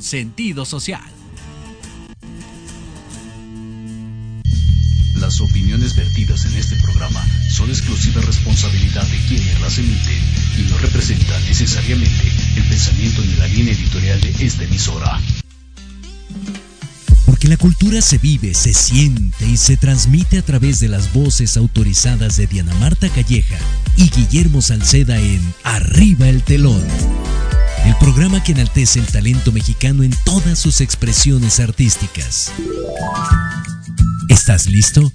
con 0.00 0.02
sentido 0.02 0.64
social. 0.64 1.02
Las 5.16 5.40
opiniones 5.42 5.94
vertidas 5.94 6.46
en 6.46 6.54
este 6.56 6.76
programa 6.76 7.22
son 7.50 7.68
exclusiva 7.68 8.22
responsabilidad 8.22 9.06
de 9.06 9.18
quienes 9.28 9.60
las 9.60 9.78
emiten 9.78 10.22
y 10.58 10.70
no 10.70 10.78
representan 10.78 11.44
necesariamente 11.44 12.32
el 12.56 12.62
pensamiento 12.64 13.22
ni 13.22 13.34
la 13.34 13.46
línea 13.48 13.74
editorial 13.74 14.20
de 14.20 14.46
esta 14.46 14.64
emisora. 14.64 15.20
Porque 17.26 17.48
la 17.48 17.58
cultura 17.58 18.00
se 18.00 18.16
vive, 18.16 18.54
se 18.54 18.72
siente 18.72 19.46
y 19.46 19.58
se 19.58 19.76
transmite 19.76 20.38
a 20.38 20.42
través 20.42 20.80
de 20.80 20.88
las 20.88 21.12
voces 21.12 21.56
autorizadas 21.58 22.38
de 22.38 22.46
Diana 22.46 22.74
Marta 22.76 23.08
Calleja 23.10 23.58
y 23.96 24.08
Guillermo 24.08 24.62
Salceda 24.62 25.18
en 25.18 25.42
Arriba 25.62 26.28
el 26.28 26.42
Telón. 26.42 26.82
El 27.84 27.96
programa 27.98 28.42
que 28.42 28.52
enaltece 28.52 28.98
el 28.98 29.06
talento 29.06 29.52
mexicano 29.52 30.02
en 30.02 30.12
todas 30.24 30.58
sus 30.58 30.80
expresiones 30.80 31.60
artísticas. 31.60 32.52
¿Estás 34.28 34.66
listo? 34.66 35.12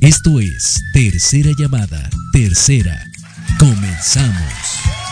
Esto 0.00 0.40
es 0.40 0.82
Tercera 0.92 1.50
Llamada, 1.58 2.10
Tercera. 2.32 3.02
Comenzamos. 3.58 5.03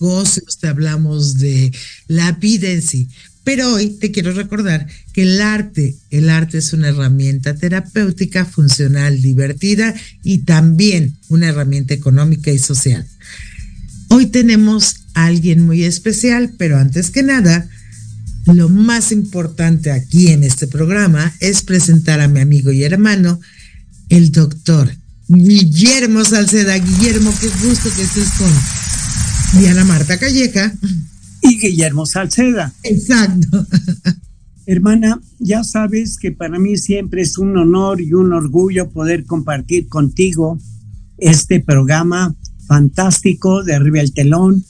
Negocios, 0.00 0.58
te 0.58 0.68
hablamos 0.68 1.38
de 1.38 1.72
la 2.06 2.32
vida 2.32 2.68
en 2.68 2.82
sí. 2.82 3.08
Pero 3.44 3.74
hoy 3.74 3.90
te 3.90 4.10
quiero 4.10 4.32
recordar 4.32 4.86
que 5.12 5.22
el 5.22 5.40
arte, 5.40 5.96
el 6.10 6.28
arte 6.28 6.58
es 6.58 6.72
una 6.72 6.88
herramienta 6.88 7.54
terapéutica, 7.54 8.44
funcional, 8.44 9.22
divertida 9.22 9.94
y 10.22 10.38
también 10.38 11.16
una 11.28 11.48
herramienta 11.48 11.94
económica 11.94 12.50
y 12.50 12.58
social. 12.58 13.06
Hoy 14.08 14.26
tenemos 14.26 14.96
a 15.14 15.26
alguien 15.26 15.64
muy 15.64 15.84
especial, 15.84 16.52
pero 16.58 16.78
antes 16.78 17.10
que 17.10 17.22
nada, 17.22 17.68
lo 18.46 18.68
más 18.68 19.12
importante 19.12 19.92
aquí 19.92 20.28
en 20.28 20.44
este 20.44 20.66
programa 20.66 21.34
es 21.40 21.62
presentar 21.62 22.20
a 22.20 22.28
mi 22.28 22.40
amigo 22.40 22.70
y 22.70 22.82
hermano, 22.84 23.40
el 24.10 24.30
doctor 24.30 24.90
Guillermo 25.28 26.24
Salceda. 26.24 26.78
Guillermo, 26.78 27.34
qué 27.40 27.48
gusto 27.66 27.90
que 27.94 28.02
estés 28.02 28.30
con 28.38 28.50
Diana 29.54 29.84
Marta 29.84 30.18
Calleja. 30.18 30.72
Y 31.40 31.58
Guillermo 31.58 32.04
Salceda. 32.04 32.72
Exacto. 32.82 33.66
Hermana, 34.66 35.20
ya 35.38 35.64
sabes 35.64 36.18
que 36.18 36.32
para 36.32 36.58
mí 36.58 36.76
siempre 36.76 37.22
es 37.22 37.38
un 37.38 37.56
honor 37.56 38.00
y 38.00 38.12
un 38.12 38.32
orgullo 38.32 38.90
poder 38.90 39.24
compartir 39.24 39.88
contigo 39.88 40.58
este 41.16 41.60
programa 41.60 42.34
fantástico 42.66 43.64
de 43.64 43.74
Arriba 43.74 44.00
el 44.00 44.12
Telón. 44.12 44.64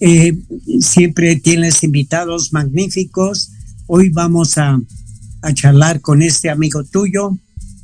Eh, 0.00 0.36
siempre 0.80 1.36
tienes 1.36 1.84
invitados 1.84 2.52
magníficos. 2.52 3.50
Hoy 3.86 4.10
vamos 4.10 4.58
a, 4.58 4.80
charlar 5.54 6.00
con 6.00 6.20
este 6.20 6.50
amigo 6.50 6.82
tuyo 6.82 7.38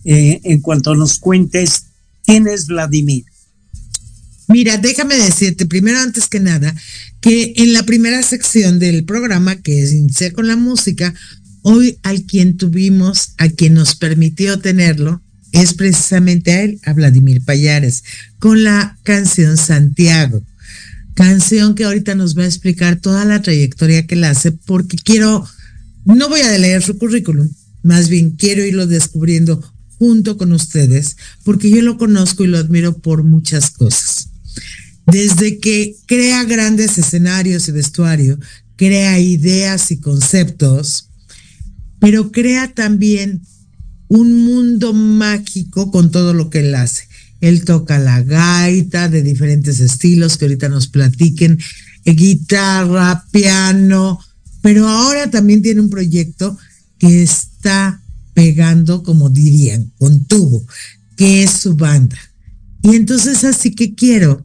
eh, 0.04 0.40
en 0.42 0.60
cuanto 0.60 0.96
nos 0.96 1.18
cuentes 1.18 1.86
quién 2.24 2.48
es 2.48 2.66
Vladimir. 2.66 3.24
Mira, 4.48 4.76
déjame 4.76 5.16
decirte 5.16 5.66
primero, 5.66 5.98
antes 6.00 6.28
que 6.28 6.40
nada, 6.40 6.74
que 7.20 7.54
en 7.56 7.72
la 7.72 7.84
primera 7.84 8.22
sección 8.22 8.78
del 8.78 9.04
programa, 9.04 9.56
que 9.56 9.82
es 9.82 9.92
Iniciar 9.92 10.32
con 10.32 10.46
la 10.46 10.56
música, 10.56 11.14
hoy 11.62 11.98
al 12.02 12.24
quien 12.24 12.56
tuvimos, 12.56 13.32
a 13.38 13.48
quien 13.48 13.74
nos 13.74 13.96
permitió 13.96 14.58
tenerlo, 14.60 15.22
es 15.52 15.72
precisamente 15.74 16.52
a 16.52 16.62
él, 16.62 16.80
a 16.84 16.92
Vladimir 16.92 17.42
Payares, 17.42 18.04
con 18.38 18.62
la 18.64 18.98
canción 19.02 19.56
Santiago. 19.56 20.42
Canción 21.14 21.74
que 21.74 21.84
ahorita 21.84 22.14
nos 22.14 22.36
va 22.36 22.42
a 22.42 22.46
explicar 22.46 22.96
toda 22.96 23.24
la 23.24 23.40
trayectoria 23.40 24.06
que 24.06 24.16
él 24.16 24.24
hace, 24.24 24.52
porque 24.52 24.98
quiero, 24.98 25.48
no 26.04 26.28
voy 26.28 26.40
a 26.40 26.58
leer 26.58 26.82
su 26.82 26.98
currículum, 26.98 27.48
más 27.82 28.08
bien 28.08 28.32
quiero 28.32 28.64
irlo 28.64 28.86
descubriendo 28.86 29.62
junto 29.96 30.36
con 30.36 30.52
ustedes, 30.52 31.16
porque 31.44 31.70
yo 31.70 31.80
lo 31.80 31.96
conozco 31.96 32.44
y 32.44 32.48
lo 32.48 32.58
admiro 32.58 32.98
por 32.98 33.22
muchas 33.22 33.70
cosas 33.70 34.33
desde 35.06 35.58
que 35.58 35.96
crea 36.06 36.44
grandes 36.44 36.98
escenarios 36.98 37.68
y 37.68 37.72
vestuario, 37.72 38.38
crea 38.76 39.18
ideas 39.18 39.90
y 39.90 39.98
conceptos, 39.98 41.10
pero 41.98 42.32
crea 42.32 42.72
también 42.72 43.42
un 44.08 44.44
mundo 44.44 44.92
mágico 44.92 45.90
con 45.90 46.10
todo 46.10 46.34
lo 46.34 46.50
que 46.50 46.60
él 46.60 46.74
hace. 46.74 47.08
Él 47.40 47.64
toca 47.64 47.98
la 47.98 48.22
gaita 48.22 49.08
de 49.08 49.22
diferentes 49.22 49.80
estilos 49.80 50.38
que 50.38 50.46
ahorita 50.46 50.68
nos 50.68 50.88
platiquen, 50.88 51.58
guitarra, 52.04 53.24
piano, 53.30 54.18
pero 54.62 54.88
ahora 54.88 55.30
también 55.30 55.60
tiene 55.62 55.80
un 55.80 55.90
proyecto 55.90 56.56
que 56.98 57.22
está 57.22 58.00
pegando, 58.32 59.02
como 59.02 59.28
dirían, 59.28 59.92
con 59.98 60.24
tubo, 60.24 60.66
que 61.16 61.42
es 61.42 61.50
su 61.50 61.74
banda. 61.74 62.18
Y 62.84 62.96
entonces 62.96 63.44
así 63.44 63.74
que 63.74 63.94
quiero 63.94 64.44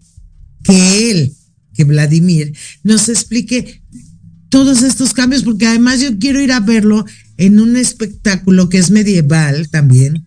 que 0.63 1.11
él, 1.11 1.35
que 1.73 1.83
Vladimir, 1.83 2.55
nos 2.83 3.09
explique 3.09 3.81
todos 4.47 4.81
estos 4.81 5.13
cambios, 5.13 5.43
porque 5.43 5.67
además 5.67 5.99
yo 5.99 6.17
quiero 6.17 6.39
ir 6.39 6.53
a 6.53 6.61
verlo 6.61 7.05
en 7.35 7.59
un 7.59 7.75
espectáculo 7.75 8.69
que 8.69 8.77
es 8.77 8.91
medieval 8.91 9.69
también. 9.69 10.25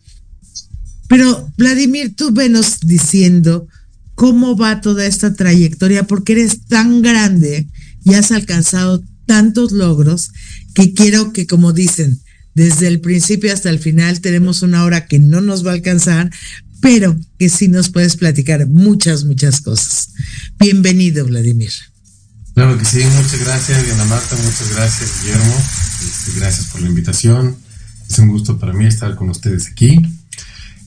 Pero 1.08 1.50
Vladimir, 1.56 2.14
tú 2.14 2.32
venos 2.32 2.80
diciendo 2.80 3.66
cómo 4.14 4.58
va 4.58 4.82
toda 4.82 5.06
esta 5.06 5.32
trayectoria, 5.32 6.04
porque 6.04 6.32
eres 6.32 6.66
tan 6.66 7.00
grande 7.00 7.66
y 8.04 8.12
has 8.12 8.30
alcanzado 8.30 9.02
tantos 9.24 9.72
logros 9.72 10.32
que 10.74 10.92
quiero 10.92 11.32
que, 11.32 11.46
como 11.46 11.72
dicen, 11.72 12.20
desde 12.54 12.86
el 12.88 13.00
principio 13.00 13.52
hasta 13.52 13.70
el 13.70 13.78
final 13.78 14.20
tenemos 14.20 14.60
una 14.60 14.84
hora 14.84 15.06
que 15.06 15.18
no 15.18 15.40
nos 15.40 15.66
va 15.66 15.70
a 15.70 15.74
alcanzar, 15.74 16.30
pero 16.82 17.16
que 17.38 17.48
sí 17.48 17.68
nos 17.68 17.88
puedes 17.88 18.16
platicar 18.16 18.66
muchas, 18.66 19.24
muchas 19.24 19.60
cosas. 19.60 20.10
Bienvenido, 20.58 21.24
Vladimir. 21.24 21.70
Claro 22.54 22.76
que 22.76 22.84
sí, 22.84 22.98
muchas 23.04 23.44
gracias, 23.44 23.84
Diana 23.84 24.04
Marta, 24.04 24.34
muchas 24.36 24.74
gracias, 24.74 25.22
Guillermo. 25.22 25.56
Este, 26.04 26.40
gracias 26.40 26.66
por 26.66 26.82
la 26.82 26.88
invitación. 26.88 27.56
Es 28.10 28.18
un 28.18 28.28
gusto 28.28 28.58
para 28.58 28.72
mí 28.72 28.84
estar 28.84 29.14
con 29.14 29.30
ustedes 29.30 29.68
aquí. 29.68 29.96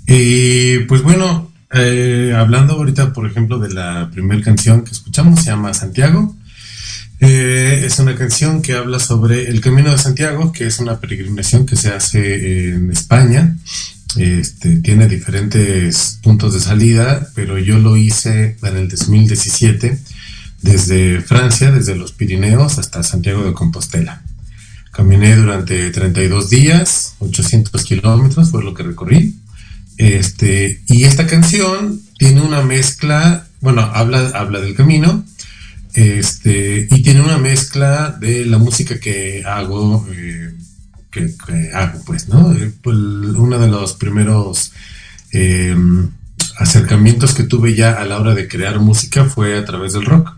Y 0.05 0.79
pues 0.79 1.01
bueno, 1.01 1.49
eh, 1.71 2.33
hablando 2.37 2.73
ahorita, 2.73 3.13
por 3.13 3.25
ejemplo, 3.25 3.57
de 3.57 3.73
la 3.73 4.11
primera 4.11 4.41
canción 4.43 4.83
que 4.83 4.91
escuchamos, 4.91 5.39
se 5.39 5.45
llama 5.45 5.73
Santiago. 5.73 6.35
Eh, 7.21 7.83
es 7.85 7.97
una 7.99 8.15
canción 8.15 8.61
que 8.61 8.73
habla 8.73 8.99
sobre 8.99 9.47
el 9.47 9.61
Camino 9.61 9.91
de 9.93 9.97
Santiago, 9.97 10.51
que 10.51 10.67
es 10.67 10.79
una 10.79 10.99
peregrinación 10.99 11.65
que 11.65 11.77
se 11.77 11.87
hace 11.87 12.73
en 12.73 12.91
España 12.91 13.55
este, 14.17 14.77
tiene 14.77 15.07
diferentes 15.07 16.19
puntos 16.21 16.53
de 16.53 16.59
salida, 16.59 17.27
pero 17.35 17.57
yo 17.59 17.79
lo 17.79 17.97
hice 17.97 18.57
en 18.61 18.77
el 18.77 18.89
2017 18.89 19.99
desde 20.61 21.21
Francia, 21.21 21.71
desde 21.71 21.95
los 21.95 22.11
Pirineos 22.11 22.79
hasta 22.79 23.03
Santiago 23.03 23.43
de 23.43 23.53
Compostela. 23.53 24.23
Caminé 24.91 25.35
durante 25.35 25.91
32 25.91 26.49
días, 26.49 27.15
800 27.19 27.83
kilómetros 27.83 28.49
fue 28.49 28.63
lo 28.63 28.73
que 28.73 28.83
recorrí. 28.83 29.35
Este, 29.97 30.81
y 30.87 31.03
esta 31.03 31.27
canción 31.27 32.01
tiene 32.17 32.41
una 32.41 32.61
mezcla, 32.61 33.45
bueno, 33.61 33.81
habla, 33.81 34.31
habla 34.33 34.59
del 34.59 34.75
camino, 34.75 35.23
este, 35.93 36.87
y 36.89 37.01
tiene 37.01 37.21
una 37.21 37.37
mezcla 37.37 38.17
de 38.19 38.45
la 38.45 38.57
música 38.57 38.99
que 38.99 39.43
hago 39.45 40.07
eh, 40.11 40.54
que, 41.15 41.71
hago, 41.73 42.01
pues, 42.05 42.27
¿no? 42.27 42.51
Eh, 42.53 42.71
pues, 42.81 42.97
uno 42.97 43.57
de 43.57 43.67
los 43.67 43.93
primeros 43.93 44.73
em, 45.31 46.09
acercamientos 46.57 47.33
que 47.33 47.43
tuve 47.43 47.75
ya 47.75 47.93
a 47.93 48.05
la 48.05 48.19
hora 48.19 48.35
de 48.35 48.47
crear 48.47 48.79
música 48.79 49.25
fue 49.25 49.57
a 49.57 49.65
través 49.65 49.93
del 49.93 50.05
rock. 50.05 50.33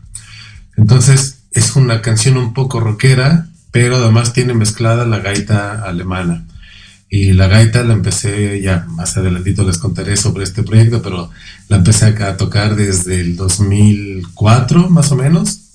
Entonces, 0.75 1.39
es 1.51 1.75
una 1.75 2.01
canción 2.01 2.37
un 2.37 2.53
poco 2.53 2.79
rockera, 2.79 3.47
pero 3.71 3.97
además 3.97 4.33
tiene 4.33 4.53
mezclada 4.53 5.05
la 5.05 5.19
gaita 5.19 5.83
alemana. 5.83 6.45
Y 7.09 7.33
la 7.33 7.47
gaita 7.47 7.83
la 7.83 7.93
empecé, 7.93 8.61
ya 8.61 8.85
más 8.89 9.17
adelantito 9.17 9.63
les 9.63 9.77
contaré 9.77 10.17
sobre 10.17 10.43
este 10.43 10.61
proyecto, 10.63 11.01
pero 11.01 11.31
la 11.69 11.77
empecé 11.77 12.05
a 12.05 12.37
tocar 12.37 12.75
desde 12.75 13.19
el 13.21 13.35
2004 13.35 14.89
más 14.89 15.11
o 15.11 15.15
menos 15.15 15.66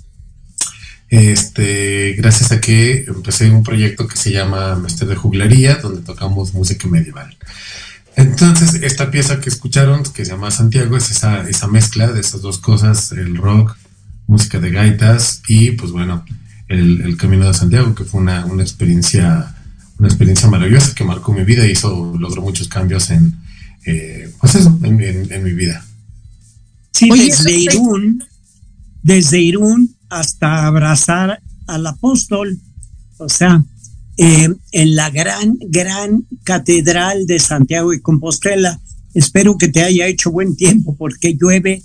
este, 1.13 2.15
gracias 2.15 2.53
a 2.53 2.61
que 2.61 3.05
empecé 3.07 3.51
un 3.51 3.63
proyecto 3.63 4.09
que 4.09 4.17
se 4.17 4.33
llama 4.33 4.77
Mester 4.77 5.07
de 5.07 5.15
Juglaría, 5.15 5.75
donde 5.75 6.01
tocamos 6.01 6.55
música 6.55 6.89
medieval. 6.89 7.37
Entonces, 8.17 8.81
esta 8.83 9.11
pieza 9.11 9.39
que 9.39 9.51
escucharon, 9.51 10.05
que 10.05 10.25
se 10.25 10.31
llama 10.31 10.51
Santiago, 10.51 10.97
es 10.97 11.11
esa, 11.11 11.47
esa 11.47 11.69
mezcla 11.69 12.11
de 12.11 12.21
esas 12.21 12.41
dos 12.41 12.57
cosas, 12.57 13.13
el 13.13 13.37
rock, 13.37 13.77
música 14.27 14.59
de 14.59 14.71
gaitas 14.71 15.43
y, 15.49 15.73
pues 15.73 15.93
bueno, 15.93 16.25
el, 16.69 17.15
Camino 17.19 17.47
de 17.47 17.53
Santiago, 17.53 17.95
que 17.95 18.05
fue 18.05 18.23
una, 18.23 18.47
experiencia 18.61 19.55
una 19.99 20.09
experiencia 20.09 20.49
maravillosa 20.49 20.95
que 20.95 21.05
marcó 21.05 21.35
mi 21.35 21.45
vida 21.45 21.67
y 21.67 21.73
hizo, 21.73 22.17
logró 22.19 22.41
muchos 22.41 22.69
cambios 22.69 23.11
en, 23.11 23.37
eh, 23.85 24.33
pues 24.41 24.55
eso, 24.55 24.81
en, 24.83 24.97
mi 25.45 25.53
vida. 25.53 25.85
Sí, 26.93 27.11
desde 27.11 27.53
Irún, 27.53 28.25
desde 29.03 29.41
Irún 29.41 29.92
hasta 30.13 30.67
abrazar 30.67 31.43
al 31.67 31.87
apóstol, 31.87 32.59
o 33.17 33.29
sea, 33.31 33.65
eh, 34.19 34.49
en 34.73 34.95
la 34.95 35.09
gran, 35.09 35.57
gran 35.69 36.27
catedral 36.45 37.27
de 37.27 37.39
Santiago 37.39 37.95
y 37.95 38.01
Compostela. 38.01 38.79
Espero 39.15 39.57
que 39.57 39.69
te 39.69 39.83
haya 39.83 40.07
hecho 40.07 40.31
buen 40.31 40.55
tiempo 40.55 40.95
porque 40.97 41.35
llueve 41.35 41.83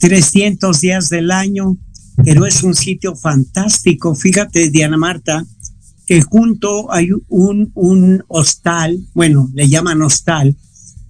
300 0.00 0.80
días 0.80 1.10
del 1.10 1.30
año, 1.30 1.76
pero 2.24 2.46
es 2.46 2.62
un 2.62 2.74
sitio 2.74 3.14
fantástico. 3.14 4.14
Fíjate, 4.14 4.70
Diana 4.70 4.96
Marta, 4.96 5.44
que 6.06 6.22
junto 6.22 6.90
hay 6.90 7.10
un, 7.28 7.72
un 7.74 8.24
hostal, 8.28 8.98
bueno, 9.12 9.50
le 9.52 9.68
llaman 9.68 10.00
hostal, 10.00 10.56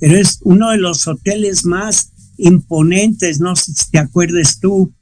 pero 0.00 0.19
es 0.19 0.41
uno 0.43 0.71
de 0.71 0.79
los 0.79 1.06
hoteles 1.06 1.65
más 1.65 2.11
imponentes, 2.39 3.39
no 3.39 3.55
sé 3.55 3.73
si 3.73 3.91
te 3.91 3.99
acuerdes 3.99 4.59
tú, 4.59 4.93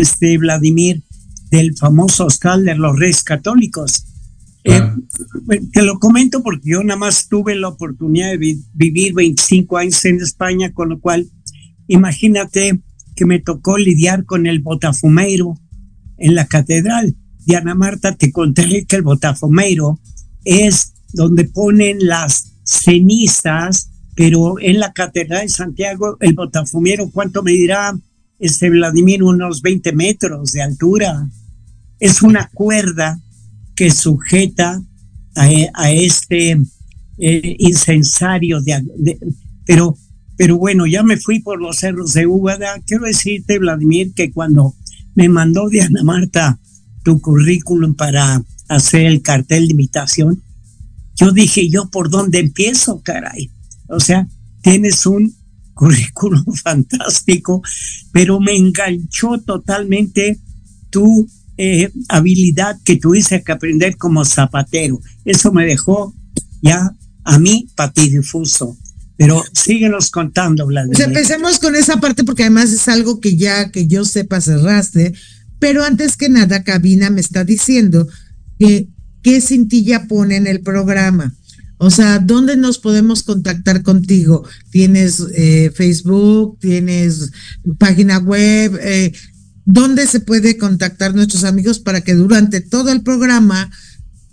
este 0.00 0.36
Vladimir, 0.38 1.02
del 1.50 1.76
famoso 1.76 2.26
hostal 2.26 2.64
de 2.64 2.74
los 2.74 2.98
Reyes 2.98 3.22
Católicos. 3.22 4.06
Eh, 4.64 4.80
te 5.72 5.82
lo 5.82 5.98
comento 5.98 6.42
porque 6.42 6.70
yo 6.70 6.82
nada 6.82 6.98
más 6.98 7.28
tuve 7.28 7.54
la 7.54 7.68
oportunidad 7.68 8.30
de 8.30 8.58
vivir 8.72 9.14
25 9.14 9.76
años 9.76 10.04
en 10.04 10.16
España, 10.16 10.72
con 10.72 10.88
lo 10.88 11.00
cual 11.00 11.28
imagínate 11.86 12.80
que 13.14 13.26
me 13.26 13.38
tocó 13.38 13.78
lidiar 13.78 14.24
con 14.24 14.46
el 14.46 14.60
botafumeiro 14.60 15.54
en 16.18 16.34
la 16.34 16.46
catedral. 16.46 17.14
Diana 17.46 17.74
Marta, 17.74 18.16
te 18.16 18.32
conté 18.32 18.86
que 18.86 18.96
el 18.96 19.02
botafumeiro 19.02 20.00
es 20.44 20.94
donde 21.12 21.44
ponen 21.44 21.98
las 22.00 22.54
cenizas, 22.64 23.90
pero 24.16 24.58
en 24.58 24.80
la 24.80 24.92
catedral 24.92 25.42
de 25.42 25.48
Santiago, 25.48 26.16
el 26.20 26.34
botafumeiro, 26.34 27.10
¿cuánto 27.10 27.42
medirá? 27.42 27.94
Este 28.38 28.70
Vladimir, 28.70 29.22
unos 29.22 29.62
20 29.62 29.92
metros 29.92 30.52
de 30.52 30.62
altura. 30.62 31.28
Es 32.00 32.22
una 32.22 32.50
cuerda 32.52 33.20
que 33.74 33.90
sujeta 33.90 34.82
a, 35.36 35.90
este 35.90 36.60
eh, 37.18 37.56
incensario 37.58 38.60
de, 38.60 39.18
pero 39.66 39.96
pero 40.36 40.58
bueno, 40.58 40.86
ya 40.86 41.02
me 41.02 41.16
fui 41.16 41.40
por 41.40 41.60
los 41.60 41.78
cerros 41.78 42.12
de 42.12 42.26
Úbeda. 42.26 42.80
Quiero 42.86 43.04
decirte, 43.04 43.58
Vladimir, 43.58 44.12
que 44.14 44.32
cuando 44.32 44.74
me 45.14 45.28
mandó 45.28 45.68
Diana 45.68 46.02
Marta 46.02 46.58
tu 47.04 47.20
currículum 47.20 47.94
para 47.94 48.42
hacer 48.68 49.06
el 49.06 49.22
cartel 49.22 49.66
de 49.66 49.72
invitación, 49.72 50.42
yo 51.14 51.30
dije, 51.30 51.68
¿yo 51.68 51.88
por 51.90 52.10
dónde 52.10 52.40
empiezo, 52.40 53.00
caray? 53.02 53.50
O 53.88 54.00
sea, 54.00 54.26
tienes 54.62 55.06
un 55.06 55.32
currículum 55.74 56.44
fantástico, 56.62 57.62
pero 58.12 58.40
me 58.40 58.56
enganchó 58.56 59.38
totalmente 59.40 60.38
tu 60.90 61.28
eh, 61.56 61.90
habilidad 62.08 62.76
que 62.84 62.96
tuviste 62.96 63.42
que 63.42 63.52
aprender 63.52 63.96
como 63.96 64.24
zapatero. 64.24 65.00
Eso 65.24 65.52
me 65.52 65.66
dejó 65.66 66.14
ya 66.62 66.90
a 67.24 67.38
mí 67.38 67.68
patidifuso. 67.76 68.76
Pero 69.16 69.44
síguenos 69.52 70.10
contando, 70.10 70.66
Vladimir. 70.66 70.96
Pues 70.96 71.06
empecemos 71.06 71.58
con 71.60 71.76
esa 71.76 71.98
parte 71.98 72.24
porque 72.24 72.42
además 72.42 72.72
es 72.72 72.88
algo 72.88 73.20
que 73.20 73.36
ya 73.36 73.70
que 73.70 73.86
yo 73.86 74.04
sepa 74.04 74.40
cerraste. 74.40 75.14
Pero 75.60 75.84
antes 75.84 76.16
que 76.16 76.28
nada, 76.28 76.64
Cabina 76.64 77.10
me 77.10 77.20
está 77.20 77.44
diciendo 77.44 78.08
que 78.58 78.88
qué 79.22 79.40
cintilla 79.40 80.06
pone 80.08 80.36
en 80.36 80.46
el 80.46 80.60
programa. 80.60 81.34
O 81.78 81.90
sea, 81.90 82.18
¿dónde 82.18 82.56
nos 82.56 82.78
podemos 82.78 83.22
contactar 83.22 83.82
contigo? 83.82 84.44
¿Tienes 84.70 85.22
eh, 85.34 85.72
Facebook? 85.74 86.58
¿Tienes 86.60 87.30
página 87.78 88.18
web? 88.18 88.78
Eh, 88.80 89.12
¿Dónde 89.64 90.06
se 90.06 90.20
puede 90.20 90.56
contactar 90.56 91.14
nuestros 91.14 91.44
amigos 91.44 91.78
para 91.78 92.02
que 92.02 92.14
durante 92.14 92.60
todo 92.60 92.90
el 92.90 93.02
programa 93.02 93.70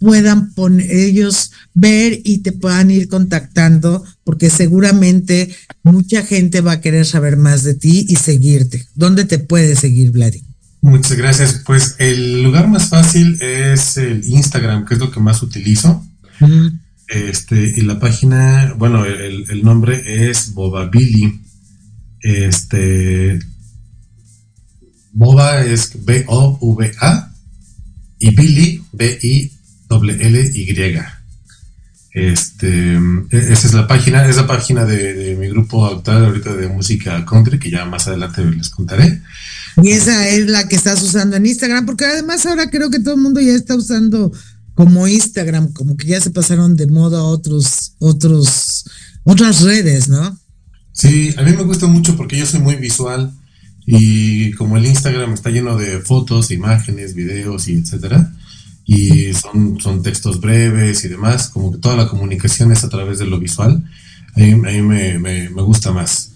puedan 0.01 0.51
ellos 0.79 1.51
ver 1.75 2.21
y 2.23 2.39
te 2.39 2.51
puedan 2.51 2.89
ir 2.89 3.07
contactando, 3.07 4.03
porque 4.23 4.49
seguramente 4.49 5.55
mucha 5.83 6.23
gente 6.23 6.61
va 6.61 6.73
a 6.73 6.81
querer 6.81 7.05
saber 7.05 7.37
más 7.37 7.63
de 7.63 7.75
ti 7.75 8.07
y 8.09 8.15
seguirte. 8.15 8.87
¿Dónde 8.95 9.25
te 9.25 9.37
puede 9.37 9.75
seguir, 9.75 10.09
Vladi? 10.09 10.43
Muchas 10.81 11.15
gracias. 11.15 11.61
Pues 11.65 11.95
el 11.99 12.41
lugar 12.41 12.67
más 12.67 12.89
fácil 12.89 13.39
es 13.41 13.95
el 13.97 14.25
Instagram, 14.25 14.85
que 14.85 14.95
es 14.95 14.99
lo 14.99 15.11
que 15.11 15.19
más 15.19 15.43
utilizo. 15.43 16.03
Este, 17.11 17.73
y 17.77 17.81
la 17.81 17.99
página, 17.99 18.73
bueno, 18.77 19.05
el, 19.05 19.45
el 19.49 19.63
nombre 19.63 20.29
es 20.29 20.53
Bobabili. 20.53 21.41
Este, 22.21 23.39
Boba 25.11 25.61
es 25.61 26.05
B-O-V-A 26.05 27.33
y 28.19 28.35
Billy, 28.35 28.83
B-I 28.93 29.51
W-L-Y. 29.89 31.01
Este, 32.13 32.93
e, 32.93 33.37
esa 33.37 33.67
es 33.67 33.73
la 33.73 33.87
página, 33.87 34.25
es 34.25 34.37
la 34.37 34.47
página 34.47 34.85
de, 34.85 35.35
mi 35.39 35.49
grupo 35.49 35.85
actual 35.85 36.25
ahorita 36.25 36.55
de 36.55 36.67
música 36.67 37.25
country, 37.25 37.59
que 37.59 37.71
ya 37.71 37.85
más 37.85 38.07
adelante 38.07 38.43
les 38.43 38.69
contaré. 38.69 39.21
Y 39.81 39.91
esa 39.91 40.27
es 40.27 40.47
la 40.47 40.67
que 40.67 40.75
estás 40.75 41.01
usando 41.01 41.37
en 41.37 41.45
Instagram, 41.45 41.85
porque 41.85 42.05
además 42.05 42.45
ahora 42.45 42.69
creo 42.69 42.89
que 42.89 42.99
todo 42.99 43.15
el 43.15 43.21
mundo 43.21 43.39
ya 43.41 43.53
está 43.53 43.75
usando 43.75 44.31
como 44.81 45.07
Instagram, 45.07 45.73
como 45.73 45.95
que 45.95 46.07
ya 46.07 46.19
se 46.19 46.31
pasaron 46.31 46.75
de 46.75 46.87
moda 46.87 47.21
otros, 47.21 47.93
otros, 47.99 48.83
otras 49.23 49.61
redes, 49.61 50.09
¿no? 50.09 50.35
Sí, 50.91 51.35
a 51.37 51.43
mí 51.43 51.51
me 51.51 51.61
gusta 51.61 51.85
mucho 51.85 52.17
porque 52.17 52.35
yo 52.35 52.47
soy 52.47 52.61
muy 52.61 52.77
visual 52.77 53.31
y 53.85 54.53
como 54.53 54.77
el 54.77 54.87
Instagram 54.87 55.33
está 55.33 55.51
lleno 55.51 55.77
de 55.77 55.99
fotos, 55.99 56.49
imágenes, 56.49 57.13
videos 57.13 57.67
y 57.67 57.75
etcétera, 57.75 58.33
y 58.83 59.31
son, 59.33 59.79
son 59.79 60.01
textos 60.01 60.41
breves 60.41 61.05
y 61.05 61.09
demás, 61.09 61.49
como 61.49 61.71
que 61.71 61.77
toda 61.77 61.95
la 61.95 62.07
comunicación 62.07 62.71
es 62.71 62.83
a 62.83 62.89
través 62.89 63.19
de 63.19 63.27
lo 63.27 63.37
visual, 63.37 63.87
a 64.35 64.39
mí, 64.39 64.55
me, 64.55 65.19
me, 65.19 65.47
gusta 65.61 65.91
más. 65.91 66.31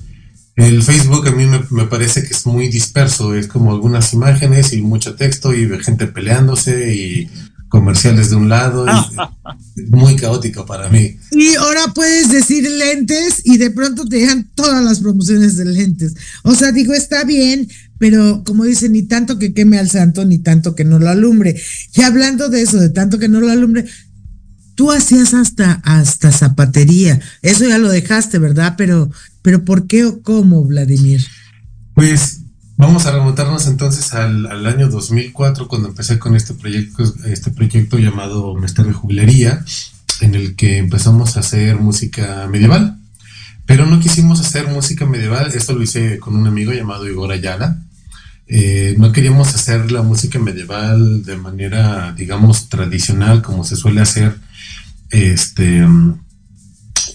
El 0.56 0.84
Facebook 0.84 1.28
a 1.28 1.32
mí 1.32 1.48
me, 1.48 1.64
me, 1.72 1.88
parece 1.88 2.22
que 2.22 2.36
es 2.36 2.46
muy 2.46 2.68
disperso, 2.68 3.34
es 3.34 3.48
como 3.48 3.72
algunas 3.72 4.14
imágenes 4.14 4.72
y 4.74 4.84
mucho 4.84 5.16
texto 5.16 5.52
y 5.52 5.68
gente 5.80 6.06
peleándose 6.06 6.94
y 6.96 7.30
comerciales 7.75 8.29
de 8.29 8.38
un 8.38 8.48
lado, 8.48 8.86
muy 9.89 10.15
caótico 10.15 10.65
para 10.65 10.88
mí. 10.88 11.17
Y 11.32 11.55
ahora 11.55 11.94
puedes 11.94 12.32
decir 12.32 12.65
lentes 12.72 13.41
y 13.44 13.58
de 13.58 13.70
pronto 13.70 14.08
te 14.08 14.15
dejan 14.15 14.50
todas 14.55 14.82
las 14.82 15.01
promociones 15.01 15.58
de 15.58 15.65
lentes. 15.65 16.15
O 16.44 16.55
sea, 16.55 16.72
digo, 16.72 16.94
está 16.94 17.25
bien, 17.25 17.67
pero 18.00 18.46
como 18.46 18.63
dice, 18.63 18.88
ni 18.88 19.03
tanto 19.03 19.38
que 19.39 19.53
queme 19.53 19.77
al 19.77 19.89
santo, 19.89 20.24
ni 20.24 20.38
tanto 20.38 20.74
que 20.74 20.86
no 20.86 21.00
lo 21.00 21.10
alumbre. 21.10 21.62
Y 21.94 22.01
hablando 22.03 22.48
de 22.48 22.62
eso, 22.62 22.79
de 22.79 22.88
tanto 22.88 23.20
que 23.20 23.27
no 23.27 23.41
lo 23.41 23.51
alumbre, 23.51 23.84
tú 24.75 24.94
hacías 24.94 25.34
hasta, 25.34 25.74
hasta 25.84 26.32
zapatería. 26.32 27.20
Eso 27.41 27.67
ya 27.67 27.77
lo 27.77 27.89
dejaste, 27.89 28.39
¿verdad? 28.39 28.75
Pero, 28.77 29.12
pero 29.41 29.65
¿por 29.65 29.86
qué 29.86 30.05
o 30.05 30.22
cómo, 30.22 30.63
Vladimir? 30.63 31.25
Pues 31.94 32.39
vamos 32.77 33.05
a 33.05 33.12
remontarnos 33.12 33.67
entonces 33.67 34.13
al, 34.13 34.65
año 34.65 34.89
2004, 34.89 35.67
cuando 35.67 35.89
empecé 35.89 36.20
con 36.20 36.36
este 36.36 36.53
proyecto, 36.53 37.03
este 37.25 37.51
proyecto 37.51 37.98
llamado 37.98 38.53
Mestre 38.55 38.86
de 38.86 38.94
Jubilería, 38.94 39.63
en 40.22 40.36
el 40.36 40.55
que 40.55 40.77
empezamos 40.77 41.38
a 41.38 41.41
hacer 41.41 41.77
música 41.77 42.48
medieval. 42.50 42.98
Pero 43.65 43.86
no 43.88 44.00
quisimos 44.00 44.41
hacer 44.41 44.67
música 44.67 45.05
medieval, 45.05 45.51
esto 45.53 45.74
lo 45.74 45.82
hice 45.82 46.20
con 46.20 46.36
un 46.36 46.46
amigo 46.48 46.72
llamado 46.72 47.08
Igor 47.08 47.32
Ayala. 47.32 47.82
Eh, 48.48 48.96
no 49.00 49.12
queríamos 49.12 49.55
hacer 49.55 49.91
la 49.91 50.03
música 50.03 50.38
medieval 50.38 51.24
de 51.24 51.36
manera, 51.36 52.13
digamos, 52.15 52.70
tradicional, 52.70 53.41
como 53.41 53.63
se 53.63 53.75
suele 53.75 54.01
hacer, 54.01 54.38
este, 55.10 55.84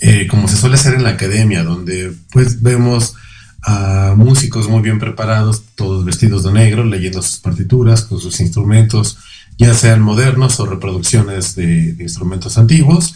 eh, 0.01 0.27
como 0.29 0.49
se 0.49 0.57
suele 0.57 0.75
hacer 0.75 0.95
en 0.95 1.05
la 1.05 1.11
academia, 1.11 1.63
donde 1.63 2.13
pues 2.33 2.63
vemos 2.63 3.15
a 3.63 4.15
músicos 4.17 4.69
muy 4.69 4.83
bien 4.83 4.99
preparados, 4.99 5.63
todos 5.75 6.05
vestidos 6.05 6.45
de 6.45 6.53
negro, 6.53 6.85
leyendo 6.85 7.23
sus 7.23 7.39
partituras 7.39 8.03
con 8.03 8.21
sus 8.21 8.41
instrumentos, 8.41 9.19
ya 9.59 9.75
sean 9.75 10.01
modernos 10.01 10.59
o 10.61 10.67
reproducciones 10.67 11.55
de 11.55 11.97
instrumentos 11.99 12.57
antiguos. 12.59 13.15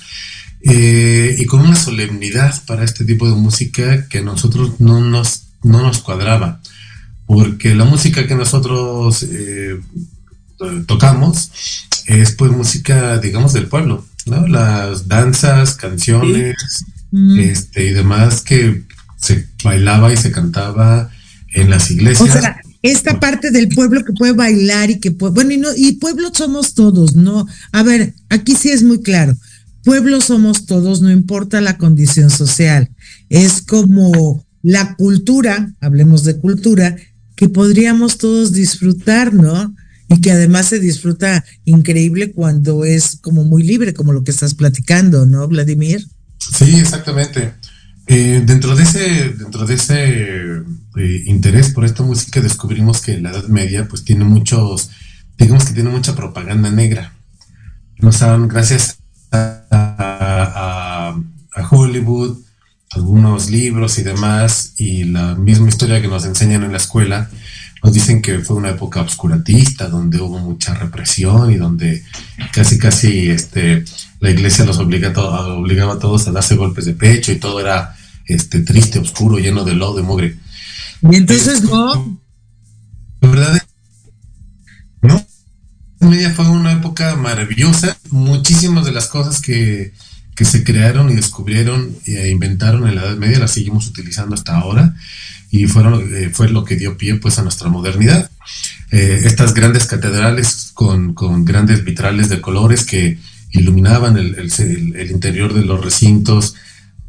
Eh, 0.66 1.36
y 1.38 1.44
con 1.44 1.60
una 1.60 1.76
solemnidad 1.76 2.62
para 2.66 2.84
este 2.84 3.04
tipo 3.04 3.28
de 3.28 3.34
música 3.34 4.08
que 4.08 4.18
a 4.18 4.22
nosotros 4.22 4.80
no 4.80 5.00
nos, 5.00 5.48
no 5.62 5.82
nos 5.82 5.98
cuadraba, 5.98 6.60
porque 7.26 7.74
la 7.74 7.84
música 7.84 8.26
que 8.26 8.34
nosotros 8.34 9.22
eh, 9.24 9.78
tocamos 10.86 11.50
es 12.06 12.32
pues 12.32 12.50
música, 12.50 13.18
digamos, 13.18 13.52
del 13.52 13.66
pueblo, 13.66 14.06
¿no? 14.24 14.46
Las 14.46 15.06
danzas, 15.06 15.74
canciones. 15.74 16.56
mm. 17.10 17.38
este, 17.38 17.86
y 17.86 17.90
demás 17.90 18.40
que 18.40 18.84
se 19.24 19.48
bailaba 19.62 20.12
y 20.12 20.16
se 20.16 20.30
cantaba 20.30 21.10
en 21.54 21.70
las 21.70 21.90
iglesias. 21.90 22.28
O 22.28 22.32
sea, 22.32 22.60
esta 22.82 23.18
parte 23.18 23.50
del 23.50 23.68
pueblo 23.68 24.04
que 24.04 24.12
puede 24.12 24.32
bailar 24.32 24.90
y 24.90 25.00
que 25.00 25.12
puede, 25.12 25.32
bueno, 25.32 25.52
y 25.52 25.56
no, 25.56 25.68
y 25.74 25.92
pueblo 25.92 26.30
somos 26.34 26.74
todos, 26.74 27.16
¿no? 27.16 27.46
A 27.72 27.82
ver, 27.82 28.14
aquí 28.28 28.54
sí 28.54 28.68
es 28.68 28.82
muy 28.82 29.00
claro. 29.00 29.34
Pueblo 29.82 30.20
somos 30.20 30.66
todos, 30.66 31.00
no 31.00 31.10
importa 31.10 31.60
la 31.60 31.78
condición 31.78 32.30
social. 32.30 32.90
Es 33.30 33.62
como 33.62 34.44
la 34.62 34.94
cultura, 34.96 35.72
hablemos 35.80 36.24
de 36.24 36.38
cultura, 36.38 36.96
que 37.36 37.48
podríamos 37.48 38.18
todos 38.18 38.52
disfrutar, 38.52 39.32
¿no? 39.32 39.74
Y 40.08 40.20
que 40.20 40.32
además 40.32 40.66
se 40.66 40.78
disfruta 40.78 41.44
increíble 41.64 42.32
cuando 42.32 42.84
es 42.84 43.16
como 43.22 43.44
muy 43.44 43.62
libre, 43.62 43.94
como 43.94 44.12
lo 44.12 44.22
que 44.22 44.30
estás 44.30 44.54
platicando, 44.54 45.24
¿no, 45.24 45.48
Vladimir? 45.48 46.06
Sí, 46.38 46.76
exactamente. 46.76 47.54
Eh, 48.06 48.42
dentro 48.44 48.76
de 48.76 48.82
ese, 48.82 49.30
dentro 49.30 49.64
de 49.64 49.74
ese 49.74 50.62
eh, 50.96 51.22
interés 51.24 51.72
por 51.72 51.86
esta 51.86 52.02
música 52.02 52.40
descubrimos 52.40 53.00
que 53.00 53.18
la 53.18 53.30
Edad 53.30 53.48
Media 53.48 53.88
pues 53.88 54.04
tiene 54.04 54.24
muchos, 54.24 54.90
digamos 55.38 55.64
que 55.64 55.72
tiene 55.72 55.90
mucha 55.90 56.14
propaganda 56.14 56.70
negra. 56.70 57.14
Nos 57.98 58.16
saben, 58.16 58.48
gracias 58.48 58.98
a, 59.32 61.16
a, 61.56 61.68
Hollywood, 61.70 62.36
algunos 62.90 63.48
libros 63.48 63.98
y 63.98 64.02
demás, 64.02 64.74
y 64.78 65.04
la 65.04 65.34
misma 65.34 65.68
historia 65.68 66.02
que 66.02 66.08
nos 66.08 66.26
enseñan 66.26 66.62
en 66.64 66.72
la 66.72 66.78
escuela, 66.78 67.30
nos 67.82 67.92
dicen 67.92 68.20
que 68.20 68.40
fue 68.40 68.56
una 68.56 68.70
época 68.70 69.00
obscuratista, 69.00 69.88
donde 69.88 70.20
hubo 70.20 70.38
mucha 70.38 70.74
represión 70.74 71.52
y 71.52 71.56
donde 71.56 72.02
casi 72.52 72.78
casi 72.78 73.30
este, 73.30 73.84
la 74.20 74.30
iglesia 74.30 74.64
los 74.64 74.78
obliga 74.78 75.12
obligaba 75.18 75.94
a 75.94 75.98
todos 75.98 76.26
a 76.26 76.32
darse 76.32 76.56
golpes 76.56 76.86
de 76.86 76.94
pecho 76.94 77.30
y 77.30 77.36
todo 77.36 77.60
era 77.60 77.93
este, 78.26 78.60
triste, 78.60 78.98
oscuro, 78.98 79.38
lleno 79.38 79.64
de 79.64 79.74
lodo, 79.74 79.96
de 79.96 80.02
mugre. 80.02 80.36
Y 81.02 81.16
entonces 81.16 81.62
no. 81.62 82.20
¿Verdad? 83.20 83.62
No. 85.02 85.24
Media 86.00 86.30
fue 86.30 86.48
una 86.48 86.72
época 86.72 87.16
maravillosa. 87.16 87.96
Muchísimas 88.10 88.84
de 88.84 88.92
las 88.92 89.08
cosas 89.08 89.40
que, 89.40 89.92
que 90.34 90.44
se 90.44 90.64
crearon 90.64 91.10
y 91.10 91.14
descubrieron 91.14 91.96
e 92.06 92.28
inventaron 92.30 92.88
en 92.88 92.96
la 92.96 93.02
Edad 93.02 93.16
Media 93.16 93.38
las 93.38 93.52
seguimos 93.52 93.86
utilizando 93.86 94.34
hasta 94.34 94.56
ahora 94.56 94.94
y 95.50 95.66
fueron, 95.66 96.12
eh, 96.12 96.30
fue 96.32 96.48
lo 96.48 96.64
que 96.64 96.74
dio 96.74 96.96
pie 96.96 97.14
pues 97.14 97.38
a 97.38 97.42
nuestra 97.42 97.68
modernidad. 97.68 98.28
Eh, 98.90 99.22
estas 99.24 99.54
grandes 99.54 99.86
catedrales 99.86 100.72
con, 100.74 101.14
con, 101.14 101.44
grandes 101.44 101.84
vitrales 101.84 102.28
de 102.28 102.40
colores 102.40 102.84
que 102.84 103.18
iluminaban 103.52 104.16
el, 104.16 104.34
el, 104.34 104.96
el, 104.96 105.10
interior 105.12 105.54
de 105.54 105.64
los 105.64 105.84
recintos 105.84 106.56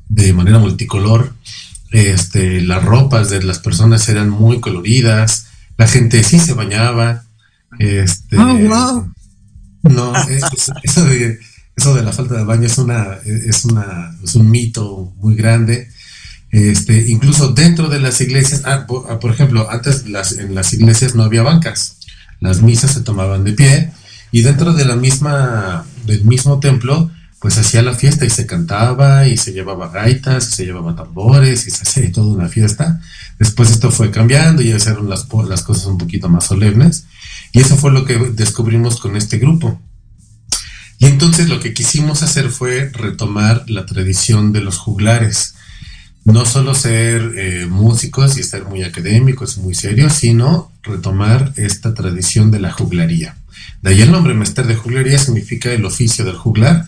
de 0.09 0.33
manera 0.33 0.59
multicolor, 0.59 1.33
este, 1.91 2.61
las 2.61 2.83
ropas 2.83 3.29
de 3.29 3.43
las 3.43 3.59
personas 3.59 4.07
eran 4.09 4.29
muy 4.29 4.59
coloridas, 4.59 5.47
la 5.77 5.87
gente 5.87 6.23
sí 6.23 6.39
se 6.39 6.53
bañaba, 6.53 7.23
este, 7.79 8.37
oh, 8.37 8.57
wow. 8.57 9.13
no, 9.83 10.13
eso, 10.83 11.05
de, 11.05 11.39
eso 11.75 11.93
de 11.93 12.03
la 12.03 12.11
falta 12.11 12.35
de 12.35 12.43
baño 12.43 12.65
es 12.65 12.77
una, 12.77 13.17
es 13.25 13.65
una, 13.65 14.15
es 14.23 14.35
un 14.35 14.49
mito 14.49 15.13
muy 15.17 15.35
grande 15.35 15.89
este, 16.55 17.09
incluso 17.09 17.49
dentro 17.49 17.89
de 17.89 17.99
las 17.99 18.21
iglesias, 18.21 18.61
ah, 18.63 18.87
ah, 19.09 19.19
por, 19.19 19.29
ejemplo, 19.29 19.69
antes 19.69 20.07
las, 20.07 20.37
en 20.37 20.55
las 20.55 20.71
iglesias 20.71 21.13
no 21.13 21.23
había 21.23 21.43
bancas, 21.43 21.97
las 22.39 22.61
misas 22.61 22.93
se 22.93 23.01
tomaban 23.01 23.43
de 23.43 23.51
pie 23.51 23.91
y 24.31 24.41
dentro 24.41 24.71
de 24.71 24.85
la 24.85 24.95
misma, 24.95 25.85
del 26.05 26.23
mismo 26.23 26.61
templo, 26.61 27.11
pues 27.45 27.59
hacía 27.59 27.83
la 27.83 27.93
fiesta 27.93 28.25
y 28.25 28.31
se 28.31 28.47
cantaba 28.47 29.27
y 29.27 29.37
se 29.37 29.53
llevaba 29.53 29.89
gaitas 29.89 30.47
y 30.47 30.51
se 30.51 30.65
llevaba 30.65 30.95
tambores 30.95 31.67
y 31.67 31.69
se 31.69 31.83
hacía 31.83 32.11
toda 32.11 32.33
una 32.33 32.49
fiesta. 32.49 32.99
Después 33.37 33.69
esto 33.69 33.91
fue 33.91 34.09
cambiando 34.09 34.63
y 34.63 34.73
hicieron 34.73 35.07
las, 35.07 35.27
las 35.47 35.61
cosas 35.61 35.85
un 35.85 35.99
poquito 35.99 36.27
más 36.27 36.45
solemnes 36.45 37.05
y 37.51 37.59
eso 37.59 37.77
fue 37.77 37.91
lo 37.91 38.03
que 38.03 38.17
descubrimos 38.17 38.99
con 38.99 39.15
este 39.15 39.37
grupo. 39.37 39.79
Y 40.97 41.05
entonces 41.05 41.47
lo 41.47 41.59
que 41.59 41.75
quisimos 41.75 42.23
hacer 42.23 42.49
fue 42.49 42.89
retomar 42.91 43.69
la 43.69 43.85
tradición 43.85 44.51
de 44.51 44.61
los 44.61 44.79
juglares 44.79 45.53
no 46.23 46.47
solo 46.47 46.73
ser 46.73 47.33
eh, 47.37 47.67
músicos 47.67 48.37
y 48.37 48.41
estar 48.41 48.65
muy 48.67 48.81
académicos, 48.81 49.59
muy 49.59 49.75
serios, 49.75 50.13
sino 50.13 50.71
retomar 50.81 51.53
esta 51.57 51.93
tradición 51.93 52.49
de 52.49 52.59
la 52.59 52.71
juglaría. 52.71 53.37
De 53.83 53.91
ahí 53.91 54.01
el 54.01 54.11
nombre 54.11 54.33
Mester 54.33 54.65
de 54.65 54.75
Juglaría 54.75 55.19
significa 55.19 55.71
el 55.71 55.85
oficio 55.85 56.25
del 56.25 56.35
juglar, 56.35 56.87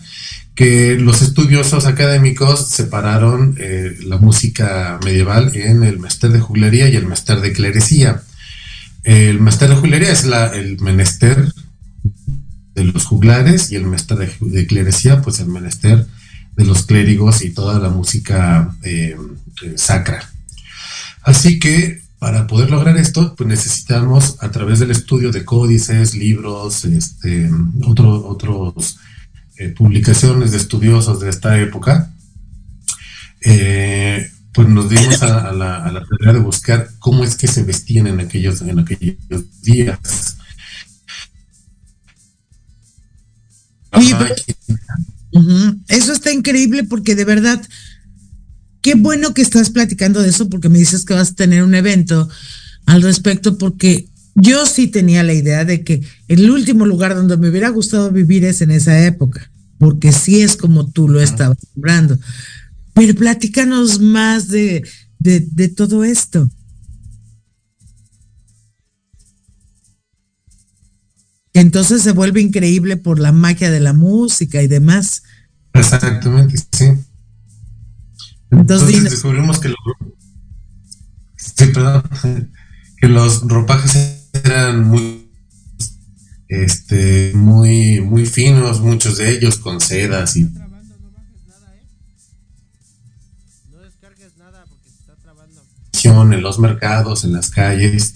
que 0.58 0.96
los 0.98 1.22
estudiosos 1.22 1.86
académicos 1.86 2.66
separaron 2.66 3.54
eh, 3.60 3.96
la 4.02 4.16
música 4.16 4.98
medieval 5.04 5.54
en 5.54 5.84
el 5.84 6.00
Mester 6.00 6.32
de 6.32 6.40
Juglaría 6.40 6.88
y 6.88 6.96
el 6.96 7.06
Mester 7.06 7.40
de 7.40 7.52
Clerecía. 7.52 8.22
El 9.04 9.40
Mester 9.40 9.68
de 9.70 9.76
Juglaría 9.76 10.10
es 10.10 10.24
la, 10.24 10.46
el 10.48 10.80
menester 10.80 11.52
de 12.74 12.82
los 12.82 13.04
juglares 13.04 13.70
y 13.70 13.76
el 13.76 13.86
Mester 13.86 14.18
de, 14.40 14.66
Clerecía, 14.66 15.22
pues 15.22 15.38
el 15.38 15.46
menester 15.46 16.04
de 16.56 16.64
los 16.64 16.86
clérigos 16.86 17.44
y 17.44 17.50
toda 17.50 17.78
la 17.78 17.90
música 17.90 18.74
eh, 18.82 19.16
eh, 19.62 19.74
sacra. 19.76 20.28
Así 21.22 21.60
que 21.60 22.02
para 22.18 22.48
poder 22.48 22.70
lograr 22.70 22.96
esto, 22.96 23.36
pues 23.36 23.48
necesitamos 23.48 24.38
a 24.40 24.50
través 24.50 24.80
del 24.80 24.90
estudio 24.90 25.30
de 25.30 25.44
códices, 25.44 26.16
libros, 26.16 26.84
este, 26.84 27.48
otros 27.84 28.24
otros 28.24 28.98
eh, 29.58 29.68
publicaciones 29.70 30.52
de 30.52 30.58
estudiosos 30.58 31.20
de 31.20 31.30
esta 31.30 31.58
época, 31.58 32.12
pues 34.52 34.68
nos 34.68 34.88
dimos 34.88 35.22
a, 35.22 35.52
la, 35.52 35.86
a 35.86 36.04
tarea 36.04 36.32
de 36.32 36.40
buscar 36.40 36.90
cómo 36.98 37.24
es 37.24 37.36
que 37.36 37.46
se 37.46 37.62
vestían 37.62 38.08
en 38.08 38.20
aquellos, 38.20 38.60
en 38.62 38.78
aquellos 38.78 39.16
días. 39.62 40.36
Eso 45.88 46.12
está 46.12 46.32
increíble 46.32 46.84
porque 46.84 47.14
de 47.14 47.24
verdad, 47.24 47.62
qué 48.82 48.94
bueno 48.94 49.34
que 49.34 49.42
estás 49.42 49.70
platicando 49.70 50.22
de 50.22 50.28
eso 50.28 50.48
porque 50.48 50.68
me 50.68 50.78
dices 50.78 51.04
que 51.04 51.14
vas 51.14 51.30
a 51.30 51.34
tener 51.34 51.62
un 51.62 51.74
evento 51.74 52.28
al 52.86 53.02
respecto 53.02 53.58
porque 53.58 54.08
yo 54.40 54.66
sí 54.66 54.86
tenía 54.88 55.22
la 55.24 55.34
idea 55.34 55.64
de 55.64 55.82
que 55.84 56.02
el 56.28 56.50
último 56.50 56.86
lugar 56.86 57.14
donde 57.14 57.36
me 57.36 57.48
hubiera 57.48 57.68
gustado 57.70 58.10
vivir 58.10 58.44
es 58.44 58.60
en 58.60 58.70
esa 58.70 59.04
época, 59.04 59.50
porque 59.78 60.12
sí 60.12 60.42
es 60.42 60.56
como 60.56 60.90
tú 60.90 61.08
lo 61.08 61.20
estabas 61.20 61.58
nombrando. 61.74 62.18
Pero 62.94 63.14
platícanos 63.14 64.00
más 64.00 64.48
de, 64.48 64.86
de, 65.18 65.40
de 65.40 65.68
todo 65.68 66.04
esto. 66.04 66.48
Entonces 71.52 72.02
se 72.02 72.12
vuelve 72.12 72.40
increíble 72.40 72.96
por 72.96 73.18
la 73.18 73.32
magia 73.32 73.70
de 73.70 73.80
la 73.80 73.92
música 73.92 74.62
y 74.62 74.68
demás. 74.68 75.24
Exactamente, 75.72 76.56
sí. 76.72 76.92
Entonces, 78.50 79.02
descubrimos 79.02 79.58
que 79.58 79.68
los, 79.68 79.78
que 83.00 83.08
los 83.08 83.42
ropajes 83.42 84.17
eran 84.32 84.86
muy 84.88 85.28
este 86.48 87.32
muy 87.34 88.00
muy 88.00 88.26
finos, 88.26 88.80
muchos 88.80 89.18
de 89.18 89.30
ellos 89.30 89.58
con 89.58 89.80
sedas 89.80 90.36
y 90.36 90.48
en 96.32 96.42
los 96.42 96.58
mercados, 96.58 97.24
en 97.24 97.32
las 97.32 97.50
calles, 97.50 98.14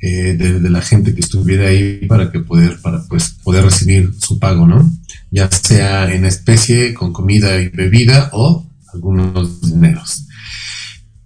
eh, 0.00 0.34
de, 0.34 0.70
la 0.70 0.80
gente 0.80 1.14
que 1.14 1.20
estuviera 1.20 1.68
ahí 1.68 2.06
para 2.06 2.30
que 2.30 2.40
poder, 2.40 2.80
para 2.80 3.02
pues 3.04 3.36
poder 3.42 3.64
recibir 3.64 4.12
su 4.18 4.38
pago, 4.38 4.66
¿no? 4.66 4.90
Ya 5.30 5.50
sea 5.50 6.12
en 6.12 6.24
especie, 6.24 6.94
con 6.94 7.12
comida 7.12 7.60
y 7.60 7.68
bebida 7.68 8.30
o 8.32 8.66
algunos 8.92 9.60
dineros. 9.60 10.26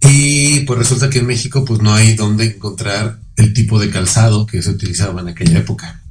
Y 0.01 0.61
pues 0.61 0.79
resulta 0.79 1.09
que 1.09 1.19
en 1.19 1.27
México 1.27 1.63
pues 1.63 1.81
no 1.81 1.93
hay 1.93 2.15
donde 2.15 2.45
encontrar 2.45 3.19
el 3.35 3.53
tipo 3.53 3.79
de 3.79 3.89
calzado 3.89 4.45
que 4.45 4.61
se 4.61 4.71
utilizaba 4.71 5.21
en 5.21 5.29
aquella 5.29 5.59
época. 5.59 6.01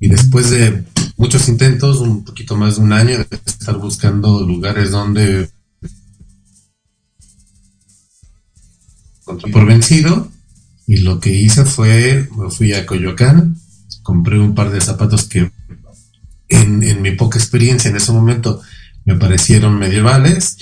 Y 0.00 0.08
después 0.08 0.50
de 0.50 0.84
muchos 1.16 1.48
intentos, 1.48 2.00
un 2.00 2.24
poquito 2.24 2.56
más 2.56 2.76
de 2.76 2.82
un 2.82 2.92
año 2.92 3.18
de 3.18 3.26
estar 3.46 3.76
buscando 3.78 4.46
lugares 4.46 4.90
donde 4.90 5.48
por 9.24 9.66
vencido, 9.66 10.30
y 10.86 10.98
lo 10.98 11.18
que 11.18 11.32
hice 11.32 11.64
fue, 11.64 12.28
me 12.36 12.50
fui 12.50 12.74
a 12.74 12.84
Coyoacán, 12.84 13.56
compré 14.02 14.38
un 14.38 14.54
par 14.54 14.70
de 14.70 14.80
zapatos 14.80 15.24
que 15.24 15.50
en, 16.48 17.02
mi 17.02 17.12
poca 17.12 17.38
experiencia 17.38 17.90
en 17.90 17.96
ese 17.96 18.12
momento 18.12 18.60
me 19.04 19.16
parecieron 19.16 19.78
medievales. 19.78 20.58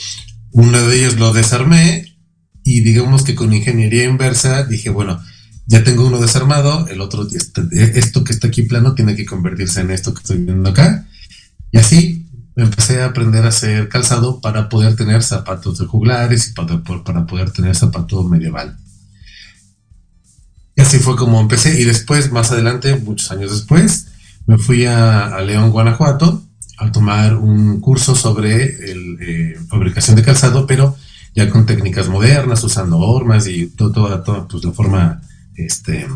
Uno 0.52 0.80
de 0.86 0.98
ellos 0.98 1.18
lo 1.18 1.32
desarmé 1.32 2.16
y 2.62 2.80
digamos 2.80 3.24
que 3.24 3.34
con 3.34 3.52
ingeniería 3.52 4.04
inversa 4.04 4.64
dije, 4.64 4.90
bueno, 4.90 5.20
ya 5.66 5.84
tengo 5.84 6.06
uno 6.06 6.20
desarmado, 6.20 6.86
el 6.88 7.00
otro, 7.00 7.26
este, 7.26 7.62
esto 7.98 8.24
que 8.24 8.32
está 8.32 8.48
aquí 8.48 8.62
plano 8.64 8.94
tiene 8.94 9.14
que 9.14 9.24
convertirse 9.24 9.80
en 9.80 9.90
esto 9.90 10.12
que 10.12 10.20
estoy 10.20 10.38
viendo 10.38 10.70
acá. 10.70 11.06
Y 11.70 11.78
así 11.78 12.26
empecé 12.56 13.00
a 13.00 13.06
aprender 13.06 13.44
a 13.44 13.48
hacer 13.48 13.88
calzado 13.88 14.40
para 14.40 14.68
poder 14.68 14.96
tener 14.96 15.22
zapatos 15.22 15.78
de 15.78 15.86
juglares 15.86 16.48
y 16.48 16.52
para, 16.52 16.82
para 16.82 17.26
poder 17.26 17.50
tener 17.50 17.76
zapato 17.76 18.22
medieval. 18.24 18.76
Y 20.76 20.80
así 20.80 20.98
fue 20.98 21.16
como 21.16 21.40
empecé. 21.40 21.80
Y 21.80 21.84
después, 21.84 22.32
más 22.32 22.50
adelante, 22.50 22.96
muchos 22.96 23.30
años 23.30 23.52
después, 23.52 24.08
me 24.46 24.58
fui 24.58 24.86
a, 24.86 25.40
León, 25.42 25.70
Guanajuato, 25.70 26.42
a 26.78 26.90
tomar 26.90 27.36
un 27.36 27.80
curso 27.80 28.14
sobre 28.14 28.90
el, 28.90 29.18
eh, 29.20 29.56
fabricación 29.68 30.16
de 30.16 30.22
calzado, 30.22 30.66
pero 30.66 30.96
ya 31.34 31.48
con 31.48 31.66
técnicas 31.66 32.08
modernas, 32.08 32.64
usando 32.64 32.98
hormas 32.98 33.46
y 33.46 33.66
toda, 33.68 34.22
toda 34.24 34.48
pues, 34.48 34.64
la 34.64 34.72
forma 34.72 35.22
este, 35.56 36.06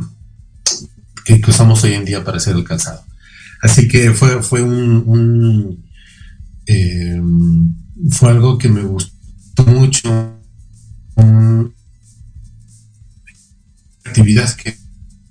que, 1.25 1.41
usamos 1.49 1.83
hoy 1.85 1.95
en 1.95 2.05
día 2.05 2.25
para 2.25 2.39
hacer 2.39 2.57
el 2.57 2.65
calzado. 2.65 3.05
Así 3.63 3.89
que 3.89 4.13
fue, 4.13 4.43
fue 4.43 4.63
un, 4.63 5.85
eh, 6.67 7.21
fue 8.11 8.31
algo 8.31 8.59
que 8.59 8.69
me 8.69 8.83
gustó 8.83 9.65
mucho. 9.67 10.33
actividad 14.05 14.55
que 14.55 14.77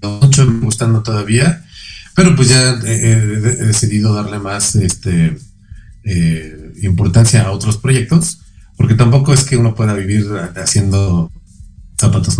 mucho 0.01 0.45
me 0.45 0.59
gustando 0.59 1.01
todavía, 1.01 1.65
pero 2.15 2.35
pues 2.35 2.49
ya 2.49 2.71
he, 2.85 3.15
decidido 3.65 4.13
darle 4.13 4.37
más 4.39 4.75
este, 4.75 5.37
eh, 6.03 6.73
importancia 6.83 7.43
a 7.43 7.51
otros 7.51 7.77
proyectos, 7.77 8.41
porque 8.77 8.93
tampoco 8.93 9.33
es 9.33 9.43
que 9.43 9.57
uno 9.57 9.73
pueda 9.73 9.93
vivir 9.93 10.25
haciendo 10.55 11.31
zapatos. 11.99 12.37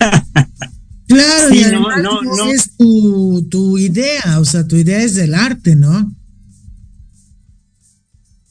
Claro, 1.10 1.52
y 1.52 1.64
no, 1.64 2.46
es 2.52 2.76
tu, 2.76 3.44
tu, 3.50 3.76
idea, 3.78 4.38
o 4.38 4.44
sea, 4.44 4.64
tu 4.64 4.76
idea 4.76 5.02
es 5.02 5.16
del 5.16 5.34
arte, 5.34 5.74
¿no? 5.74 6.14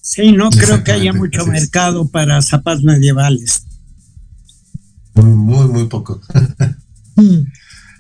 Sí, 0.02 0.34
no 0.34 0.50
creo 0.50 0.84
que 0.84 0.92
haya 0.92 1.14
mucho 1.14 1.46
mercado 1.46 2.10
para 2.10 2.42
zapatos 2.42 2.84
medievales. 2.84 3.64
Muy, 5.14 5.70
muy, 5.70 5.86
poco. 5.88 6.20
Mm. 7.16 7.46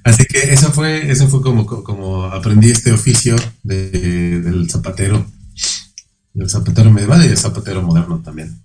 Así 0.03 0.25
que 0.25 0.39
eso 0.53 0.73
fue, 0.73 1.09
eso 1.09 1.29
fue 1.29 1.41
como, 1.41 1.65
como 1.65 2.25
aprendí 2.25 2.69
este 2.69 2.91
oficio 2.91 3.37
del 3.63 4.69
zapatero, 4.69 5.25
del 6.33 6.49
zapatero 6.49 6.91
medieval 6.91 7.23
y 7.23 7.29
del 7.29 7.37
zapatero 7.37 7.81
moderno 7.81 8.19
también. 8.19 8.61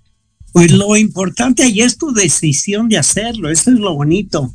Pues 0.53 0.73
lo 0.73 0.97
importante 0.97 1.63
ahí 1.63 1.83
es 1.83 1.99
tu 1.99 2.13
decisión 2.13 2.89
de 2.89 2.99
hacerlo, 2.99 3.49
eso 3.49 3.71
es 3.71 3.79
lo 3.79 3.95
bonito. 3.95 4.53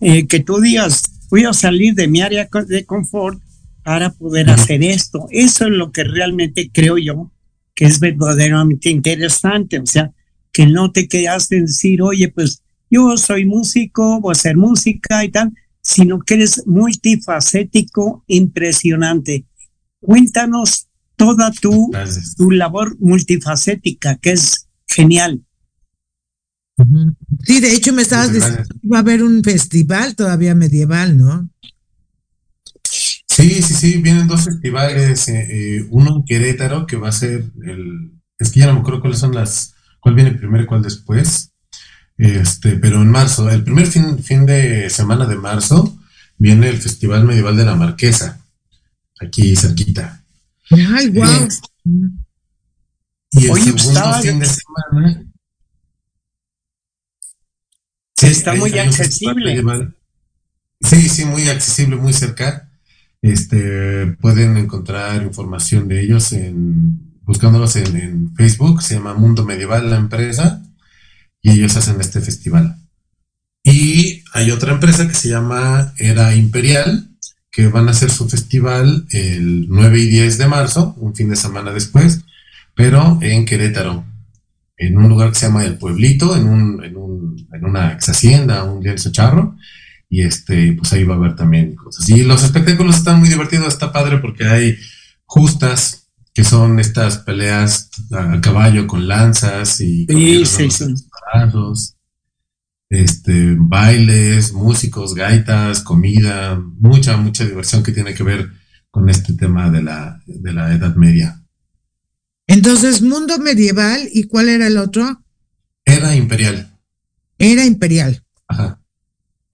Eh, 0.00 0.26
que 0.26 0.40
tú 0.40 0.60
digas, 0.60 1.02
voy 1.30 1.44
a 1.44 1.52
salir 1.52 1.94
de 1.94 2.08
mi 2.08 2.20
área 2.20 2.48
de 2.66 2.84
confort 2.84 3.40
para 3.82 4.10
poder 4.10 4.50
hacer 4.50 4.82
esto. 4.82 5.26
Eso 5.30 5.66
es 5.66 5.70
lo 5.70 5.92
que 5.92 6.04
realmente 6.04 6.70
creo 6.72 6.98
yo 6.98 7.30
que 7.74 7.86
es 7.86 8.00
verdaderamente 8.00 8.90
interesante. 8.90 9.78
O 9.78 9.86
sea, 9.86 10.12
que 10.52 10.66
no 10.66 10.92
te 10.92 11.08
quedas 11.08 11.50
en 11.52 11.66
decir, 11.66 12.00
oye, 12.02 12.28
pues 12.28 12.62
yo 12.90 13.16
soy 13.16 13.44
músico, 13.44 14.20
voy 14.20 14.30
a 14.30 14.38
hacer 14.38 14.56
música 14.56 15.24
y 15.24 15.30
tal, 15.30 15.52
sino 15.80 16.20
que 16.20 16.34
eres 16.34 16.62
multifacético, 16.66 18.24
impresionante. 18.28 19.44
Cuéntanos 20.00 20.86
toda 21.16 21.50
tu, 21.50 21.90
tu 22.36 22.50
labor 22.50 22.96
multifacética, 23.00 24.16
que 24.16 24.32
es 24.32 24.68
genial. 24.86 25.42
Sí, 27.44 27.60
de 27.60 27.72
hecho 27.72 27.92
me 27.92 28.02
estabas 28.02 28.32
diciendo 28.32 28.62
que 28.68 28.88
va 28.88 28.98
a 28.98 29.00
haber 29.00 29.22
un 29.22 29.44
festival 29.44 30.16
todavía 30.16 30.54
medieval, 30.54 31.16
¿no? 31.16 31.48
Sí, 32.82 33.62
sí, 33.62 33.74
sí, 33.74 33.96
vienen 33.98 34.28
dos 34.28 34.44
festivales, 34.44 35.28
eh, 35.28 35.46
eh, 35.50 35.86
uno 35.90 36.16
en 36.16 36.24
Querétaro 36.24 36.86
que 36.86 36.96
va 36.96 37.08
a 37.08 37.12
ser 37.12 37.44
el, 37.64 38.12
es 38.38 38.50
que 38.50 38.60
ya 38.60 38.66
no 38.66 38.74
me 38.74 38.80
acuerdo 38.80 39.00
cuáles 39.00 39.18
son 39.18 39.34
las, 39.34 39.74
cuál 40.00 40.14
viene 40.14 40.32
primero 40.32 40.64
y 40.64 40.66
cuál 40.66 40.82
después, 40.82 41.50
este, 42.16 42.76
pero 42.76 43.02
en 43.02 43.10
marzo, 43.10 43.50
el 43.50 43.64
primer 43.64 43.86
fin, 43.86 44.22
fin 44.22 44.46
de 44.46 44.88
semana 44.90 45.26
de 45.26 45.36
marzo 45.36 45.98
viene 46.38 46.68
el 46.68 46.78
Festival 46.78 47.24
Medieval 47.24 47.56
de 47.56 47.64
la 47.64 47.74
Marquesa, 47.74 48.40
aquí 49.20 49.56
cerquita. 49.56 50.22
Ay, 50.70 51.08
wow. 51.10 51.48
Y 53.30 53.46
el 53.46 53.54
segundo 53.54 54.14
fin 54.22 54.38
de 54.38 54.46
semana 54.46 55.24
está 58.20 58.54
muy 58.54 58.78
accesible. 58.78 59.62
Sí, 60.80 61.08
sí, 61.08 61.24
muy 61.24 61.48
accesible, 61.48 61.96
muy 61.96 62.12
cerca. 62.12 62.70
Este, 63.22 64.06
pueden 64.20 64.56
encontrar 64.56 65.22
información 65.22 65.88
de 65.88 66.02
ellos 66.02 66.32
en, 66.32 67.20
buscándolos 67.22 67.76
en, 67.76 68.34
Facebook, 68.34 68.82
se 68.82 68.96
llama 68.96 69.14
Mundo 69.14 69.44
Medieval 69.44 69.88
la 69.88 69.96
empresa, 69.96 70.62
y 71.40 71.52
ellos 71.52 71.76
hacen 71.76 72.00
este 72.00 72.20
festival. 72.20 72.76
Y 73.62 74.22
hay 74.34 74.50
otra 74.50 74.72
empresa 74.72 75.08
que 75.08 75.14
se 75.14 75.30
llama 75.30 75.94
Era 75.96 76.34
Imperial, 76.34 77.08
que 77.50 77.68
van 77.68 77.88
a 77.88 77.92
hacer 77.92 78.10
su 78.10 78.28
festival 78.28 79.06
el 79.10 79.68
9 79.68 80.00
y 80.00 80.08
10 80.08 80.38
de 80.38 80.48
marzo, 80.48 80.94
un 80.98 81.14
fin 81.14 81.30
de 81.30 81.36
semana 81.36 81.72
después, 81.72 82.20
pero 82.74 83.18
en 83.22 83.46
Querétaro 83.46 84.04
en 84.76 84.96
un 84.96 85.08
lugar 85.08 85.30
que 85.30 85.38
se 85.38 85.46
llama 85.46 85.64
El 85.64 85.78
Pueblito, 85.78 86.36
en, 86.36 86.48
un, 86.48 86.84
en, 86.84 86.96
un, 86.96 87.48
en 87.52 87.64
una 87.64 87.92
ex 87.92 88.08
hacienda, 88.08 88.64
un 88.64 88.82
lienzo 88.82 89.12
charro, 89.12 89.56
y 90.08 90.22
este, 90.22 90.72
pues 90.72 90.92
ahí 90.92 91.04
va 91.04 91.14
a 91.14 91.18
haber 91.18 91.36
también 91.36 91.74
cosas. 91.74 92.08
Y 92.08 92.22
los 92.22 92.42
espectáculos 92.44 92.96
están 92.96 93.20
muy 93.20 93.28
divertidos, 93.28 93.68
está 93.68 93.92
padre 93.92 94.18
porque 94.18 94.44
hay 94.46 94.76
justas, 95.24 96.08
que 96.34 96.42
son 96.42 96.80
estas 96.80 97.18
peleas 97.18 97.90
a 98.10 98.40
caballo 98.40 98.88
con 98.88 99.06
lanzas 99.06 99.80
y 99.80 100.04
sí, 100.06 100.44
sí, 100.44 100.68
este, 102.90 103.56
bailes, 103.58 104.52
músicos, 104.52 105.14
gaitas, 105.14 105.80
comida, 105.80 106.60
mucha, 106.78 107.16
mucha 107.16 107.44
diversión 107.44 107.82
que 107.82 107.92
tiene 107.92 108.14
que 108.14 108.22
ver 108.22 108.50
con 108.90 109.08
este 109.08 109.34
tema 109.34 109.70
de 109.70 109.82
la, 109.82 110.20
de 110.26 110.52
la 110.52 110.72
Edad 110.72 110.94
Media. 110.96 111.40
Entonces, 112.46 113.02
mundo 113.02 113.38
medieval, 113.38 114.08
¿y 114.12 114.24
cuál 114.24 114.48
era 114.48 114.66
el 114.66 114.76
otro? 114.78 115.22
Era 115.84 116.14
imperial. 116.14 116.78
Era 117.38 117.64
imperial. 117.64 118.22
Ajá. 118.48 118.80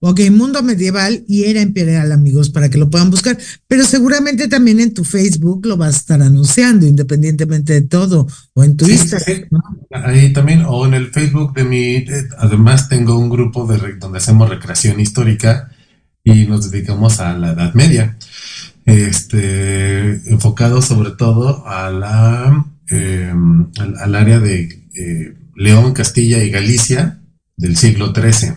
Ok, 0.03 0.19
mundo 0.31 0.63
medieval 0.63 1.23
y 1.27 1.43
era 1.43 1.61
imperial, 1.61 2.11
amigos, 2.11 2.49
para 2.49 2.69
que 2.69 2.79
lo 2.79 2.89
puedan 2.89 3.11
buscar. 3.11 3.37
Pero 3.67 3.85
seguramente 3.85 4.47
también 4.47 4.79
en 4.79 4.95
tu 4.95 5.03
Facebook 5.03 5.63
lo 5.67 5.77
vas 5.77 5.93
a 5.93 5.97
estar 5.99 6.21
anunciando, 6.23 6.87
independientemente 6.87 7.73
de 7.73 7.81
todo, 7.83 8.27
o 8.55 8.63
en 8.63 8.75
tu 8.75 8.87
Instagram. 8.87 9.47
Ahí 9.91 10.33
también, 10.33 10.63
o 10.67 10.87
en 10.87 10.95
el 10.95 11.11
Facebook 11.11 11.53
de 11.53 11.63
mi. 11.65 12.05
además, 12.39 12.89
tengo 12.89 13.19
un 13.19 13.29
grupo 13.29 13.67
de 13.67 13.93
donde 13.99 14.17
hacemos 14.17 14.49
recreación 14.49 14.99
histórica 14.99 15.69
y 16.23 16.47
nos 16.47 16.71
dedicamos 16.71 17.19
a 17.19 17.37
la 17.37 17.51
Edad 17.51 17.75
Media. 17.75 18.17
Este, 18.85 20.31
enfocado 20.31 20.81
sobre 20.81 21.11
todo 21.11 21.67
a 21.67 21.91
la 21.91 22.65
eh, 22.91 23.33
al, 23.99 24.15
área 24.15 24.39
de 24.39 24.87
eh, 24.93 25.37
León, 25.55 25.93
Castilla 25.93 26.43
y 26.43 26.49
Galicia 26.49 27.21
del 27.55 27.77
siglo 27.77 28.13
XIII. 28.13 28.53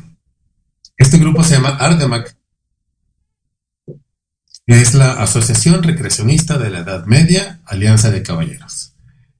Este 0.97 1.19
grupo 1.19 1.45
se 1.45 1.55
llama 1.55 1.71
Ardemac. 1.71 2.37
Es 4.67 4.95
la 4.95 5.13
Asociación 5.13 5.83
Recreacionista 5.83 6.59
de 6.59 6.71
la 6.71 6.81
Edad 6.81 7.07
Media, 7.07 7.61
Alianza 7.67 8.11
de 8.11 8.23
Caballeros. 8.23 8.95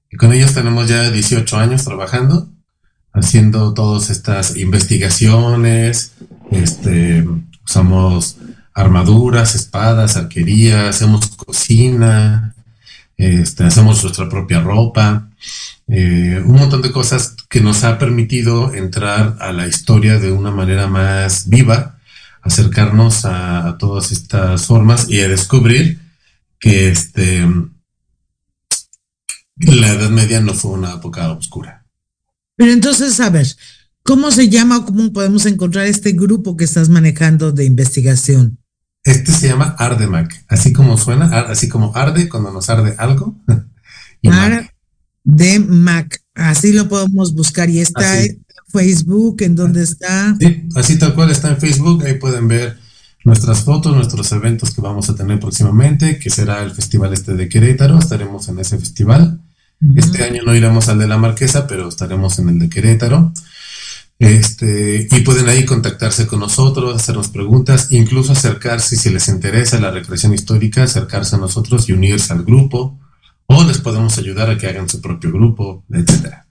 Y 0.09 0.17
con 0.17 0.31
ellos 0.31 0.53
tenemos 0.53 0.87
ya 0.87 1.11
18 1.11 1.57
años 1.57 1.83
trabajando, 1.83 2.49
haciendo 3.11 3.73
todas 3.73 4.09
estas 4.09 4.55
investigaciones, 4.55 6.13
este, 6.51 7.27
usamos 7.65 8.37
armaduras, 8.73 9.55
espadas, 9.55 10.15
arquería, 10.15 10.89
hacemos 10.89 11.27
cocina, 11.27 12.54
este, 13.17 13.63
hacemos 13.63 14.03
nuestra 14.03 14.29
propia 14.29 14.59
ropa, 14.59 15.29
eh, 15.87 16.41
un 16.45 16.55
montón 16.55 16.81
de 16.81 16.91
cosas 16.91 17.35
que 17.49 17.61
nos 17.61 17.83
ha 17.83 17.97
permitido 17.97 18.73
entrar 18.73 19.37
a 19.39 19.53
la 19.53 19.67
historia 19.67 20.19
de 20.19 20.31
una 20.31 20.51
manera 20.51 20.87
más 20.87 21.47
viva, 21.47 21.99
acercarnos 22.41 23.25
a, 23.25 23.77
todas 23.79 24.11
estas 24.11 24.65
formas 24.65 25.09
y 25.09 25.21
a 25.21 25.27
descubrir 25.27 25.99
que 26.59 26.89
este, 26.89 27.45
la 29.57 29.93
Edad 29.93 30.09
Media 30.09 30.41
no 30.41 30.53
fue 30.53 30.71
una 30.71 30.93
época 30.93 31.31
oscura. 31.31 31.85
Pero 32.55 32.71
entonces, 32.71 33.19
a 33.19 33.29
ver, 33.29 33.47
¿cómo 34.03 34.31
se 34.31 34.49
llama 34.49 34.77
o 34.77 34.85
cómo 34.85 35.11
podemos 35.11 35.45
encontrar 35.45 35.85
este 35.85 36.11
grupo 36.13 36.55
que 36.55 36.65
estás 36.65 36.89
manejando 36.89 37.51
de 37.51 37.65
investigación? 37.65 38.59
Este 39.05 39.31
se 39.31 39.47
llama 39.47 39.75
Ardemac, 39.77 40.45
así 40.47 40.73
como 40.73 40.97
suena, 40.97 41.25
así 41.41 41.69
como 41.69 41.95
arde 41.95 42.27
cuando 42.27 42.51
nos 42.51 42.69
arde 42.69 42.95
algo. 42.97 43.39
Ardemac, 45.27 46.23
así 46.33 46.73
lo 46.73 46.89
podemos 46.89 47.35
buscar. 47.35 47.69
Y 47.69 47.81
está 47.81 48.23
en 48.23 48.43
Facebook, 48.73 49.43
¿en 49.43 49.55
dónde 49.55 49.83
está? 49.83 50.35
Sí, 50.39 50.67
así 50.75 50.97
tal 50.97 51.13
cual 51.13 51.29
está 51.29 51.49
en 51.49 51.57
Facebook, 51.57 52.03
ahí 52.03 52.15
pueden 52.15 52.47
ver 52.47 52.79
nuestras 53.25 53.63
fotos, 53.63 53.95
nuestros 53.95 54.31
eventos 54.31 54.73
que 54.73 54.81
vamos 54.81 55.07
a 55.09 55.15
tener 55.15 55.39
próximamente, 55.39 56.17
que 56.17 56.31
será 56.31 56.63
el 56.63 56.71
festival 56.71 57.13
este 57.13 57.35
de 57.35 57.47
Querétaro, 57.47 57.99
estaremos 57.99 58.49
en 58.49 58.59
ese 58.59 58.79
festival. 58.79 59.39
Este 59.95 60.23
año 60.23 60.41
no 60.43 60.55
iremos 60.55 60.89
al 60.89 60.97
de 60.97 61.07
la 61.07 61.17
Marquesa, 61.17 61.67
pero 61.67 61.89
estaremos 61.89 62.39
en 62.39 62.49
el 62.49 62.59
de 62.59 62.69
Querétaro. 62.69 63.33
Este, 64.17 65.07
y 65.11 65.19
pueden 65.21 65.49
ahí 65.49 65.65
contactarse 65.65 66.25
con 66.25 66.39
nosotros, 66.39 66.95
hacernos 66.95 67.27
preguntas, 67.27 67.91
incluso 67.91 68.31
acercarse, 68.31 68.95
si 68.95 69.09
les 69.09 69.27
interesa 69.27 69.79
la 69.79 69.91
recreación 69.91 70.33
histórica, 70.33 70.83
acercarse 70.83 71.35
a 71.35 71.39
nosotros 71.39 71.89
y 71.89 71.93
unirse 71.93 72.31
al 72.31 72.43
grupo, 72.43 72.97
o 73.47 73.63
les 73.65 73.79
podemos 73.79 74.17
ayudar 74.17 74.49
a 74.49 74.57
que 74.57 74.67
hagan 74.67 74.87
su 74.87 75.01
propio 75.01 75.31
grupo, 75.31 75.83
etcétera. 75.91 76.47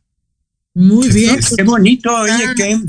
Muy 0.75 1.09
bien. 1.09 1.39
Qué 1.57 1.63
bonito, 1.63 2.15
oye, 2.15 2.33
ah. 2.33 2.55
que 2.57 2.81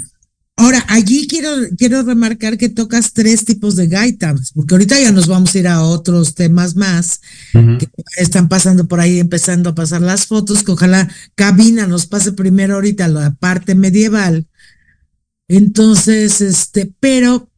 Ahora, 0.57 0.85
allí 0.87 1.27
quiero, 1.27 1.49
quiero 1.77 2.01
remarcar 2.03 2.57
que 2.57 2.69
tocas 2.69 3.11
tres 3.11 3.43
tipos 3.43 3.75
de 3.75 3.87
gaitas, 3.87 4.53
porque 4.53 4.73
ahorita 4.73 4.97
ya 4.97 5.11
nos 5.11 5.27
vamos 5.27 5.53
a 5.53 5.59
ir 5.59 5.67
a 5.67 5.81
otros 5.81 6.33
temas 6.33 6.77
más 6.77 7.19
que 7.51 7.89
están 8.15 8.47
pasando 8.47 8.87
por 8.87 9.01
ahí, 9.01 9.19
empezando 9.19 9.69
a 9.69 9.75
pasar 9.75 10.01
las 10.01 10.27
fotos, 10.27 10.63
que 10.63 10.71
ojalá 10.71 11.09
Cabina 11.35 11.87
nos 11.87 12.05
pase 12.05 12.31
primero 12.31 12.75
ahorita 12.75 13.09
la 13.09 13.31
parte 13.35 13.75
medieval. 13.75 14.47
Entonces, 15.47 16.41
este, 16.41 16.91
pero 16.99 17.49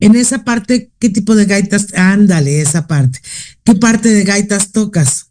en 0.00 0.16
esa 0.16 0.44
parte, 0.44 0.92
¿qué 0.98 1.10
tipo 1.10 1.34
de 1.34 1.46
gaitas? 1.46 1.94
Ándale, 1.94 2.60
esa 2.60 2.86
parte. 2.86 3.20
¿Qué 3.64 3.74
parte 3.74 4.10
de 4.10 4.24
gaitas 4.24 4.72
tocas? 4.72 5.30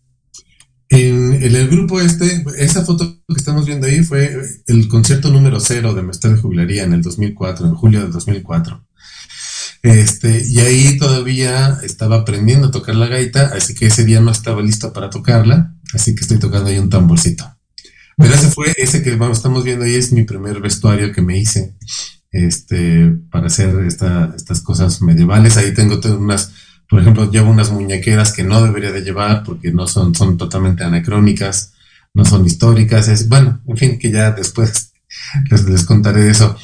En, 0.90 1.34
el 1.42 1.68
grupo 1.70 2.00
este, 2.02 2.44
esa 2.58 2.86
foto 2.86 3.20
que 3.28 3.36
estamos 3.36 3.66
viendo 3.66 3.88
ahí 3.88 4.04
fue 4.04 4.36
el 4.68 4.88
concierto 4.88 5.32
número 5.32 5.60
cero 5.60 5.94
de 5.94 6.04
Mestre 6.04 6.32
de 6.32 6.38
Jubilaría 6.38 6.84
en 6.84 6.94
el 6.94 7.02
2004, 7.02 7.66
en 7.66 7.76
julio 7.76 8.02
del 8.02 8.12
2004. 8.12 8.86
Este, 9.82 10.46
y 10.48 10.60
ahí 10.60 10.98
todavía 10.98 11.80
estaba 11.84 12.18
aprendiendo 12.18 12.68
a 12.68 12.72
tocar 12.72 12.96
la 12.96 13.08
gaita, 13.08 13.52
así 13.56 13.74
que 13.74 13.88
ese 13.88 14.06
día 14.06 14.22
no 14.22 14.32
estaba 14.32 14.62
listo 14.62 14.94
para 14.94 15.10
tocarla, 15.10 15.76
así 15.94 16.16
que 16.16 16.22
estoy 16.22 16.40
tocando 16.40 16.70
ahí 16.70 16.80
un 16.80 16.90
tamborcito. 16.90 17.44
Pero 18.18 18.34
ese 18.34 18.48
fue, 18.50 18.74
ese 18.78 19.02
que 19.02 19.16
vamos, 19.16 19.38
estamos 19.38 19.64
viendo 19.64 19.86
ahí 19.86 19.96
es 19.96 20.12
mi 20.12 20.24
primer 20.24 20.60
vestuario 20.60 21.12
que 21.12 21.22
me 21.22 21.38
hice, 21.38 21.74
este, 22.32 23.12
para 23.32 23.48
hacer 23.48 23.76
estas 23.86 24.62
cosas 24.62 25.02
medievales. 25.02 25.58
Ahí 25.58 25.74
tengo 25.74 26.00
unas 26.18 26.52
por 26.94 27.02
ejemplo, 27.02 27.32
llevo 27.32 27.50
unas 27.50 27.72
muñequeras 27.72 28.34
que 28.34 28.44
no 28.44 28.62
debería 28.62 28.92
de 28.92 29.02
llevar 29.02 29.44
porque 29.44 29.72
no 29.72 29.88
son, 29.88 30.14
son 30.14 30.38
totalmente 30.38 30.84
anacrónicas, 30.84 31.74
no 32.14 32.24
son 32.24 32.46
históricas. 32.46 33.08
Es, 33.08 33.28
bueno, 33.28 33.62
en 33.68 33.78
fin, 33.78 33.98
que 33.98 34.12
ya 34.12 34.30
después 34.30 34.94
les, 35.50 35.64
les 35.64 35.86
contaré 35.86 36.26
de 36.26 36.30
eso. 36.30 36.56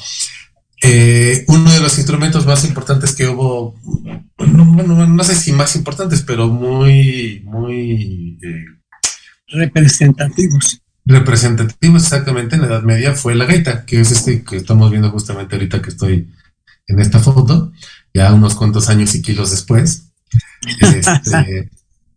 Eh, 0.82 1.44
uno 1.48 1.70
de 1.72 1.80
los 1.80 1.98
instrumentos 1.98 2.46
más 2.46 2.64
importantes 2.64 3.12
que 3.14 3.26
hubo, 3.26 3.74
bueno, 4.38 5.06
no 5.06 5.24
sé 5.24 5.34
si 5.34 5.52
más 5.52 5.74
importantes, 5.74 6.22
pero 6.22 6.46
muy, 6.46 7.42
muy 7.44 8.38
eh, 8.40 8.64
representativos. 9.48 10.80
Representativos 11.06 12.04
exactamente 12.04 12.56
en 12.56 12.62
la 12.62 12.68
Edad 12.68 12.82
Media 12.82 13.14
fue 13.14 13.34
la 13.34 13.46
gaita, 13.46 13.84
que 13.84 14.00
es 14.00 14.12
este 14.12 14.42
que 14.42 14.56
estamos 14.56 14.90
viendo 14.90 15.10
justamente 15.10 15.56
ahorita 15.56 15.82
que 15.82 15.90
estoy 15.90 16.30
en 16.86 17.00
esta 17.00 17.20
foto, 17.20 17.72
ya 18.12 18.32
unos 18.32 18.54
cuantos 18.54 18.88
años 18.88 19.14
y 19.14 19.22
kilos 19.22 19.50
después. 19.50 20.12
Este, 20.80 21.70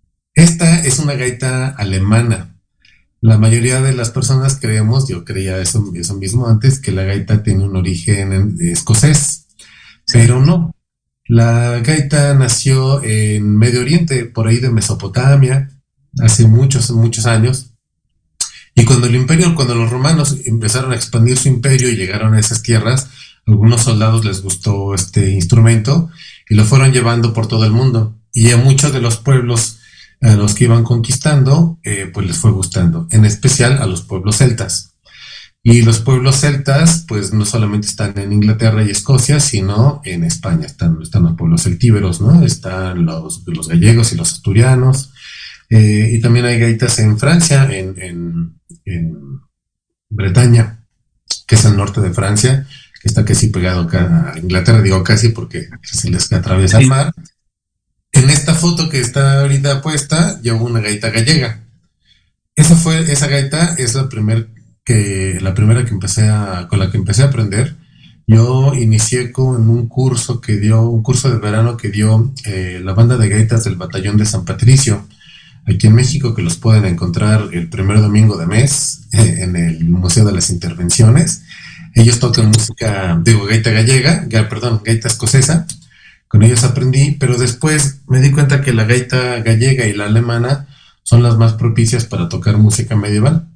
esta 0.34 0.80
es 0.80 1.00
una 1.00 1.14
gaita 1.14 1.70
alemana. 1.70 2.56
La 3.22 3.38
mayoría 3.38 3.82
de 3.82 3.94
las 3.94 4.10
personas 4.10 4.60
creemos, 4.60 5.08
yo 5.08 5.24
creía 5.24 5.58
eso, 5.60 5.92
eso 5.96 6.16
mismo 6.16 6.48
antes, 6.48 6.80
que 6.80 6.92
la 6.92 7.04
gaita 7.04 7.42
tiene 7.42 7.64
un 7.64 7.76
origen 7.76 8.58
escocés, 8.60 9.48
pero 10.12 10.42
no. 10.42 10.76
La 11.26 11.80
gaita 11.80 12.34
nació 12.34 13.02
en 13.02 13.58
Medio 13.58 13.80
Oriente, 13.80 14.26
por 14.26 14.48
ahí 14.48 14.58
de 14.58 14.72
Mesopotamia, 14.72 15.70
hace 16.20 16.48
muchos, 16.48 16.92
muchos 16.92 17.26
años. 17.26 17.73
Y 18.76 18.86
cuando 18.86 19.08
el 19.08 19.16
imperio, 19.16 19.54
cuando 19.56 19.76
los 19.76 19.90
romanos 19.90 20.38
empezaron 20.46 20.92
a 20.92 20.96
expandir 20.96 21.38
su 21.38 21.48
imperio 21.48 21.90
y 21.90 21.96
llegaron 21.96 22.34
a 22.34 22.40
esas 22.40 22.64
tierras, 22.64 23.10
algunos 23.46 23.82
soldados 23.82 24.26
les 24.26 24.42
gustó 24.42 24.96
este 24.96 25.32
instrumento 25.32 26.10
y 26.50 26.56
lo 26.56 26.66
fueron 26.66 26.92
llevando 26.92 27.34
por 27.34 27.48
todo 27.48 27.66
el 27.66 27.72
mundo. 27.72 28.16
Y 28.34 28.52
a 28.52 28.58
muchos 28.58 28.94
de 28.94 29.02
los 29.02 29.18
pueblos 29.18 29.80
a 30.22 30.36
los 30.36 30.56
que 30.56 30.64
iban 30.64 30.84
conquistando, 30.84 31.78
eh, 31.84 32.10
pues 32.12 32.26
les 32.26 32.38
fue 32.38 32.52
gustando, 32.52 33.08
en 33.12 33.26
especial 33.26 33.82
a 33.82 33.86
los 33.86 34.02
pueblos 34.02 34.38
celtas. 34.38 34.94
Y 35.66 35.82
los 35.82 36.00
pueblos 36.00 36.42
celtas, 36.42 37.06
pues 37.08 37.34
no 37.34 37.46
solamente 37.46 37.88
están 37.88 38.18
en 38.18 38.34
Inglaterra 38.34 38.84
y 38.84 38.90
Escocia, 38.90 39.40
sino 39.40 40.02
en 40.04 40.26
España. 40.26 40.66
Están, 40.66 41.02
están 41.02 41.24
los 41.24 41.36
pueblos 41.36 41.64
celtíberos, 41.64 42.20
¿no? 42.20 42.44
Están 42.44 43.06
los, 43.06 43.46
gallegos 43.70 44.12
y 44.12 44.18
los 44.18 44.34
asturianos. 44.34 45.12
Eh, 45.70 46.12
y 46.14 46.20
también 46.20 46.46
hay 46.46 46.60
gaitas 46.60 47.00
en 47.00 47.18
Francia, 47.18 47.70
en, 47.72 47.96
en, 47.98 48.53
en 48.86 49.40
Bretaña, 50.10 50.86
que 51.48 51.56
es 51.56 51.66
el 51.66 51.78
norte 51.78 52.02
de 52.02 52.14
Francia 52.14 52.68
está 53.04 53.26
casi 53.26 53.48
pegado 53.48 53.82
acá 53.82 54.34
a 54.34 54.40
Inglaterra, 54.40 54.82
digo 54.82 55.04
casi 55.04 55.30
porque 55.30 55.68
se 55.84 56.10
les 56.10 56.32
atraviesa 56.32 56.80
el 56.80 56.88
mar. 56.88 57.14
En 58.12 58.30
esta 58.30 58.56
foto 58.56 58.90
que 58.90 59.00
está 59.00 59.42
ahorita 59.42 59.82
puesta, 59.82 60.40
llevo 60.42 60.66
una 60.66 60.80
gaita 60.80 61.10
gallega. 61.10 61.60
Esa 62.56 62.76
fue, 62.76 63.12
esa 63.12 63.28
gaita 63.28 63.76
es 63.78 63.96
la 63.96 64.08
primer 64.08 64.50
que, 64.86 65.40
la 65.42 65.54
primera 65.54 65.84
que 65.84 65.92
empecé 65.92 66.30
a, 66.30 66.68
con 66.70 66.80
la 66.80 66.92
que 66.92 66.98
empecé 66.98 67.24
a 67.24 67.28
aprender. 67.28 67.76
Yo 68.26 68.74
inicié 68.74 69.32
con 69.32 69.70
un 69.70 69.88
curso 69.88 70.40
que 70.40 70.58
dio, 70.58 70.84
un 70.84 71.04
curso 71.04 71.30
de 71.30 71.40
verano 71.40 71.76
que 71.76 71.90
dio 71.90 72.32
eh, 72.46 72.80
la 72.82 72.94
banda 72.94 73.18
de 73.18 73.28
gaitas 73.28 73.66
del 73.66 73.76
batallón 73.76 74.18
de 74.18 74.26
San 74.26 74.46
Patricio, 74.46 75.08
aquí 75.68 75.88
en 75.88 75.96
México, 75.96 76.36
que 76.36 76.42
los 76.42 76.58
pueden 76.58 76.86
encontrar 76.86 77.50
el 77.54 77.70
primer 77.70 78.02
domingo 78.02 78.38
de 78.38 78.48
mes 78.48 79.02
en 79.12 79.56
el 79.56 79.86
Museo 79.86 80.26
de 80.26 80.34
las 80.34 80.50
Intervenciones. 80.50 81.44
Ellos 81.96 82.20
tocan 82.20 82.48
música, 82.48 83.20
digo, 83.24 83.46
gaita 83.46 83.72
gallega, 83.72 84.28
perdón, 84.50 84.82
gaita 84.84 85.08
escocesa. 85.08 85.68
Con 86.28 86.42
ellos 86.42 86.64
aprendí, 86.64 87.12
pero 87.20 87.38
después 87.38 88.02
me 88.08 88.20
di 88.20 88.32
cuenta 88.32 88.62
que 88.62 88.74
la 88.74 88.86
gaita 88.86 89.42
gallega 89.42 89.86
y 89.86 89.94
la 89.94 90.06
alemana 90.06 90.68
son 91.04 91.22
las 91.22 91.38
más 91.38 91.54
propicias 91.54 92.06
para 92.06 92.30
tocar 92.30 92.58
música 92.58 92.96
medieval. 92.96 93.48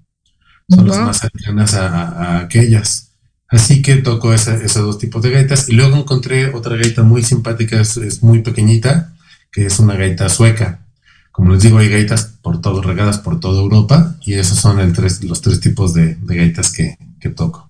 Son 0.70 0.88
las 0.88 1.00
más 1.00 1.20
cercanas 1.20 1.74
a, 1.74 2.40
aquellas. 2.40 3.14
Así 3.48 3.82
que 3.82 3.96
toco 3.96 4.34
esos 4.34 4.76
dos 4.76 5.00
tipos 5.00 5.24
de 5.24 5.32
gaitas. 5.32 5.70
Y 5.70 5.74
luego 5.74 5.96
encontré 5.96 6.54
otra 6.54 6.76
gaita 6.76 7.04
muy 7.04 7.24
simpática, 7.24 7.80
es, 7.82 8.22
muy 8.22 8.44
pequeñita, 8.44 9.16
que 9.52 9.66
es 9.66 9.80
una 9.80 9.96
gaita 9.96 10.30
sueca. 10.30 10.87
Como 11.38 11.54
les 11.54 11.64
digo, 11.64 11.78
hay 11.78 11.88
gaitas 11.88 12.26
por 12.42 12.60
todo, 12.60 12.82
regadas 12.82 13.20
por 13.20 13.40
toda 13.40 13.62
Europa, 13.62 14.18
y 14.26 14.34
esos 14.34 14.58
son 14.58 14.78
los 15.22 15.42
tres 15.42 15.60
tipos 15.62 15.94
de, 15.94 16.18
gaitas 16.24 16.74
que 16.74 16.98
toco. 17.34 17.68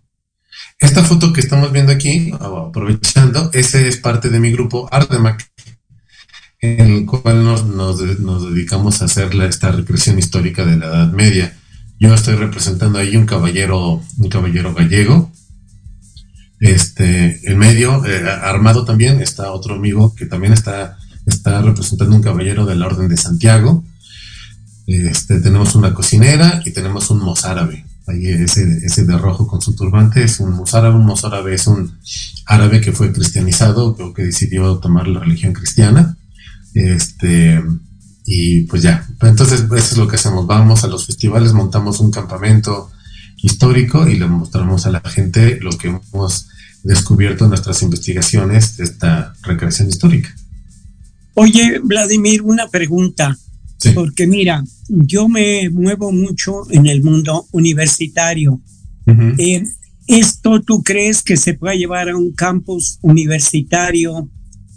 Esta 0.79 1.03
foto 1.03 1.33
que 1.33 1.41
estamos 1.41 1.71
viendo 1.71 1.91
aquí, 1.91 2.31
aprovechando, 2.39 3.49
ese 3.53 3.87
es 3.87 3.97
parte 3.97 4.29
de 4.29 4.39
mi 4.39 4.51
grupo 4.51 4.87
Ardemac, 4.91 5.49
en 6.59 6.79
el 6.81 7.05
cual 7.05 7.43
nos, 7.43 7.97
dedicamos 7.99 9.01
a 9.01 9.05
hacer 9.05 9.33
esta 9.41 9.71
recreación 9.71 10.19
histórica 10.19 10.65
de 10.65 10.77
la 10.77 10.85
Edad 10.85 11.11
Media. 11.11 11.57
Yo 11.99 12.13
estoy 12.13 12.35
representando 12.35 12.99
ahí 12.99 13.17
un 13.17 13.25
caballero, 13.25 14.03
un 14.19 14.29
caballero 14.29 14.75
gallego. 14.75 15.31
Este, 16.59 17.39
en 17.49 17.57
medio, 17.57 18.05
eh, 18.05 18.29
armado 18.29 18.85
también, 18.85 19.19
está 19.19 19.51
otro 19.51 19.75
amigo 19.75 20.13
que 20.13 20.27
también 20.27 20.53
está, 20.53 20.99
está 21.27 21.61
representando 21.61 22.15
un 22.15 22.21
caballero 22.21 22.65
de 22.65 22.75
la 22.75 22.87
Orden 22.87 23.09
de 23.09 23.17
Santiago. 23.17 23.83
Este, 24.87 25.39
tenemos 25.41 25.75
una 25.75 25.93
cocinera 25.93 26.61
y 26.65 26.71
tenemos 26.71 27.09
un 27.09 27.19
mozárabe. 27.19 27.85
Ahí 28.07 28.25
ese, 28.27 28.63
ese 28.85 29.05
de 29.05 29.17
rojo 29.17 29.47
con 29.47 29.61
su 29.61 29.75
turbante 29.75 30.23
es 30.23 30.39
un 30.39 30.53
mozárabe, 30.53 30.95
un 30.95 31.05
mozárabe 31.05 31.53
es 31.53 31.67
un 31.67 31.97
árabe 32.45 32.79
que 32.79 32.93
fue 32.93 33.11
cristianizado, 33.11 33.95
creo 33.95 34.13
que 34.13 34.23
decidió 34.23 34.77
tomar 34.77 35.09
la 35.09 35.19
religión 35.19 35.51
cristiana, 35.51 36.15
este, 36.73 37.61
y 38.25 38.61
pues 38.61 38.81
ya, 38.81 39.05
entonces 39.21 39.61
eso 39.63 39.75
es 39.75 39.97
lo 39.97 40.07
que 40.07 40.15
hacemos, 40.15 40.47
vamos 40.47 40.85
a 40.85 40.87
los 40.87 41.05
festivales, 41.05 41.51
montamos 41.51 41.99
un 41.99 42.09
campamento 42.09 42.89
histórico 43.41 44.07
y 44.07 44.17
le 44.17 44.27
mostramos 44.27 44.85
a 44.85 44.91
la 44.91 45.01
gente 45.01 45.59
lo 45.61 45.71
que 45.71 45.89
hemos 45.89 46.47
descubierto 46.83 47.43
en 47.43 47.49
nuestras 47.49 47.81
investigaciones 47.83 48.77
de 48.77 48.85
esta 48.85 49.33
recreación 49.41 49.89
histórica. 49.89 50.33
Oye, 51.39 51.79
Vladimir, 51.83 52.41
una 52.41 52.67
pregunta. 52.67 53.37
Porque 53.93 54.25
mira, 54.25 54.63
yo 54.89 55.29
me 55.29 55.69
muevo 55.69 56.11
mucho 56.11 56.63
en 56.71 56.87
el 56.87 57.03
mundo 57.03 57.45
universitario. 57.51 58.59
Eh, 59.37 59.63
¿Esto 60.07 60.61
tú 60.61 60.81
crees 60.81 61.21
que 61.21 61.37
se 61.37 61.53
puede 61.53 61.77
llevar 61.77 62.09
a 62.09 62.17
un 62.17 62.33
campus 62.33 62.97
universitario 63.03 64.31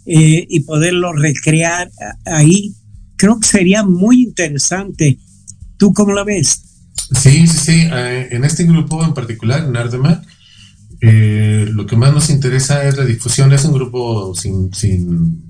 eh, 0.05 0.47
y 0.51 0.61
poderlo 0.61 1.15
recrear 1.15 1.91
ahí? 2.27 2.75
Creo 3.17 3.41
que 3.41 3.49
sería 3.49 3.83
muy 3.83 4.25
interesante. 4.25 5.19
¿Tú 5.79 5.95
cómo 5.95 6.13
la 6.13 6.25
ves? 6.25 6.63
Sí, 7.19 7.47
sí, 7.47 7.59
sí. 7.59 7.89
Eh, 7.91 8.29
en 8.33 8.45
este 8.45 8.65
grupo 8.65 9.03
en 9.03 9.15
particular, 9.15 9.65
en 9.65 9.73
lo 11.75 11.87
que 11.87 11.97
más 11.97 12.13
nos 12.13 12.29
interesa 12.29 12.87
es 12.87 12.99
la 12.99 13.07
difusión. 13.07 13.51
Es 13.55 13.65
un 13.65 13.73
grupo 13.73 14.35
sin, 14.35 14.75
sin 14.75 15.50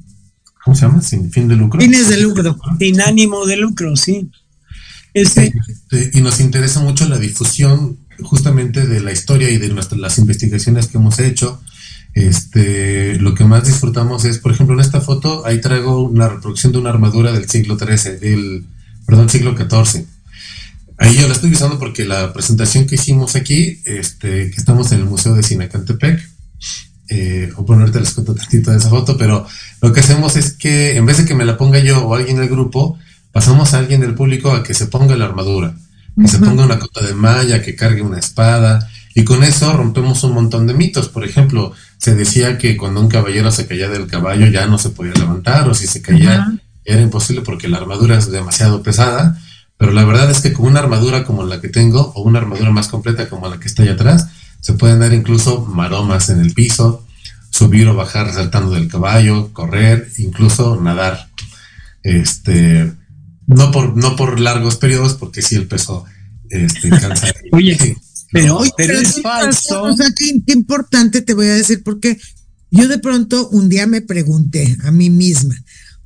¿cómo 0.64 0.76
se 0.76 0.82
llama? 0.82 1.02
Sin 1.02 1.30
fin 1.30 1.48
de 1.48 1.56
lucro. 1.56 1.80
Fines 1.80 2.08
de 2.08 2.20
lucro. 2.20 2.56
Sin 2.78 3.00
ánimo 3.00 3.46
de 3.46 3.56
lucro, 3.56 3.96
sí. 3.96 4.30
Este, 5.12 5.52
y 6.12 6.20
nos 6.20 6.40
interesa 6.40 6.80
mucho 6.80 7.08
la 7.08 7.18
difusión 7.18 7.98
justamente 8.22 8.86
de 8.86 9.00
la 9.00 9.12
historia 9.12 9.50
y 9.50 9.58
de 9.58 9.68
nuestras, 9.68 10.00
las 10.00 10.18
investigaciones 10.18 10.86
que 10.86 10.98
hemos 10.98 11.18
hecho. 11.18 11.60
Este, 12.14 13.16
lo 13.16 13.34
que 13.34 13.44
más 13.44 13.64
disfrutamos 13.64 14.24
es, 14.24 14.38
por 14.38 14.52
ejemplo, 14.52 14.74
en 14.74 14.80
esta 14.80 15.00
foto, 15.00 15.46
ahí 15.46 15.60
traigo 15.60 16.02
una 16.02 16.28
reproducción 16.28 16.72
de 16.72 16.78
una 16.78 16.90
armadura 16.90 17.32
del 17.32 17.48
siglo 17.48 17.78
XIII, 17.78 18.16
del, 18.18 18.66
perdón, 19.06 19.28
siglo 19.28 19.56
XIV. 19.56 20.04
Ahí 20.98 21.16
yo 21.16 21.28
la 21.28 21.34
estoy 21.34 21.52
usando 21.52 21.78
porque 21.78 22.04
la 22.04 22.32
presentación 22.32 22.86
que 22.86 22.96
hicimos 22.96 23.36
aquí, 23.36 23.80
este, 23.84 24.50
que 24.50 24.56
estamos 24.56 24.92
en 24.92 25.00
el 25.00 25.06
Museo 25.06 25.34
de 25.34 25.42
Sinacantepec, 25.42 26.20
eh, 27.10 27.50
o 27.56 27.66
ponerte 27.66 27.98
les 27.98 28.14
cuento 28.14 28.34
tantito 28.34 28.70
de 28.70 28.78
esa 28.78 28.88
foto, 28.88 29.16
pero 29.16 29.44
lo 29.82 29.92
que 29.92 29.98
hacemos 29.98 30.36
es 30.36 30.52
que 30.52 30.96
en 30.96 31.04
vez 31.06 31.18
de 31.18 31.24
que 31.24 31.34
me 31.34 31.44
la 31.44 31.56
ponga 31.56 31.80
yo 31.80 32.06
o 32.06 32.14
alguien 32.14 32.36
del 32.36 32.48
grupo, 32.48 32.98
pasamos 33.32 33.74
a 33.74 33.78
alguien 33.78 34.00
del 34.00 34.14
público 34.14 34.52
a 34.52 34.62
que 34.62 34.74
se 34.74 34.86
ponga 34.86 35.16
la 35.16 35.24
armadura, 35.24 35.74
que 36.20 36.28
se 36.28 36.38
ponga 36.38 36.64
una 36.64 36.78
cota 36.78 37.04
de 37.04 37.14
malla, 37.14 37.62
que 37.62 37.74
cargue 37.74 38.02
una 38.02 38.18
espada, 38.18 38.88
y 39.12 39.24
con 39.24 39.42
eso 39.42 39.72
rompemos 39.72 40.22
un 40.22 40.34
montón 40.34 40.68
de 40.68 40.74
mitos. 40.74 41.08
Por 41.08 41.24
ejemplo, 41.24 41.72
se 41.98 42.14
decía 42.14 42.58
que 42.58 42.76
cuando 42.76 43.00
un 43.00 43.08
caballero 43.08 43.50
se 43.50 43.66
caía 43.66 43.88
del 43.88 44.06
caballo 44.06 44.46
ya 44.46 44.66
no 44.66 44.78
se 44.78 44.90
podía 44.90 45.12
levantar, 45.14 45.68
o 45.68 45.74
si 45.74 45.88
se 45.88 46.02
caía 46.02 46.46
era 46.84 47.00
imposible 47.00 47.42
porque 47.42 47.68
la 47.68 47.78
armadura 47.78 48.18
es 48.18 48.30
demasiado 48.30 48.82
pesada, 48.82 49.36
pero 49.76 49.92
la 49.92 50.04
verdad 50.04 50.30
es 50.30 50.40
que 50.40 50.52
con 50.52 50.66
una 50.66 50.80
armadura 50.80 51.24
como 51.24 51.44
la 51.44 51.60
que 51.60 51.68
tengo, 51.68 52.12
o 52.14 52.22
una 52.22 52.38
armadura 52.38 52.70
más 52.70 52.88
completa 52.88 53.28
como 53.28 53.48
la 53.48 53.58
que 53.58 53.66
está 53.66 53.82
allá 53.82 53.92
atrás, 53.92 54.28
se 54.70 54.76
pueden 54.76 55.00
dar 55.00 55.12
incluso 55.12 55.66
maromas 55.66 56.28
en 56.28 56.38
el 56.38 56.52
piso, 56.52 57.04
subir 57.50 57.88
o 57.88 57.96
bajar 57.96 58.33
saltando 58.33 58.70
del 58.70 58.87
caballo, 58.87 59.52
correr, 59.52 60.09
incluso 60.18 60.80
nadar. 60.80 61.28
Este, 62.04 62.92
no 63.48 63.72
por, 63.72 63.96
no 63.96 64.14
por 64.14 64.38
largos 64.38 64.76
periodos, 64.76 65.14
porque 65.14 65.42
si 65.42 65.56
el 65.56 65.66
peso 65.66 66.04
este, 66.50 66.88
cansa. 67.00 67.33
Oye, 67.50 67.76
pero, 68.30 68.62
pero, 68.76 69.00
es 69.00 69.20
falso. 69.20 69.83
O 69.83 69.96
sea, 69.96 70.06
qué, 70.16 70.40
importante 70.52 71.20
te 71.20 71.35
voy 71.35 71.46
a 71.46 71.54
decir, 71.54 71.83
porque 71.83 72.16
yo 72.70 72.87
de 72.87 72.98
pronto 72.98 73.48
un 73.48 73.68
día 73.68 73.88
me 73.88 74.02
pregunté 74.02 74.76
a 74.85 74.92
mí 74.92 75.11
misma, 75.11 75.56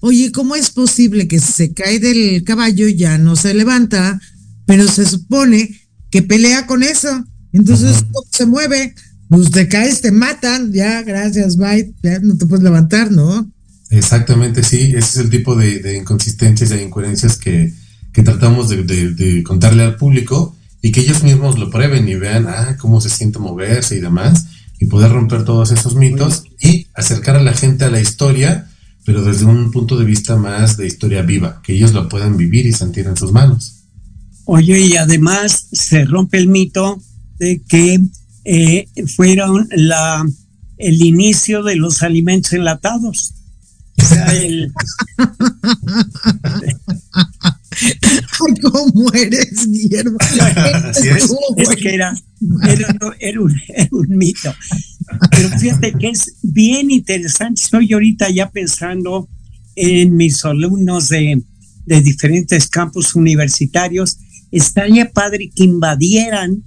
oye, 0.00 0.33
¿cómo 0.33 0.57
es 0.57 0.70
posible 0.70 1.29
que 1.29 1.38
se 1.38 1.74
cae 1.74 1.98
del 1.98 2.44
caballo, 2.44 2.88
ya 2.88 3.18
no 3.18 3.37
se 3.37 3.53
levanta, 3.53 4.18
pero 4.64 4.88
se 4.88 5.05
supone 5.05 5.83
que 6.11 6.22
pelea 6.22 6.66
con 6.66 6.83
eso? 6.83 7.27
Entonces, 7.54 8.04
¿cómo 8.12 8.26
se 8.30 8.46
mueve? 8.46 8.94
Pues 9.28 9.50
te 9.52 9.68
caes, 9.68 10.00
te 10.00 10.10
matan, 10.10 10.72
ya, 10.72 11.02
gracias, 11.02 11.56
bye, 11.56 11.94
ya 12.02 12.18
no 12.18 12.36
te 12.36 12.46
puedes 12.46 12.64
levantar, 12.64 13.12
¿no? 13.12 13.48
Exactamente, 13.90 14.64
sí, 14.64 14.92
ese 14.96 14.98
es 14.98 15.16
el 15.18 15.30
tipo 15.30 15.54
de, 15.54 15.96
inconsistencias 15.96 16.72
e 16.72 16.82
incoherencias 16.82 17.38
que, 17.38 17.72
tratamos 18.12 18.68
de, 18.68 19.42
contarle 19.44 19.84
al 19.84 19.96
público 19.96 20.56
y 20.82 20.90
que 20.90 21.00
ellos 21.00 21.22
mismos 21.22 21.58
lo 21.58 21.70
prueben 21.70 22.08
y 22.08 22.16
vean 22.16 22.46
ah, 22.48 22.76
cómo 22.78 23.00
se 23.00 23.08
siente 23.08 23.38
moverse 23.38 23.96
y 23.96 24.00
demás, 24.00 24.46
y 24.80 24.86
poder 24.86 25.12
romper 25.12 25.44
todos 25.44 25.70
esos 25.70 25.94
mitos 25.94 26.42
y 26.60 26.88
acercar 26.94 27.36
a 27.36 27.42
la 27.42 27.54
gente 27.54 27.84
a 27.84 27.90
la 27.90 28.00
historia, 28.00 28.68
pero 29.04 29.22
desde 29.22 29.44
un 29.44 29.70
punto 29.70 29.96
de 29.96 30.04
vista 30.04 30.34
más 30.34 30.76
de 30.76 30.88
historia 30.88 31.22
viva, 31.22 31.62
que 31.62 31.74
ellos 31.74 31.92
lo 31.92 32.08
puedan 32.08 32.36
vivir 32.36 32.66
y 32.66 32.72
sentir 32.72 33.06
en 33.06 33.16
sus 33.16 33.30
manos. 33.30 33.84
Oye, 34.44 34.80
y 34.80 34.96
además 34.96 35.68
se 35.72 36.04
rompe 36.04 36.38
el 36.38 36.48
mito 36.48 37.00
de 37.00 37.13
que 37.38 38.01
eh, 38.44 38.87
fueron 39.16 39.68
la, 39.73 40.25
el 40.79 41.03
inicio 41.03 41.62
de 41.62 41.77
los 41.77 42.03
alimentos 42.03 42.53
enlatados. 42.53 43.35
O 43.97 44.05
sea, 44.05 44.35
el... 44.35 44.73
¿Cómo 48.62 49.12
eres, 49.12 49.66
Guillermo? 49.66 50.18
es. 51.57 51.68
que 51.77 51.94
era, 51.94 52.14
era, 53.20 53.40
un, 53.40 53.53
un, 53.90 54.09
mito. 54.16 54.55
Pero 55.31 55.49
fíjate 55.59 55.92
que 55.92 56.09
es 56.11 56.37
bien 56.42 56.90
interesante. 56.90 57.62
Estoy 57.62 57.92
ahorita 57.92 58.31
ya 58.31 58.51
pensando 58.51 59.29
en 59.77 60.16
mis 60.16 60.44
alumnos 60.44 61.09
de, 61.09 61.42
de 61.87 62.01
diferentes 62.01 62.68
campus 62.68 63.14
universitarios. 63.14 64.18
Estaría 64.51 65.11
padre 65.11 65.51
que 65.55 65.64
invadieran 65.64 66.62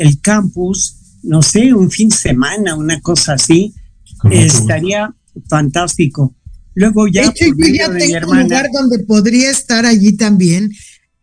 el 0.00 0.20
campus, 0.20 0.96
no 1.22 1.42
sé, 1.42 1.74
un 1.74 1.90
fin 1.90 2.08
de 2.08 2.16
semana, 2.16 2.74
una 2.74 3.00
cosa 3.00 3.34
así, 3.34 3.74
estaría 4.30 5.14
fantástico. 5.48 6.34
Luego 6.74 7.06
ya, 7.06 7.22
de 7.22 7.28
hecho, 7.28 7.44
yo 7.46 7.66
ya 7.66 7.92
tengo 7.92 8.30
un 8.32 8.42
lugar 8.44 8.68
donde 8.72 9.00
podría 9.00 9.50
estar 9.50 9.84
allí 9.84 10.16
también. 10.16 10.72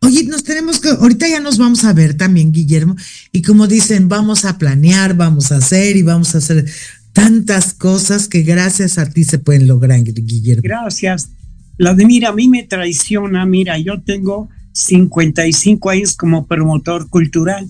Oye, 0.01 0.23
nos 0.25 0.43
tenemos 0.43 0.79
que, 0.79 0.89
ahorita 0.89 1.27
ya 1.27 1.39
nos 1.39 1.57
vamos 1.57 1.85
a 1.85 1.93
ver 1.93 2.15
también, 2.15 2.51
Guillermo, 2.51 2.95
y 3.31 3.41
como 3.41 3.65
dicen, 3.65 4.09
vamos 4.09 4.45
a 4.45 4.59
planear, 4.59 5.15
vamos 5.15 5.51
a 5.51 5.57
hacer 5.57 5.97
y 5.97 6.03
vamos 6.03 6.35
a 6.35 6.37
hacer 6.37 6.69
tantas 7.13 7.73
cosas 7.73 8.27
que 8.27 8.43
gracias 8.43 8.99
a 8.99 9.09
ti 9.09 9.23
se 9.23 9.39
pueden 9.39 9.65
lograr, 9.65 10.03
Guillermo. 10.03 10.61
Gracias. 10.63 11.31
Vladimir, 11.79 12.27
a 12.27 12.31
mí 12.31 12.47
me 12.47 12.61
traiciona, 12.61 13.43
mira, 13.47 13.79
yo 13.79 13.99
tengo 14.03 14.49
55 14.73 15.89
años 15.89 16.13
como 16.13 16.45
promotor 16.45 17.09
cultural 17.09 17.67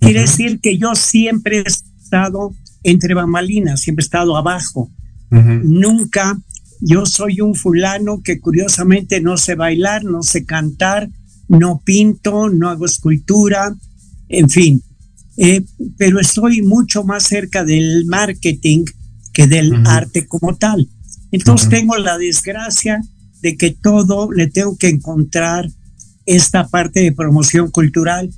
Quiere 0.00 0.22
decir 0.22 0.60
que 0.60 0.78
yo 0.78 0.94
siempre 0.94 1.58
he 1.58 1.64
estado 1.66 2.54
entre 2.82 3.14
bambalinas, 3.14 3.80
siempre 3.80 4.02
he 4.02 4.06
estado 4.06 4.36
abajo. 4.36 4.90
Nunca, 5.30 6.40
yo 6.80 7.06
soy 7.06 7.40
un 7.40 7.54
fulano 7.54 8.20
que 8.22 8.40
curiosamente 8.40 9.20
no 9.20 9.36
sé 9.36 9.54
bailar, 9.54 10.02
no 10.04 10.22
sé 10.22 10.44
cantar, 10.44 11.08
no 11.48 11.82
pinto, 11.84 12.48
no 12.48 12.68
hago 12.68 12.86
escultura, 12.86 13.74
en 14.28 14.48
fin. 14.48 14.82
Eh, 15.36 15.62
pero 15.96 16.18
estoy 16.18 16.62
mucho 16.62 17.04
más 17.04 17.22
cerca 17.22 17.64
del 17.64 18.06
marketing 18.06 18.84
que 19.32 19.46
del 19.46 19.86
arte 19.86 20.26
como 20.26 20.56
tal. 20.56 20.88
Entonces 21.30 21.68
tengo 21.68 21.96
la 21.96 22.18
desgracia 22.18 23.00
de 23.40 23.56
que 23.56 23.70
todo 23.70 24.32
le 24.32 24.48
tengo 24.48 24.76
que 24.76 24.88
encontrar 24.88 25.70
esta 26.26 26.68
parte 26.68 27.00
de 27.00 27.12
promoción 27.12 27.70
cultural 27.70 28.30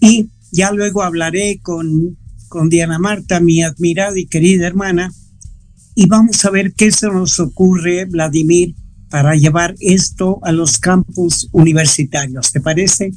y 0.00 0.28
ya 0.52 0.70
luego 0.70 1.02
hablaré 1.02 1.58
con, 1.62 2.16
con 2.48 2.68
Diana 2.68 2.98
Marta, 2.98 3.40
mi 3.40 3.62
admirada 3.62 4.18
y 4.18 4.26
querida 4.26 4.66
hermana, 4.66 5.12
y 5.94 6.06
vamos 6.06 6.44
a 6.44 6.50
ver 6.50 6.74
qué 6.74 6.92
se 6.92 7.08
nos 7.08 7.40
ocurre, 7.40 8.04
Vladimir, 8.04 8.74
para 9.10 9.34
llevar 9.34 9.74
esto 9.80 10.38
a 10.42 10.52
los 10.52 10.78
campus 10.78 11.48
universitarios. 11.52 12.52
¿Te 12.52 12.60
parece? 12.60 13.12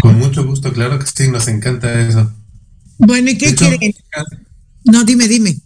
Con 0.00 0.18
mucho 0.18 0.44
gusto, 0.44 0.72
claro 0.72 0.98
que 0.98 1.06
sí, 1.06 1.30
nos 1.30 1.48
encanta 1.48 2.00
eso. 2.00 2.32
Bueno, 2.98 3.30
¿y 3.30 3.38
qué 3.38 3.54
quieren? 3.54 3.94
No, 4.84 5.04
dime, 5.04 5.28
dime. 5.28 5.56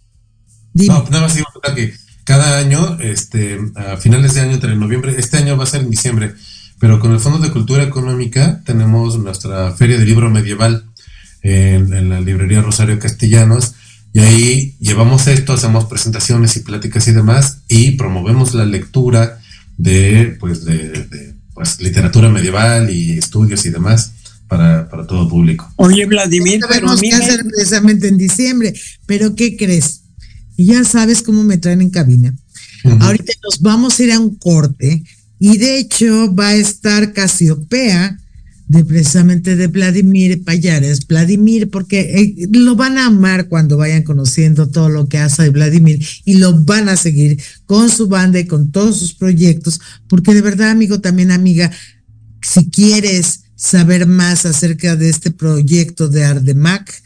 No, 0.75 1.05
nada 1.11 1.23
más 1.23 1.35
digo 1.35 1.49
que 1.75 1.93
cada 2.25 2.59
año, 2.59 2.99
este, 3.01 3.59
a 3.75 3.97
finales 3.97 4.35
de 4.35 4.41
año, 4.41 4.53
entre 4.53 4.77
noviembre, 4.77 5.15
este 5.19 5.39
año 5.39 5.57
va 5.57 5.65
a 5.65 5.67
ser 5.67 5.83
en 5.83 5.91
diciembre, 5.91 6.35
pero 6.79 7.01
con 7.01 7.13
el 7.13 7.21
Fondo 7.21 7.39
de 7.39 7.51
Cultura 7.51 7.83
Económica 7.83 8.63
tenemos 8.65 9.19
nuestra 9.19 9.73
Feria 9.73 9.99
de 9.99 10.05
Libro 10.05 10.31
Medieval 10.31 10.90
en, 11.43 12.09
la 12.09 12.21
librería 12.21 12.63
Rosario 12.63 12.99
Castellanos. 12.99 13.75
Y 14.13 14.21
ahí 14.21 14.77
llevamos 14.81 15.27
esto, 15.29 15.53
hacemos 15.53 15.85
presentaciones 15.85 16.57
y 16.57 16.61
pláticas 16.61 17.07
y 17.09 17.13
demás, 17.13 17.59
y 17.69 17.93
promovemos 17.93 18.55
la 18.55 18.65
lectura 18.65 19.41
de, 19.79 20.37
pues, 20.41 20.65
de, 20.65 21.35
pues, 21.55 21.81
literatura 21.81 22.29
medieval 22.29 22.91
y 22.91 23.19
estudios 23.19 23.65
y 23.67 23.71
demás 23.71 24.13
para, 24.49 24.89
para 24.89 25.07
todo 25.07 25.29
público. 25.29 25.73
Oye, 25.77 26.07
Vladimir, 26.07 26.61
tenemos 26.69 27.01
que 27.01 27.13
hacer 27.13 27.45
precisamente 27.45 28.09
en 28.09 28.19
diciembre, 28.19 28.75
pero 29.07 29.37
¿qué 29.37 29.57
crees? 29.57 30.01
Ya 30.57 30.85
sabes 30.85 31.23
cómo 31.23 31.45
me 31.45 31.59
traen 31.59 31.81
en 31.81 31.91
cabina. 31.91 32.35
Ahorita 33.01 33.33
nos 33.45 33.61
vamos 33.61 33.99
a 33.99 34.03
ir 34.03 34.13
a 34.13 34.19
un 34.19 34.35
corte 34.37 35.03
y 35.39 35.57
de 35.59 35.79
hecho 35.79 36.35
va 36.35 36.49
a 36.49 36.55
estar 36.55 37.13
Casiopea 37.13 38.19
de 38.71 38.85
precisamente 38.85 39.57
de 39.57 39.67
Vladimir 39.67 40.45
Payares. 40.45 41.05
Vladimir, 41.09 41.71
porque 41.71 42.01
eh, 42.01 42.49
lo 42.53 42.77
van 42.77 42.99
a 42.99 43.07
amar 43.07 43.49
cuando 43.49 43.77
vayan 43.77 44.05
conociendo 44.05 44.69
todo 44.69 44.89
lo 44.89 45.09
que 45.09 45.19
hace 45.19 45.51
Vladimir 45.51 46.01
y 46.25 46.35
lo 46.35 46.57
van 46.63 46.89
a 46.89 46.97
seguir 46.97 47.43
con 47.67 47.91
su 47.91 48.07
banda 48.07 48.39
y 48.39 48.47
con 48.47 48.71
todos 48.71 48.97
sus 48.97 49.13
proyectos, 49.13 49.81
porque 50.07 50.35
de 50.35 50.43
verdad, 50.43 50.71
amigo, 50.71 51.01
también 51.01 51.33
amiga, 51.33 51.69
si 52.43 52.71
quieres 52.71 53.41
saber 53.57 54.07
más 54.07 54.47
acerca 54.47 54.95
de 54.95 55.09
este 55.09 55.33
proyecto 55.33 56.09
de 56.09 56.25
Ardemac, 56.25 57.03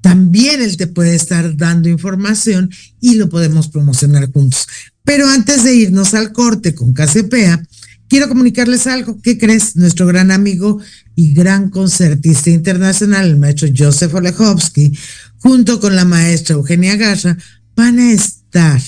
también 0.00 0.60
él 0.60 0.76
te 0.76 0.88
puede 0.88 1.14
estar 1.14 1.56
dando 1.56 1.88
información 1.88 2.68
y 3.00 3.14
lo 3.14 3.28
podemos 3.28 3.68
promocionar 3.68 4.32
juntos. 4.32 4.66
Pero 5.04 5.28
antes 5.28 5.62
de 5.62 5.72
irnos 5.72 6.14
al 6.14 6.32
corte 6.32 6.74
con 6.74 6.92
KCPA, 6.92 7.62
quiero 8.08 8.28
comunicarles 8.28 8.86
algo. 8.86 9.20
¿Qué 9.20 9.38
crees? 9.38 9.76
Nuestro 9.76 10.06
gran 10.06 10.30
amigo 10.30 10.80
y 11.14 11.32
gran 11.32 11.70
concertista 11.70 12.50
internacional, 12.50 13.26
el 13.26 13.38
maestro 13.38 13.68
Joseph 13.76 14.14
Olechowski, 14.14 14.96
junto 15.38 15.80
con 15.80 15.96
la 15.96 16.04
maestra 16.04 16.54
Eugenia 16.54 16.96
Garza, 16.96 17.36
van 17.74 17.98
a 17.98 18.12
estar 18.12 18.80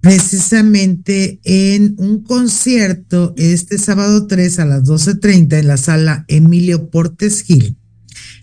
precisamente 0.00 1.40
en 1.44 1.94
un 1.98 2.24
concierto 2.24 3.34
este 3.36 3.78
sábado 3.78 4.26
3 4.26 4.58
a 4.58 4.64
las 4.64 4.82
12.30 4.82 5.60
en 5.60 5.68
la 5.68 5.76
sala 5.76 6.24
Emilio 6.28 6.90
Portes 6.90 7.42
Gil. 7.42 7.76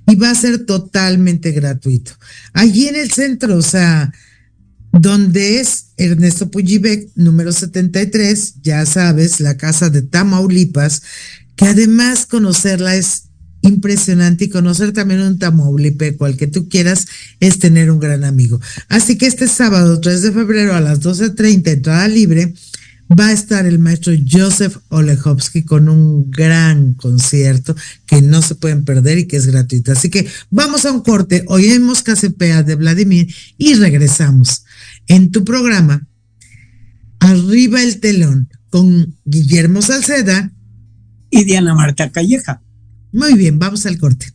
Y 0.08 0.16
va 0.16 0.32
a 0.32 0.36
ser 0.36 0.66
totalmente 0.66 1.52
gratuito. 1.52 2.14
Allí 2.54 2.88
en 2.88 2.96
el 2.96 3.12
centro, 3.12 3.58
o 3.58 3.62
sea, 3.62 4.12
donde 4.92 5.60
es 5.60 5.88
Ernesto 5.98 6.50
Puyibec, 6.50 7.10
número 7.16 7.52
73, 7.52 8.56
ya 8.62 8.86
sabes, 8.86 9.40
la 9.40 9.58
casa 9.58 9.90
de 9.90 10.02
Tamaulipas, 10.02 11.02
que 11.56 11.66
además 11.66 12.26
conocerla 12.26 12.96
es 12.96 13.24
impresionante 13.62 14.46
y 14.46 14.50
conocer 14.50 14.94
también 14.94 15.22
un 15.22 15.38
Tamaulipeco 15.38 16.26
al 16.26 16.38
que 16.38 16.48
tú 16.48 16.70
quieras 16.70 17.08
es 17.40 17.60
tener 17.60 17.92
un 17.92 18.00
gran 18.00 18.24
amigo. 18.24 18.60
Así 18.88 19.18
que 19.18 19.28
este 19.28 19.48
sábado 19.48 20.00
3 20.00 20.22
de 20.22 20.32
febrero 20.32 20.74
a 20.74 20.82
las 20.82 21.02
12.30, 21.02 21.68
entrada 21.68 22.08
libre, 22.08 22.54
va 23.18 23.28
a 23.28 23.32
estar 23.32 23.66
el 23.66 23.80
maestro 23.80 24.14
Joseph 24.30 24.78
Olechowski 24.90 25.64
con 25.64 25.90
un 25.90 26.30
gran 26.30 26.94
concierto 26.94 27.76
que 28.06 28.22
no 28.22 28.42
se 28.42 28.56
pueden 28.56 28.86
perder 28.86 29.18
y 29.18 29.28
que 29.28 29.38
es 29.38 29.48
gratuito. 29.48 29.92
Así 29.92 30.10
que 30.10 30.28
vamos 30.52 30.86
a 30.86 30.92
un 30.92 31.02
corte, 31.02 31.44
oímos 31.48 32.04
Casepea 32.04 32.64
de 32.64 32.76
Vladimir 32.76 33.34
y 33.58 33.74
regresamos 33.76 34.64
en 35.10 35.32
tu 35.32 35.44
programa 35.44 36.08
Arriba 37.20 37.84
el 37.84 38.00
telón 38.00 38.50
con 38.70 39.18
Guillermo 39.26 39.82
Salceda 39.82 40.52
y 41.30 41.44
Diana 41.44 41.76
Marta 41.76 42.12
Calleja. 42.12 42.62
Muy 43.12 43.34
bien, 43.34 43.60
vamos 43.60 43.86
al 43.86 43.98
corte. 43.98 44.28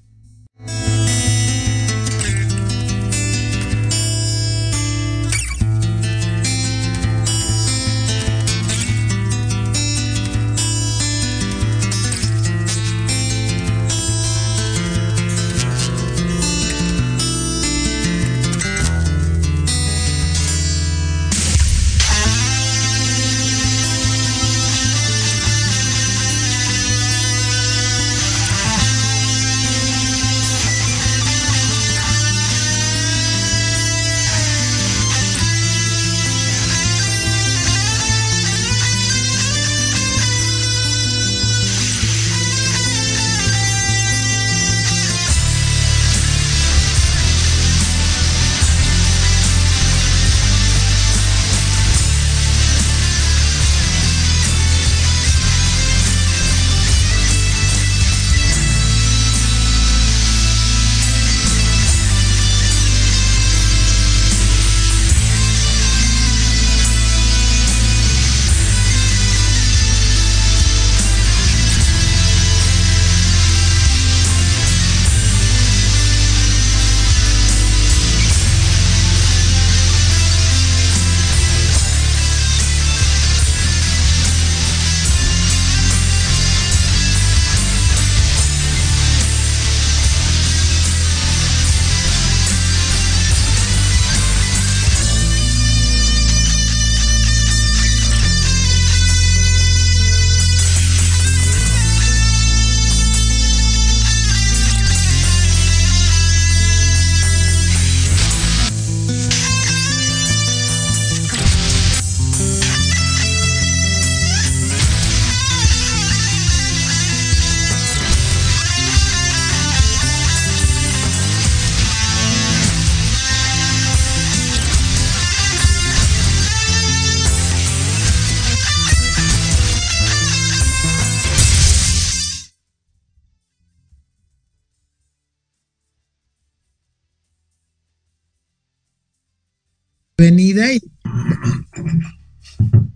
Venida 140.24 140.72
y... 140.72 140.80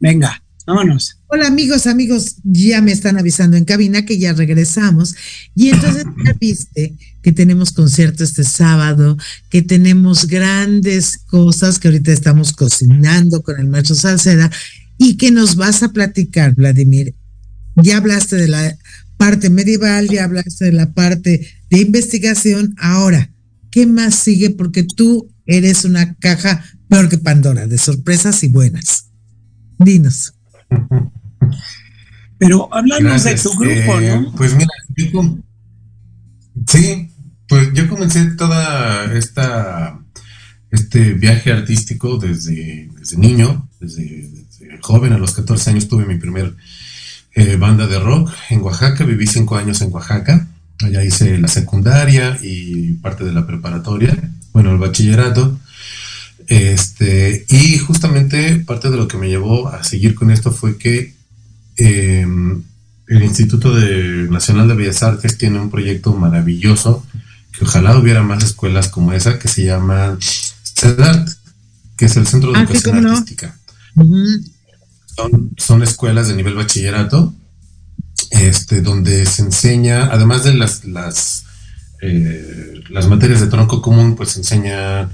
Venga, 0.00 0.42
vámonos. 0.66 1.18
Hola 1.26 1.46
amigos, 1.46 1.86
amigos, 1.86 2.36
ya 2.42 2.80
me 2.80 2.92
están 2.92 3.18
avisando 3.18 3.58
en 3.58 3.66
cabina 3.66 4.06
que 4.06 4.18
ya 4.18 4.32
regresamos. 4.32 5.14
Y 5.54 5.68
entonces 5.68 6.04
ya 6.24 6.32
viste 6.40 6.94
que 7.22 7.32
tenemos 7.32 7.72
concierto 7.72 8.24
este 8.24 8.44
sábado, 8.44 9.18
que 9.50 9.60
tenemos 9.60 10.26
grandes 10.26 11.18
cosas 11.18 11.78
que 11.78 11.88
ahorita 11.88 12.12
estamos 12.12 12.52
cocinando 12.52 13.42
con 13.42 13.60
el 13.60 13.68
maestro 13.68 13.94
Salceda 13.94 14.50
y 14.96 15.18
que 15.18 15.30
nos 15.30 15.56
vas 15.56 15.82
a 15.82 15.92
platicar, 15.92 16.54
Vladimir. 16.54 17.14
Ya 17.76 17.98
hablaste 17.98 18.36
de 18.36 18.48
la 18.48 18.76
parte 19.18 19.50
medieval, 19.50 20.08
ya 20.08 20.24
hablaste 20.24 20.64
de 20.64 20.72
la 20.72 20.92
parte 20.94 21.46
de 21.68 21.78
investigación. 21.78 22.74
Ahora, 22.78 23.30
¿qué 23.70 23.86
más 23.86 24.14
sigue? 24.14 24.50
Porque 24.50 24.82
tú 24.82 25.28
eres 25.44 25.84
una 25.84 26.14
caja 26.14 26.64
peor 26.88 27.08
que 27.08 27.18
Pandora, 27.18 27.66
de 27.66 27.78
sorpresas 27.78 28.42
y 28.44 28.48
buenas. 28.48 29.10
Dinos. 29.78 30.34
Pero 32.38 32.72
hablamos 32.72 33.24
de 33.24 33.34
tu 33.34 33.50
grupo, 33.50 34.00
eh, 34.00 34.20
¿no? 34.20 34.32
Pues 34.36 34.54
mira, 34.54 34.68
sí, 36.66 37.10
pues 37.48 37.72
yo 37.72 37.88
comencé 37.88 38.24
toda 38.36 39.12
esta 39.12 39.98
este 40.70 41.14
viaje 41.14 41.52
artístico 41.52 42.18
desde, 42.18 42.90
niño, 43.16 43.68
desde, 43.80 44.28
joven, 44.82 45.12
a 45.12 45.18
los 45.18 45.32
14 45.32 45.70
años 45.70 45.88
tuve 45.88 46.04
mi 46.04 46.18
primer 46.18 46.54
eh, 47.34 47.56
banda 47.56 47.86
de 47.86 47.98
rock 47.98 48.30
en 48.50 48.60
Oaxaca, 48.60 49.04
viví 49.04 49.26
cinco 49.26 49.56
años 49.56 49.80
en 49.80 49.92
Oaxaca, 49.92 50.46
allá 50.84 51.04
hice 51.04 51.38
la 51.38 51.48
secundaria 51.48 52.38
y 52.42 52.92
parte 52.94 53.24
de 53.24 53.32
la 53.32 53.46
preparatoria, 53.46 54.16
bueno, 54.52 54.72
el 54.72 54.78
bachillerato, 54.78 55.58
este, 56.46 57.44
y 57.48 57.78
justamente 57.78 58.56
parte 58.60 58.90
de 58.90 58.96
lo 58.96 59.08
que 59.08 59.18
me 59.18 59.28
llevó 59.28 59.68
a 59.68 59.82
seguir 59.82 60.14
con 60.14 60.30
esto 60.30 60.52
fue 60.52 60.78
que 60.78 61.14
em, 61.76 62.62
el 63.06 63.22
Instituto 63.22 63.74
de 63.74 64.28
Nacional 64.30 64.68
de 64.68 64.74
Bellas 64.74 65.02
Artes 65.02 65.36
tiene 65.36 65.60
un 65.60 65.70
proyecto 65.70 66.14
maravilloso, 66.14 67.04
que 67.52 67.64
ojalá 67.64 67.98
hubiera 67.98 68.22
más 68.22 68.44
escuelas 68.44 68.88
como 68.88 69.12
esa, 69.12 69.38
que 69.38 69.48
se 69.48 69.64
llama 69.64 70.18
CEDART, 70.62 71.28
que 71.96 72.04
es 72.04 72.16
el 72.16 72.26
Centro 72.26 72.52
de 72.52 72.58
ah, 72.58 72.62
Educación 72.62 73.06
Artística. 73.06 73.58
son, 75.56 75.82
escuelas 75.82 76.28
de 76.28 76.34
nivel 76.34 76.54
bachillerato, 76.54 77.34
este, 78.30 78.82
donde 78.82 79.26
se 79.26 79.42
enseña, 79.42 80.06
además 80.06 80.44
de 80.44 80.54
las, 80.54 80.84
las, 80.84 81.44
eh, 82.02 82.84
las 82.90 83.08
materias 83.08 83.40
de 83.40 83.48
tronco 83.48 83.82
común, 83.82 84.14
pues 84.14 84.30
se 84.30 84.40
enseña 84.40 85.08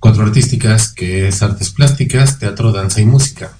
cuatro 0.00 0.24
artísticas, 0.24 0.92
que 0.92 1.28
es 1.28 1.42
artes 1.42 1.70
plásticas, 1.70 2.38
teatro, 2.38 2.72
danza 2.72 3.00
y 3.00 3.06
música. 3.06 3.56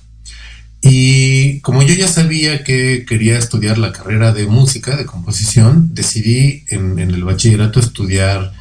Y 0.83 1.61
como 1.61 1.83
yo 1.83 1.95
ya 1.95 2.07
sabía 2.07 2.63
que 2.63 3.05
quería 3.09 3.39
estudiar 3.39 3.79
la 3.79 3.93
carrera 3.93 4.33
de 4.33 4.47
música, 4.47 4.97
de 4.97 5.07
composición, 5.07 5.95
decidí 5.95 6.65
en, 6.69 6.99
el 6.99 7.25
bachillerato 7.25 7.81
estudiar 7.81 8.53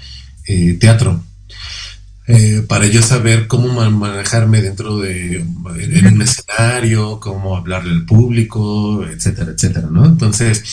eh, 0.48 0.78
teatro. 0.80 1.24
eh, 2.28 2.64
para 2.68 2.88
yo 2.88 3.04
saber 3.04 3.48
cómo 3.48 3.90
manejarme 3.92 4.62
dentro 4.62 4.98
de 4.98 5.38
en 5.38 6.08
un 6.08 6.22
escenario, 6.24 7.20
cómo 7.20 7.56
hablarle 7.56 7.92
al 7.92 8.06
público, 8.06 9.06
etcétera, 9.06 9.52
etcétera, 9.52 9.90
¿no? 9.92 10.06
Entonces, 10.06 10.64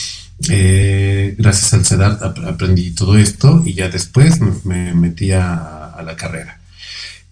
eh, 0.51 1.35
gracias 1.39 1.75
al 1.75 1.85
CEDART 1.85 2.23
aprendí 2.23 2.91
todo 2.93 3.17
esto 3.17 3.63
y 3.65 3.75
ya 3.75 3.89
después 3.89 4.41
me, 4.65 4.95
metí 4.95 5.33
a, 5.33 6.01
la 6.05 6.17
carrera. 6.17 6.59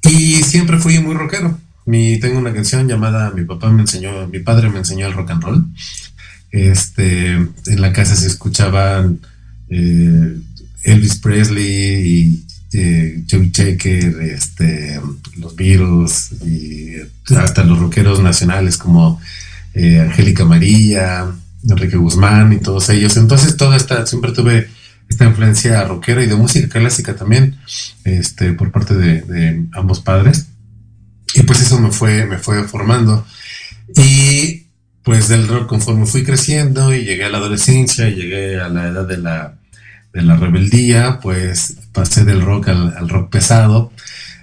Y 0.04 0.42
siempre 0.42 0.78
fui 0.78 0.98
muy 0.98 1.14
rockero. 1.14 1.58
Mi, 1.86 2.18
tengo 2.20 2.38
una 2.38 2.52
canción 2.52 2.86
llamada 2.86 3.32
Mi 3.34 3.44
papá 3.44 3.70
me 3.70 3.80
enseñó, 3.80 4.28
mi 4.28 4.40
padre 4.40 4.68
me 4.68 4.78
enseñó 4.78 5.06
el 5.06 5.14
rock 5.14 5.30
and 5.30 5.42
roll. 5.42 5.64
Este, 6.50 7.32
en 7.32 7.80
la 7.80 7.92
casa 7.92 8.16
se 8.16 8.26
escuchaban 8.26 9.20
eh, 9.68 10.36
Elvis 10.84 11.18
Presley 11.18 11.66
y 11.66 12.44
este, 12.70 13.24
Joey 13.28 13.50
Checker, 13.50 14.20
este, 14.20 15.00
los 15.36 15.56
Beatles 15.56 16.32
y 16.46 16.94
hasta 17.34 17.64
los 17.64 17.78
rockeros 17.78 18.20
nacionales 18.20 18.76
como 18.76 19.20
eh, 19.74 20.00
Angélica 20.00 20.44
María, 20.44 21.26
Enrique 21.68 21.96
Guzmán 21.96 22.52
y 22.52 22.58
todos 22.58 22.88
ellos. 22.90 23.16
Entonces, 23.16 23.56
toda 23.56 23.76
esta, 23.76 24.06
siempre 24.06 24.32
tuve 24.32 24.68
esta 25.10 25.26
influencia 25.26 25.84
rockera 25.84 26.22
y 26.22 26.26
de 26.26 26.36
música 26.36 26.68
clásica 26.68 27.14
también, 27.14 27.58
este, 28.04 28.52
por 28.52 28.70
parte 28.70 28.94
de, 28.94 29.66
ambos 29.72 30.00
padres. 30.00 30.46
Y 31.34 31.42
pues 31.42 31.60
eso 31.60 31.78
me 31.78 31.90
fue, 31.90 32.24
me 32.24 32.38
fue 32.38 32.64
formando. 32.64 33.26
Y 33.96 34.68
pues 35.02 35.28
del 35.28 35.48
rock, 35.48 35.66
conforme 35.66 36.06
fui 36.06 36.22
creciendo 36.22 36.94
y 36.94 37.04
llegué 37.04 37.24
a 37.24 37.28
la 37.28 37.38
adolescencia 37.38 38.08
y 38.08 38.14
llegué 38.14 38.60
a 38.60 38.68
la 38.68 38.88
edad 38.88 39.06
de 39.06 39.18
la 39.18 39.56
de 40.12 40.22
la 40.22 40.36
rebeldía, 40.36 41.20
pues 41.22 41.76
pasé 41.92 42.24
del 42.24 42.42
rock 42.42 42.68
al, 42.68 43.08
rock 43.08 43.30
pesado, 43.30 43.92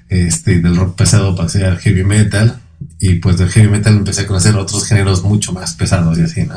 este, 0.07 0.59
del 0.59 0.77
rock 0.77 0.95
pesado 0.95 1.35
pasé 1.35 1.65
al 1.65 1.77
heavy 1.79 2.05
metal, 2.05 2.61
y 2.99 3.15
pues 3.15 3.37
del 3.37 3.49
heavy 3.49 3.67
metal 3.67 3.97
empecé 3.97 4.21
a 4.21 4.27
conocer 4.27 4.55
otros 4.55 4.85
géneros 4.85 5.23
mucho 5.23 5.51
más 5.51 5.73
pesados 5.73 6.17
y 6.17 6.21
así, 6.21 6.43
¿no? 6.43 6.55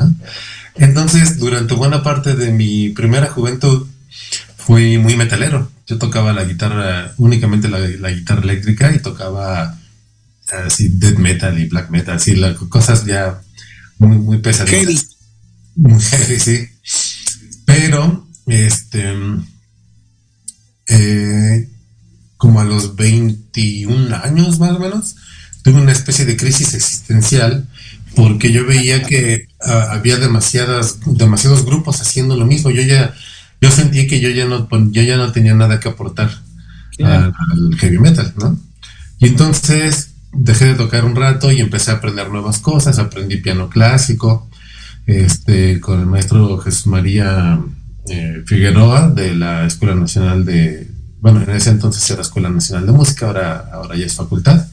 Entonces, 0.75 1.37
durante 1.37 1.73
buena 1.73 2.03
parte 2.03 2.35
de 2.35 2.51
mi 2.51 2.89
primera 2.89 3.27
juventud, 3.27 3.87
fui 4.57 4.97
muy 4.97 5.15
metalero. 5.15 5.71
Yo 5.87 5.97
tocaba 5.97 6.33
la 6.33 6.43
guitarra, 6.43 7.13
únicamente 7.17 7.67
la, 7.67 8.11
guitarra 8.11 8.41
eléctrica 8.43 8.93
y 8.93 8.99
tocaba 8.99 9.77
así 10.65 10.89
death 10.89 11.17
metal 11.17 11.57
y 11.59 11.67
black 11.67 11.89
metal, 11.89 12.15
así 12.15 12.35
las 12.35 12.57
cosas 12.57 13.05
ya 13.05 13.41
muy, 13.97 14.17
muy 14.17 14.37
pesadas. 14.39 14.71
Muy 15.75 16.01
heavy, 16.01 16.39
sí. 16.39 16.67
Pero 17.65 18.27
este, 18.47 19.13
eh, 20.87 21.69
como 22.37 22.59
a 22.59 22.65
los 22.65 22.95
21 22.95 24.15
años 24.15 24.59
más 24.59 24.71
o 24.71 24.79
menos, 24.79 25.15
tuve 25.63 25.79
una 25.79 25.91
especie 25.91 26.25
de 26.25 26.37
crisis 26.37 26.73
existencial 26.73 27.67
porque 28.15 28.51
yo 28.51 28.65
veía 28.65 29.03
que 29.03 29.47
ah, 29.61 29.89
había 29.91 30.17
demasiadas, 30.17 30.97
demasiados 31.05 31.65
grupos 31.65 32.01
haciendo 32.01 32.35
lo 32.35 32.45
mismo. 32.45 32.71
Yo 32.71 32.81
ya, 32.81 33.13
yo 33.61 33.69
sentí 33.69 34.07
que 34.07 34.19
yo 34.19 34.29
ya 34.29 34.45
no, 34.45 34.67
yo 34.91 35.03
ya 35.03 35.17
no 35.17 35.31
tenía 35.31 35.53
nada 35.53 35.79
que 35.79 35.87
aportar 35.87 36.31
al, 37.03 37.33
heavy 37.77 37.99
metal, 37.99 38.33
¿no? 38.37 38.59
Y 39.19 39.27
entonces 39.27 40.11
dejé 40.33 40.65
de 40.65 40.75
tocar 40.75 41.05
un 41.05 41.15
rato 41.15 41.51
y 41.51 41.61
empecé 41.61 41.91
a 41.91 41.95
aprender 41.95 42.29
nuevas 42.29 42.57
cosas. 42.59 42.97
Aprendí 42.97 43.37
piano 43.37 43.69
clásico, 43.69 44.49
este, 45.05 45.79
con 45.79 45.99
el 45.99 46.07
maestro 46.07 46.57
Jesús 46.57 46.87
María 46.87 47.59
eh, 48.09 48.43
Figueroa 48.47 49.09
de 49.09 49.35
la 49.35 49.67
Escuela 49.67 49.93
Nacional 49.93 50.43
de, 50.43 50.89
bueno, 51.19 51.43
en 51.43 51.51
ese 51.51 51.69
entonces 51.69 52.09
era 52.09 52.23
Escuela 52.23 52.49
Nacional 52.49 52.87
de 52.87 52.91
Música, 52.93 53.27
ahora, 53.27 53.69
ahora 53.71 53.95
ya 53.95 54.07
es 54.07 54.15
facultad, 54.15 54.65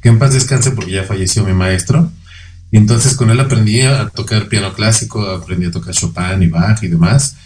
que 0.00 0.08
en 0.08 0.20
paz 0.20 0.34
descanse 0.34 0.70
porque 0.70 0.92
ya 0.92 1.02
falleció 1.02 1.44
mi 1.44 1.52
maestro. 1.52 2.12
Y 2.70 2.76
entonces 2.76 3.16
con 3.16 3.30
él 3.30 3.40
aprendí 3.40 3.82
a 3.82 4.08
tocar 4.08 4.48
piano 4.48 4.72
clásico, 4.72 5.24
aprendí 5.28 5.66
a 5.66 5.70
tocar 5.70 5.94
Chopin 5.94 6.42
y 6.42 6.46
Bach 6.46 6.82
y 6.82 6.88
demás. 6.88 7.36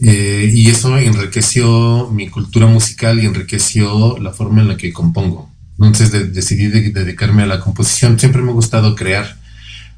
Eh, 0.00 0.50
y 0.52 0.68
eso 0.68 0.96
enriqueció 0.96 2.08
mi 2.12 2.28
cultura 2.28 2.66
musical 2.66 3.18
y 3.18 3.26
enriqueció 3.26 4.18
la 4.18 4.32
forma 4.32 4.62
en 4.62 4.68
la 4.68 4.76
que 4.76 4.92
compongo. 4.92 5.50
Entonces 5.78 6.32
decidí 6.32 6.68
dedicarme 6.68 7.42
a 7.42 7.46
la 7.46 7.60
composición. 7.60 8.18
Siempre 8.18 8.42
me 8.42 8.50
ha 8.50 8.54
gustado 8.54 8.94
crear. 8.94 9.36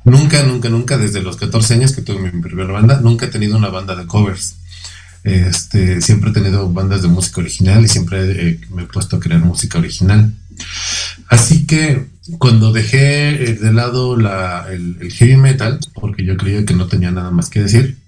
Nunca, 0.04 0.42
nunca, 0.42 0.68
nunca, 0.68 0.96
desde 0.96 1.22
los 1.22 1.36
14 1.36 1.74
años 1.74 1.92
que 1.92 2.02
tuve 2.02 2.32
mi 2.32 2.40
primera 2.40 2.72
banda, 2.72 3.00
nunca 3.00 3.26
he 3.26 3.28
tenido 3.28 3.56
una 3.56 3.68
banda 3.68 3.94
de 3.94 4.06
covers. 4.06 4.56
Este, 5.22 6.00
siempre 6.00 6.30
he 6.30 6.32
tenido 6.32 6.70
bandas 6.72 7.02
de 7.02 7.08
música 7.08 7.42
original 7.42 7.84
y 7.84 7.88
siempre 7.88 8.58
me 8.70 8.82
he 8.82 8.86
puesto 8.86 9.16
a 9.16 9.20
crear 9.20 9.40
música 9.40 9.78
original. 9.78 10.32
Así 11.28 11.66
que 11.66 12.06
cuando 12.38 12.72
dejé 12.72 13.30
eh, 13.30 13.54
de 13.54 13.72
lado 13.72 14.16
el, 14.68 15.12
heavy 15.12 15.36
metal, 15.36 15.78
porque 15.94 16.24
yo 16.24 16.36
creía 16.36 16.64
que 16.64 16.74
no 16.74 16.86
tenía 16.86 17.10
nada 17.10 17.30
más 17.30 17.50
que 17.50 17.62
decir, 17.62 17.98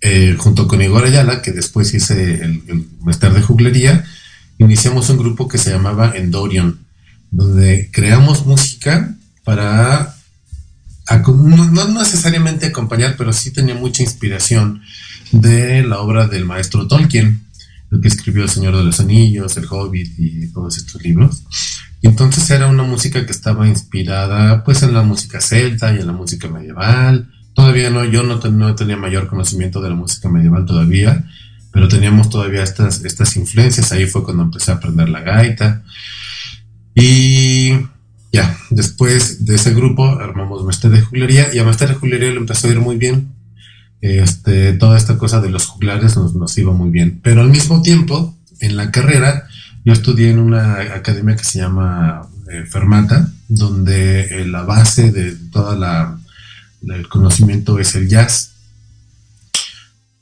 eh, 0.00 0.34
junto 0.38 0.68
con 0.68 0.82
Igor 0.82 1.04
Ayala, 1.04 1.42
que 1.42 1.52
después 1.52 1.92
hice 1.94 2.44
el, 2.44 2.62
el 2.68 3.34
de 3.34 3.42
juglería, 3.42 4.04
iniciamos 4.58 5.10
un 5.10 5.18
grupo 5.18 5.48
que 5.48 5.58
se 5.58 5.70
llamaba 5.70 6.12
Endorion, 6.14 6.78
donde 7.30 7.90
creamos 7.92 8.46
música 8.46 9.14
para 9.44 10.14
no, 11.26 11.88
necesariamente 11.88 12.66
acompañar, 12.66 13.14
pero 13.16 13.32
sí 13.32 13.50
tenía 13.50 13.74
mucha 13.74 14.02
inspiración 14.02 14.82
de 15.32 15.82
la 15.82 16.00
obra 16.00 16.26
del 16.26 16.44
maestro 16.44 16.86
Tolkien, 16.86 17.44
el 17.90 18.00
que 18.00 18.08
escribió 18.08 18.42
El 18.42 18.50
Señor 18.50 18.76
de 18.76 18.84
los 18.84 19.00
Anillos, 19.00 19.56
El 19.56 19.66
Hobbit 19.68 20.18
y 20.18 20.48
todos 20.48 20.76
estos 20.76 21.02
libros. 21.02 21.44
Entonces 22.02 22.48
era 22.50 22.66
una 22.66 22.82
música 22.82 23.24
que 23.24 23.32
estaba 23.32 23.66
inspirada 23.66 24.62
pues 24.64 24.82
en 24.82 24.94
la 24.94 25.02
música 25.02 25.40
celta 25.40 25.92
y 25.94 25.98
en 25.98 26.06
la 26.06 26.12
música 26.12 26.48
medieval. 26.48 27.30
Todavía 27.58 27.90
no, 27.90 28.04
yo 28.04 28.22
no, 28.22 28.36
no 28.36 28.74
tenía 28.76 28.96
mayor 28.96 29.26
conocimiento 29.26 29.80
de 29.80 29.90
la 29.90 29.96
música 29.96 30.28
medieval 30.28 30.64
todavía, 30.64 31.24
pero 31.72 31.88
teníamos 31.88 32.30
todavía 32.30 32.62
estas, 32.62 33.04
estas 33.04 33.36
influencias. 33.36 33.90
Ahí 33.90 34.06
fue 34.06 34.22
cuando 34.22 34.44
empecé 34.44 34.70
a 34.70 34.74
aprender 34.74 35.08
la 35.08 35.22
gaita. 35.22 35.82
Y 36.94 37.72
ya, 38.32 38.56
después 38.70 39.44
de 39.44 39.56
ese 39.56 39.74
grupo 39.74 40.06
armamos 40.06 40.64
Mestre 40.64 40.90
de 40.90 41.00
Juglería 41.00 41.52
y 41.52 41.58
a 41.58 41.64
Mestre 41.64 41.88
de 41.88 41.94
Juglería 41.94 42.30
le 42.30 42.36
empezó 42.36 42.68
a 42.68 42.70
ir 42.70 42.78
muy 42.78 42.96
bien 42.96 43.32
este, 44.00 44.74
toda 44.74 44.96
esta 44.96 45.18
cosa 45.18 45.40
de 45.40 45.50
los 45.50 45.66
juglares 45.66 46.16
nos, 46.16 46.58
iba 46.58 46.72
muy 46.72 46.90
bien. 46.90 47.18
Pero 47.24 47.40
al 47.40 47.50
mismo 47.50 47.82
tiempo, 47.82 48.36
en 48.60 48.76
la 48.76 48.92
carrera, 48.92 49.48
yo 49.84 49.92
estudié 49.92 50.30
en 50.30 50.38
una 50.38 50.74
academia 50.94 51.34
que 51.34 51.42
se 51.42 51.58
llama 51.58 52.22
eh, 52.52 52.64
Fermata, 52.66 53.32
donde 53.48 54.42
eh, 54.42 54.46
la 54.46 54.62
base 54.62 55.10
de 55.10 55.34
todo 55.50 55.76
el 56.82 57.08
conocimiento 57.08 57.78
es 57.78 57.94
el 57.94 58.08
jazz. 58.08 58.52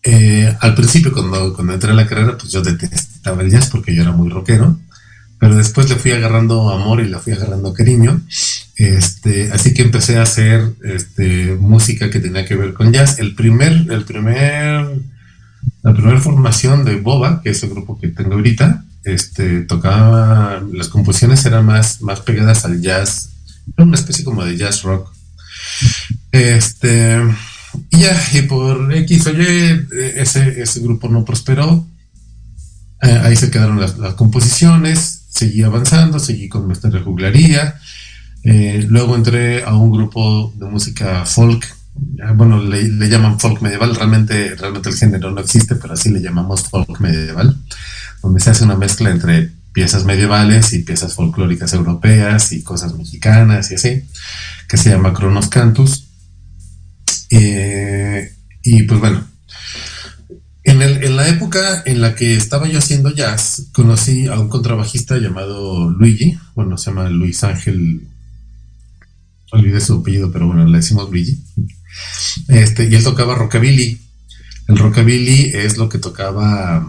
Eh, 0.03 0.57
al 0.61 0.75
principio, 0.75 1.13
cuando, 1.13 1.53
cuando 1.55 1.75
entré 1.75 1.91
a 1.91 1.95
la 1.95 2.07
carrera, 2.07 2.39
pues 2.39 2.53
yo 2.53 2.63
detestaba 2.63 3.43
el 3.43 3.51
jazz 3.51 3.69
porque 3.71 3.95
yo 3.95 4.03
era 4.03 4.13
muy 4.13 4.31
rockero, 4.31 4.79
pero 5.39 5.57
después 5.57 5.89
le 5.89 5.97
fui 5.97 6.13
agarrando 6.13 6.71
amor 6.71 7.01
y 7.01 7.09
le 7.09 7.19
fui 7.19 7.33
agarrando 7.33 7.75
cariño. 7.75 8.23
Este, 8.77 9.51
así 9.53 9.75
que 9.75 9.83
empecé 9.83 10.19
a 10.19 10.23
hacer 10.23 10.75
este, 10.85 11.57
música 11.59 12.11
que 12.11 12.21
tenía 12.21 12.45
que 12.45 12.57
ver 12.57 12.75
con 12.75 12.93
jazz. 12.93 13.19
El 13.19 13.35
primer, 13.35 13.73
el 13.91 14.05
primer, 14.05 15.01
la 15.83 15.93
primera 15.93 16.21
formación 16.21 16.85
de 16.85 16.97
Boba, 16.97 17.43
que 17.43 17.51
es 17.51 17.63
el 17.63 17.71
grupo 17.71 17.99
que 17.99 18.09
tengo 18.09 18.35
ahorita, 18.35 18.85
este, 19.05 19.61
tocaba, 19.63 20.63
las 20.73 20.89
composiciones 20.89 21.45
eran 21.47 21.65
más, 21.65 22.03
más 22.03 22.21
pegadas 22.21 22.65
al 22.65 22.81
jazz, 22.81 23.31
una 23.77 23.95
especie 23.95 24.25
como 24.25 24.45
de 24.45 24.57
jazz 24.57 24.83
rock. 24.83 25.13
Este, 26.37 27.21
y 27.91 27.99
ya, 27.99 28.23
y 28.33 28.43
por 28.43 28.95
X 28.95 29.27
o 29.27 29.33
Y, 29.33 29.87
ese, 30.17 30.63
ese 30.63 30.81
grupo 30.81 31.09
no 31.09 31.25
prosperó. 31.25 31.87
Eh, 33.03 33.21
ahí 33.23 33.37
se 33.37 33.51
quedaron 33.51 33.81
las, 33.81 33.93
composiciones, 34.15 35.27
seguí 35.29 35.63
avanzando, 35.63 36.19
seguí 36.19 36.49
con 36.49 36.67
nuestra 36.67 36.91
juglaría 37.03 37.77
eh, 38.49 38.87
luego 38.89 39.17
entré 39.17 39.65
a 39.65 39.75
un 39.75 39.91
grupo 39.91 40.53
de 40.55 40.67
música 40.67 41.25
folk, 41.25 41.67
bueno, 42.37 42.63
le, 42.63 43.09
llaman 43.09 43.41
folk 43.41 43.61
medieval, 43.61 43.97
realmente, 43.97 44.55
realmente 44.55 44.89
el 44.89 44.95
género 44.95 45.33
no 45.33 45.41
existe, 45.41 45.75
pero 45.75 45.95
así 45.95 46.11
le 46.11 46.21
llamamos 46.21 46.63
folk 46.69 47.01
medieval, 47.01 47.57
donde 48.23 48.39
se 48.39 48.51
hace 48.51 48.63
una 48.63 48.77
mezcla 48.77 49.11
entre 49.11 49.51
piezas 49.73 50.05
medievales 50.05 50.73
y 50.75 50.85
piezas 50.85 51.15
folclóricas 51.15 51.73
europeas 51.73 52.53
y 52.53 52.63
cosas 52.63 52.95
mexicanas 52.95 53.73
y 53.73 53.75
así, 53.75 54.05
que 54.69 54.77
se 54.77 54.91
llama 54.91 55.13
Cronos 55.13 55.49
Cantus. 55.49 56.06
Eh, 57.31 58.33
y 58.63 58.83
pues 58.85 59.01
bueno, 59.01 59.27
en, 60.65 60.83
en, 60.83 61.17
la 61.17 61.29
época 61.29 61.83
en 61.87 62.01
la 62.01 62.15
que 62.15 62.37
estaba 62.37 62.69
yo 62.69 62.79
haciendo 62.79 63.11
jazz, 63.11 63.69
conocí 63.73 64.27
a 64.27 64.39
un 64.39 64.49
contrabajista 64.49 65.19
llamado 65.19 65.91
Luigi, 65.91 66.39
bueno, 66.55 66.77
se 66.77 66.91
llama 66.91 67.09
Luis 67.09 67.43
Ángel 67.45 68.09
olvidé 69.53 69.81
su 69.81 69.95
apellido, 69.95 70.31
pero 70.31 70.47
bueno, 70.47 70.65
le 70.67 70.79
decimos 70.79 71.11
Luigi. 71.11 71.43
Este, 72.49 72.89
y 72.89 72.95
él 72.95 73.05
tocaba 73.05 73.35
rockabilly. 73.35 74.01
El 74.69 74.79
rockabilly 74.79 75.53
es 75.55 75.77
lo 75.79 75.89
que 75.89 75.99
tocaba 75.99 76.87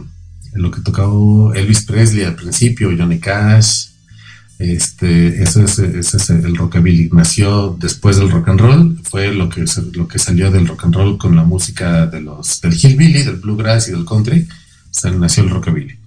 lo 0.54 0.72
que 0.72 0.82
tocó 0.82 1.54
Elvis 1.54 1.86
Presley 1.86 2.24
al 2.24 2.36
principio, 2.36 2.90
Johnny 2.98 3.20
Cash, 3.20 3.90
este, 4.60 5.44
ese 5.44 5.64
es 5.66 6.30
el 6.30 6.56
rockabilly. 6.56 7.10
Nació 7.12 7.78
después 7.80 8.18
del 8.18 8.32
rock 8.32 8.50
and 8.50 8.60
roll, 8.60 9.00
fue 9.04 9.32
lo 9.32 9.50
que, 9.50 9.66
lo 9.94 10.08
que 10.08 10.20
salió 10.20 10.50
del 10.50 10.68
rock 10.68 10.86
and 10.86 10.96
roll 10.96 11.18
con 11.18 11.36
la 11.36 11.44
música 11.44 12.08
de 12.08 12.22
los, 12.22 12.60
del 12.62 12.74
hillbilly, 12.74 13.24
del 13.24 13.36
bluegrass 13.38 13.88
y 13.90 13.92
del 13.92 14.06
country, 14.06 14.48
o 15.04 15.10
nació 15.12 15.44
el 15.44 15.52
rockabilly. 15.52 15.98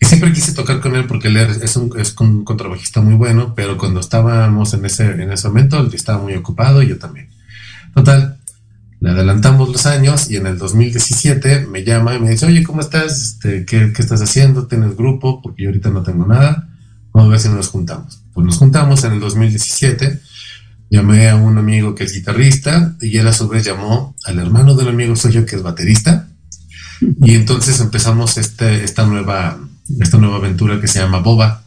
Y 0.00 0.06
siempre 0.06 0.32
quise 0.32 0.52
tocar 0.52 0.80
con 0.80 0.96
él 0.96 1.06
porque 1.06 1.28
él 1.28 1.36
es 1.36 1.76
un, 1.76 1.92
es 2.00 2.16
un 2.18 2.42
contrabajista 2.44 3.02
muy 3.02 3.14
bueno, 3.14 3.54
pero 3.54 3.76
cuando 3.76 4.00
estábamos 4.00 4.72
en 4.72 4.86
ese, 4.86 5.04
en 5.04 5.30
ese 5.30 5.48
momento, 5.48 5.78
él 5.78 5.90
estaba 5.92 6.22
muy 6.22 6.34
ocupado 6.34 6.82
y 6.82 6.88
yo 6.88 6.98
también. 6.98 7.28
Total, 7.94 8.38
le 9.00 9.10
adelantamos 9.10 9.68
los 9.68 9.84
años 9.86 10.30
y 10.30 10.36
en 10.36 10.46
el 10.46 10.58
2017 10.58 11.66
me 11.66 11.84
llama 11.84 12.14
y 12.14 12.20
me 12.20 12.30
dice, 12.30 12.46
oye, 12.46 12.62
¿cómo 12.62 12.80
estás? 12.80 13.22
Este, 13.22 13.66
¿qué, 13.66 13.92
¿qué, 13.92 14.02
estás 14.02 14.22
haciendo? 14.22 14.66
¿Tienes 14.66 14.96
grupo? 14.96 15.42
Porque 15.42 15.64
yo 15.64 15.68
ahorita 15.68 15.90
no 15.90 16.02
tengo 16.02 16.26
nada. 16.26 16.69
Vamos 17.12 17.28
a 17.28 17.30
ver 17.32 17.40
si 17.40 17.48
nos 17.48 17.68
juntamos. 17.68 18.20
Pues 18.32 18.46
nos 18.46 18.56
juntamos 18.58 19.04
en 19.04 19.12
el 19.14 19.20
2017. 19.20 20.20
Llamé 20.90 21.28
a 21.28 21.36
un 21.36 21.58
amigo 21.58 21.94
que 21.94 22.04
es 22.04 22.12
guitarrista 22.12 22.96
y 23.00 23.16
él 23.16 23.26
a 23.26 23.32
su 23.32 23.48
vez 23.48 23.64
llamó 23.64 24.16
al 24.24 24.38
hermano 24.38 24.74
del 24.74 24.88
amigo 24.88 25.16
suyo 25.16 25.46
que 25.46 25.56
es 25.56 25.62
baterista. 25.62 26.28
Y 27.22 27.34
entonces 27.34 27.80
empezamos 27.80 28.36
este, 28.36 28.84
esta 28.84 29.06
nueva 29.06 29.58
esta 29.98 30.18
nueva 30.18 30.36
aventura 30.36 30.80
que 30.80 30.88
se 30.88 31.00
llama 31.00 31.18
Boba. 31.18 31.64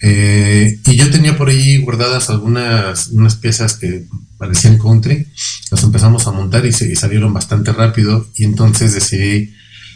Eh, 0.00 0.80
y 0.86 0.96
yo 0.96 1.10
tenía 1.10 1.36
por 1.36 1.48
ahí 1.48 1.78
guardadas 1.78 2.28
algunas 2.28 3.08
unas 3.08 3.36
piezas 3.36 3.74
que 3.74 4.06
parecían 4.36 4.78
country, 4.78 5.26
las 5.70 5.82
empezamos 5.82 6.26
a 6.26 6.32
montar 6.32 6.66
y, 6.66 6.72
se, 6.72 6.94
salieron 6.94 7.32
bastante 7.32 7.72
rápido 7.72 8.28
y 8.36 8.44
entonces 8.44 8.92
decidí 8.92 9.54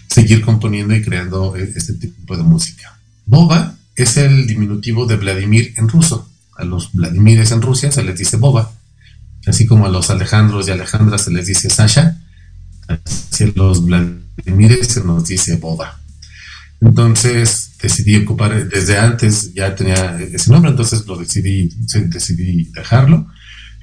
seguir 0.08 0.40
componiendo 0.40 0.94
y 0.94 1.02
creando 1.02 1.54
e, 1.56 1.70
este 1.76 1.94
tipo 1.94 2.36
de 2.36 2.42
música. 2.42 2.98
Boba 3.26 3.76
es 4.02 4.16
el 4.16 4.46
diminutivo 4.46 5.06
de 5.06 5.16
Vladimir 5.16 5.74
en 5.76 5.88
ruso. 5.88 6.28
A 6.56 6.64
los 6.64 6.92
Vladimires 6.92 7.52
en 7.52 7.62
Rusia 7.62 7.92
se 7.92 8.02
les 8.02 8.18
dice 8.18 8.36
Boba, 8.36 8.72
así 9.46 9.66
como 9.66 9.86
a 9.86 9.88
los 9.88 10.10
Alejandros 10.10 10.68
y 10.68 10.72
Alejandras 10.72 11.22
se 11.22 11.30
les 11.30 11.46
dice 11.46 11.70
Sasha, 11.70 12.20
así 12.88 13.44
a 13.44 13.52
los 13.54 13.84
Vladimires 13.84 14.88
se 14.88 15.04
nos 15.04 15.26
dice 15.26 15.56
Boba. 15.56 16.00
Entonces 16.80 17.72
decidí 17.82 18.16
ocupar, 18.16 18.68
desde 18.68 18.98
antes 18.98 19.52
ya 19.54 19.74
tenía 19.74 20.18
ese 20.20 20.50
nombre, 20.50 20.70
entonces 20.70 21.06
lo 21.06 21.16
decidí, 21.16 21.70
decidí 22.06 22.64
dejarlo. 22.72 23.26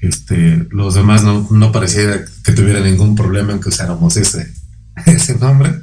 Este, 0.01 0.67
los 0.69 0.95
demás 0.95 1.23
no, 1.23 1.47
no 1.51 1.71
pareciera 1.71 2.25
que 2.43 2.51
tuviera 2.51 2.79
ningún 2.81 3.15
problema 3.15 3.53
en 3.53 3.59
que 3.59 3.69
usáramos 3.69 4.17
ese 4.17 4.53
nombre, 5.39 5.81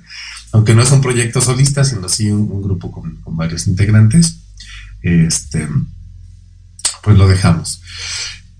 aunque 0.53 0.75
no 0.75 0.83
es 0.83 0.91
un 0.91 1.01
proyecto 1.01 1.41
solista, 1.41 1.85
sino 1.85 2.09
sí 2.09 2.31
un, 2.31 2.63
grupo 2.63 2.93
con, 2.93 3.19
varios 3.37 3.67
integrantes. 3.67 4.39
Este, 5.03 5.67
pues 7.03 7.17
lo 7.17 7.27
dejamos. 7.27 7.81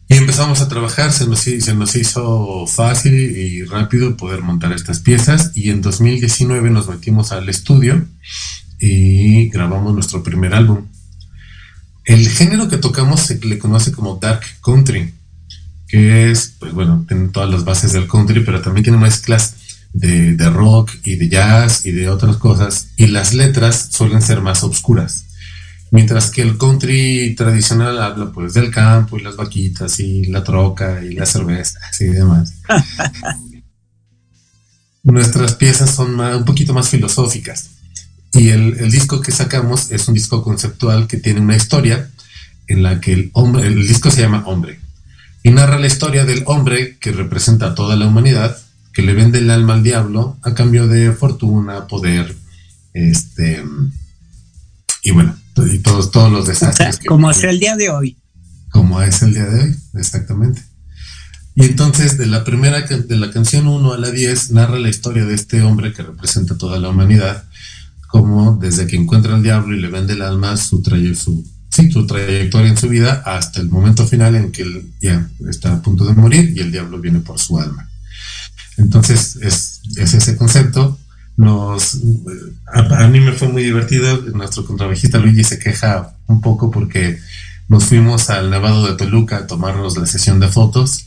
Y 0.09 0.15
empezamos 0.15 0.61
a 0.61 0.69
trabajar, 0.69 1.13
se 1.13 1.27
nos, 1.27 1.41
se 1.41 1.75
nos 1.75 1.95
hizo 1.97 2.67
fácil 2.67 3.15
y 3.15 3.65
rápido 3.65 4.17
poder 4.17 4.43
montar 4.43 4.73
estas 4.73 5.01
piezas 5.01 5.53
y 5.55 5.71
en 5.71 5.81
2019 5.81 6.71
nos 6.71 6.89
metimos 6.89 7.33
al 7.33 7.49
estudio 7.49 8.05
y 8.79 9.49
grabamos 9.49 9.95
nuestro 9.95 10.23
primer 10.23 10.55
álbum. 10.55 10.89
El 12.05 12.29
género 12.29 12.69
que 12.69 12.79
tocamos 12.79 13.21
se 13.21 13.39
le 13.39 13.59
conoce 13.59 13.93
como 13.93 14.17
Dark 14.17 14.43
Country, 14.63 15.15
que 15.87 16.31
es, 16.31 16.57
pues 16.59 16.73
bueno, 16.73 17.05
tiene 17.07 17.29
todas 17.29 17.49
las 17.49 17.65
bases 17.65 17.93
del 17.93 18.09
country, 18.09 18.41
pero 18.45 18.61
también 18.61 18.83
tiene 18.83 18.99
mezclas 18.99 19.57
de, 19.93 20.35
de 20.35 20.51
rock 20.51 20.93
y 21.05 21.17
de 21.17 21.29
jazz 21.29 21.85
y 21.87 21.93
de 21.93 22.09
otras 22.09 22.37
cosas, 22.37 22.89
y 22.97 23.09
las 23.09 23.35
letras 23.35 23.89
suelen 23.91 24.23
ser 24.23 24.41
más 24.41 24.63
oscuras. 24.65 25.27
Mientras 25.91 26.31
que 26.31 26.41
el 26.41 26.57
country 26.57 27.35
tradicional 27.37 28.01
habla 28.01 28.33
pues 28.33 28.55
del 28.55 28.71
campo 28.71 29.19
y 29.19 29.23
las 29.23 29.37
vaquitas 29.37 30.01
y 30.01 30.25
la 30.25 30.43
troca 30.43 31.05
y 31.05 31.13
la 31.13 31.27
cerveza 31.27 31.79
y 32.01 32.05
demás. 32.07 32.55
Nuestras 35.03 35.55
piezas 35.57 35.95
son 35.95 36.19
un 36.19 36.45
poquito 36.45 36.73
más 36.73 36.89
filosóficas. 36.89 37.71
Y 38.33 38.49
el, 38.49 38.91
disco 38.91 39.21
que 39.21 39.33
sacamos 39.33 39.91
es 39.91 40.09
un 40.09 40.15
disco 40.15 40.43
conceptual 40.43 41.07
que 41.07 41.19
tiene 41.19 41.41
una 41.41 41.57
historia 41.57 42.11
en 42.67 42.83
la 42.83 43.01
que 43.01 43.13
el 43.13 43.31
hombre, 43.35 43.67
el 43.67 43.87
disco 43.87 44.11
se 44.11 44.23
llama 44.23 44.45
Hombre, 44.47 44.81
y 45.43 45.51
narra 45.51 45.79
la 45.79 45.89
historia 45.89 46.25
del 46.25 46.43
hombre 46.47 46.97
que 46.99 47.13
representa 47.13 47.67
a 47.67 47.75
toda 47.75 47.97
la 47.97 48.07
humanidad, 48.07 48.57
que 48.93 49.03
le 49.03 49.15
vende 49.15 49.39
el 49.39 49.51
alma 49.51 49.75
al 49.75 49.83
diablo 49.83 50.39
a 50.43 50.55
cambio 50.55 50.87
de 50.87 51.13
fortuna, 51.13 51.87
poder, 51.87 52.37
este, 52.93 53.65
y 55.03 55.11
bueno, 55.11 55.37
y 55.71 55.79
todos, 55.79 56.11
todos 56.11 56.31
los 56.31 56.47
desastres. 56.47 57.01
como 57.07 57.31
es 57.31 57.43
el 57.45 57.59
día 57.59 57.77
de 57.77 57.91
hoy. 57.91 58.17
Como 58.71 59.03
es 59.03 59.23
el 59.23 59.35
día 59.35 59.45
de 59.45 59.65
hoy, 59.65 59.77
exactamente. 59.95 60.63
Y 61.55 61.67
entonces, 61.67 62.17
de 62.17 62.27
la 62.27 62.45
primera, 62.45 62.81
de 62.81 63.17
la 63.17 63.31
canción 63.31 63.67
1 63.67 63.93
a 63.93 63.99
la 63.99 64.11
10, 64.11 64.53
narra 64.53 64.79
la 64.79 64.89
historia 64.89 65.27
de 65.27 65.35
este 65.35 65.63
hombre 65.63 65.93
que 65.93 66.03
representa 66.03 66.57
toda 66.57 66.79
la 66.79 66.89
humanidad, 66.89 67.45
como 68.09 68.57
desde 68.57 68.87
que 68.87 68.97
encuentra 68.97 69.35
al 69.35 69.43
diablo 69.43 69.77
y 69.77 69.81
le 69.81 69.89
vende 69.89 70.15
el 70.15 70.23
alma, 70.23 70.57
su, 70.57 70.83
su, 71.15 71.45
su 71.71 72.07
trayectoria 72.07 72.71
en 72.71 72.77
su 72.79 72.89
vida, 72.89 73.23
hasta 73.27 73.61
el 73.61 73.69
momento 73.69 74.07
final 74.07 74.35
en 74.35 74.51
que 74.51 74.63
él 74.63 74.93
ya 75.01 75.29
está 75.49 75.75
a 75.75 75.83
punto 75.83 76.07
de 76.07 76.15
morir 76.15 76.55
y 76.57 76.61
el 76.61 76.73
diablo 76.73 76.99
viene 76.99 77.21
por 77.21 77.39
su 77.39 77.59
alma. 77.59 77.89
Entonces, 78.77 79.37
es, 79.37 79.83
es 79.97 80.15
ese 80.15 80.37
concepto 80.37 80.99
nos 81.37 81.99
a, 82.67 83.07
mí 83.09 83.21
me 83.21 83.33
fue 83.33 83.49
muy 83.49 83.63
divertido. 83.63 84.23
Nuestro 84.35 84.65
contrabajista 84.65 85.19
Luigi 85.19 85.45
se 85.45 85.59
queja 85.59 86.15
un 86.27 86.41
poco 86.41 86.71
porque 86.71 87.19
nos 87.69 87.85
fuimos 87.85 88.31
al 88.31 88.51
Nevado 88.51 88.87
de 88.87 88.97
Toluca 88.97 89.39
a 89.39 89.47
tomarnos 89.47 89.97
la 89.97 90.07
sesión 90.07 90.41
de 90.41 90.49
fotos. 90.49 91.07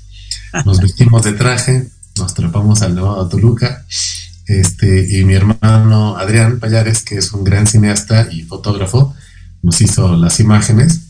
Nos 0.66 0.80
vestimos 0.80 1.24
de 1.24 1.34
traje, 1.34 1.90
nos 2.18 2.34
trepamos 2.34 2.82
al 2.82 2.96
Nevado 2.96 3.26
de 3.26 3.30
Toluca. 3.30 3.86
Este, 4.48 5.08
y 5.18 5.24
mi 5.24 5.34
hermano 5.34 6.18
Adrián 6.18 6.60
Payares, 6.60 7.04
que 7.04 7.18
es 7.18 7.32
un 7.32 7.44
gran 7.44 7.68
cineasta 7.68 8.28
y 8.32 8.44
fotógrafo, 8.44 9.16
nos 9.62 9.82
hizo 9.82 10.16
las 10.16 10.40
imágenes. 10.40 11.02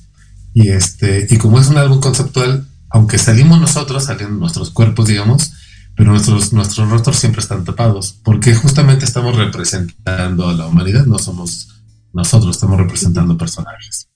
Y 0.54 0.70
este, 0.70 1.28
y 1.30 1.38
como 1.38 1.60
es 1.60 1.68
un 1.68 1.78
álbum 1.78 2.00
conceptual, 2.00 2.68
aunque 2.90 3.18
salimos 3.18 3.60
nosotros, 3.60 4.06
salen 4.06 4.40
nuestros 4.40 4.72
cuerpos, 4.72 5.08
digamos, 5.08 5.52
pero 5.96 6.12
nuestros, 6.12 6.52
nuestros 6.52 6.90
rostros 6.90 7.18
siempre 7.18 7.42
están 7.42 7.64
tapados, 7.64 8.20
porque 8.24 8.54
justamente 8.54 9.06
estamos 9.06 9.36
representando 9.36 10.50
a 10.50 10.54
la 10.54 10.68
humanidad, 10.68 11.06
no 11.06 11.18
somos 11.18 11.70
nosotros, 12.14 12.56
estamos 12.56 12.78
representando 12.78 13.38
personajes. 13.38 14.10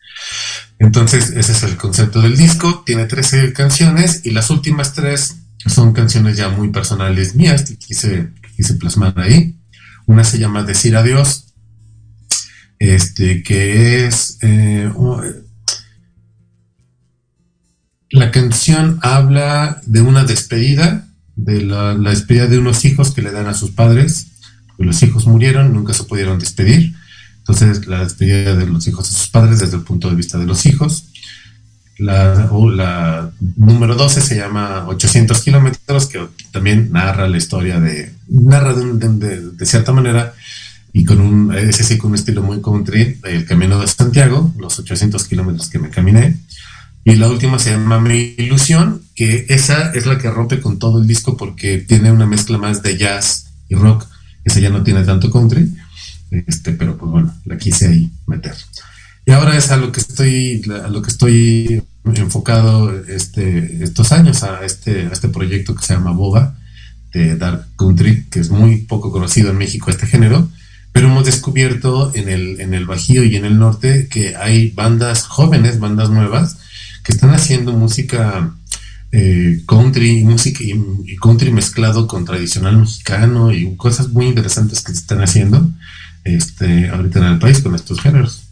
Entonces, 0.78 1.32
ese 1.32 1.52
es 1.52 1.64
el 1.64 1.78
concepto 1.78 2.22
del 2.22 2.38
disco, 2.38 2.84
tiene 2.86 3.06
13 3.06 3.54
canciones 3.54 4.22
y 4.26 4.32
las 4.32 4.50
últimas 4.50 4.94
tres 4.94 5.36
son 5.66 5.94
canciones 5.94 6.38
ya 6.38 6.50
muy 6.50 6.70
personales 6.70 7.36
mías 7.36 7.64
que 7.64 7.78
quise, 7.78 8.30
quise 8.56 8.76
plasmar 8.76 9.18
ahí. 9.20 9.58
Una 10.06 10.24
se 10.24 10.40
llama 10.40 10.64
Decir 10.64 10.96
Adiós, 10.98 11.54
este, 12.80 13.44
que 13.44 14.06
es... 14.06 14.38
Eh, 14.42 14.92
la 18.12 18.32
canción 18.32 19.00
habla 19.04 19.82
de 19.86 20.02
una 20.02 20.24
despedida 20.24 21.09
de 21.44 21.62
la, 21.62 21.96
despedida 21.96 22.48
de 22.48 22.60
unos 22.60 22.86
hijos 22.86 23.12
que 23.12 23.22
le 23.22 23.32
dan 23.32 23.48
a 23.48 23.54
sus 23.54 23.72
padres, 23.72 24.28
porque 24.68 24.86
los 24.86 25.02
hijos 25.04 25.26
murieron, 25.26 25.74
nunca 25.74 25.94
se 25.94 26.04
pudieron 26.04 26.40
despedir. 26.40 26.96
Entonces, 27.40 27.88
la 27.88 28.04
despedida 28.04 28.56
de 28.56 28.66
los 28.66 28.88
hijos 28.88 29.10
a 29.10 29.18
sus 29.18 29.30
padres 29.30 29.60
desde 29.60 29.78
el 29.78 29.84
punto 29.84 30.10
de 30.10 30.16
vista 30.16 30.38
de 30.38 30.46
los 30.46 30.66
hijos. 30.66 31.06
La, 31.98 33.32
número 33.58 33.96
12 33.96 34.22
se 34.22 34.38
llama 34.38 34.88
800 34.88 35.42
kilómetros, 35.42 36.08
que 36.08 36.28
también 36.52 36.92
narra 36.92 37.28
la 37.28 37.38
historia 37.38 37.80
de, 37.80 38.14
narra 38.30 38.74
de, 38.74 39.52
de, 39.52 39.66
cierta 39.66 39.92
manera, 39.92 40.34
y 40.94 41.04
con 41.04 41.20
un, 41.20 41.54
ese 41.54 41.84
sí, 41.84 41.98
con 41.98 42.12
un 42.12 42.16
estilo 42.16 42.42
muy 42.42 42.62
country, 42.62 43.20
el 43.24 43.46
camino 43.46 43.82
de 43.82 43.88
Santiago, 43.88 44.54
los 44.58 44.80
800 44.80 45.26
kilómetros 45.26 45.70
que 45.70 45.80
me 45.80 45.90
caminé. 45.90 46.38
Y 47.10 47.16
la 47.16 47.28
última 47.28 47.57
se 47.57 47.72
llama 47.72 47.99
Mi 47.99 48.36
Ilusión, 48.38 49.01
que 49.16 49.47
esa 49.49 49.91
es 49.93 50.05
la 50.05 50.20
que 50.20 50.30
rompe 50.30 50.62
con 50.62 50.78
todo 50.78 51.01
el 51.01 51.07
disco 51.07 51.36
porque 51.36 51.80
tiene 51.80 52.12
una 52.12 52.28
mezcla 52.28 52.60
más 52.60 52.84
de 52.84 52.99
jazz 52.99 53.47
y 53.68 53.74
rock. 53.74 54.05
Esa 54.43 54.60
ya 54.60 54.70
no 54.70 54.84
tiene 54.84 55.03
tanto 55.03 55.32
country, 55.32 55.74
este, 56.30 56.74
pero 56.74 56.99
pues 56.99 57.12
bueno, 57.12 57.34
la 57.45 57.57
quise 57.57 57.88
ahí 57.88 58.12
meter. 58.28 58.53
Y 59.26 59.32
ahora 59.32 59.57
es 59.57 59.72
a 59.72 59.78
lo 59.78 59.91
que 59.91 60.01
estoy, 60.01 60.62
a 60.84 60.88
lo 60.88 61.01
que 61.01 61.10
estoy 61.10 61.82
enfocado 62.05 62.95
este, 63.03 63.84
estos 63.84 64.12
años, 64.12 64.43
a 64.43 64.64
este, 64.64 65.07
a 65.07 65.10
este 65.12 65.30
proyecto 65.30 65.74
que 65.74 65.84
se 65.84 65.95
llama 65.95 66.12
Boba, 66.12 66.57
de 67.12 67.36
Dark 67.38 67.70
Country, 67.76 68.26
que 68.30 68.39
es 68.39 68.51
muy 68.51 68.84
poco 68.84 69.12
conocido 69.12 69.49
en 69.49 69.57
México 69.57 69.89
este 69.89 70.05
género, 70.05 70.47
pero 70.91 71.07
hemos 71.07 71.26
descubierto 71.26 72.12
en 72.14 72.30
el, 72.30 72.62
en 72.62 72.76
el 72.76 72.86
Bajío 72.86 73.24
y 73.24 73.36
en 73.36 73.45
el 73.45 73.57
norte 73.57 74.07
que 74.10 74.36
hay 74.36 74.70
bandas 74.70 75.24
jóvenes, 75.24 75.80
bandas 75.80 76.12
nuevas, 76.12 76.57
que 77.10 77.16
están 77.16 77.32
haciendo 77.32 77.74
música 77.74 78.55
eh, 79.12 79.64
country, 79.68 80.24
música 80.24 80.64
y, 80.64 81.16
country 81.16 81.51
mezclado 81.51 82.05
con 82.05 82.24
tradicional 82.24 82.78
mexicano 82.78 83.51
y 83.51 83.76
cosas 83.78 84.10
muy 84.10 84.28
interesantes 84.28 84.82
que 84.82 84.91
se 84.91 84.99
están 84.99 85.24
haciendo. 85.24 85.72
este, 86.24 86.88
ahorita 86.89 87.18
en 87.18 87.26
el 87.26 87.39
país 87.39 87.62
con 87.62 87.74
estos 87.74 87.99
géneros. 87.99 88.43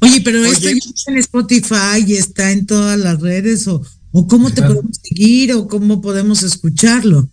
Oye, 0.00 0.22
pero 0.22 0.42
esto 0.46 0.70
ya 0.70 0.76
está 0.76 1.12
en 1.12 1.18
Spotify 1.18 2.04
y 2.06 2.14
está 2.14 2.52
en 2.52 2.64
todas 2.64 2.98
las 2.98 3.20
redes, 3.20 3.68
o, 3.68 3.82
o 4.12 4.26
cómo 4.26 4.50
te 4.50 4.62
podemos 4.62 4.96
seguir, 5.02 5.52
o 5.52 5.68
cómo 5.68 6.00
podemos 6.00 6.42
escucharlo. 6.42 7.28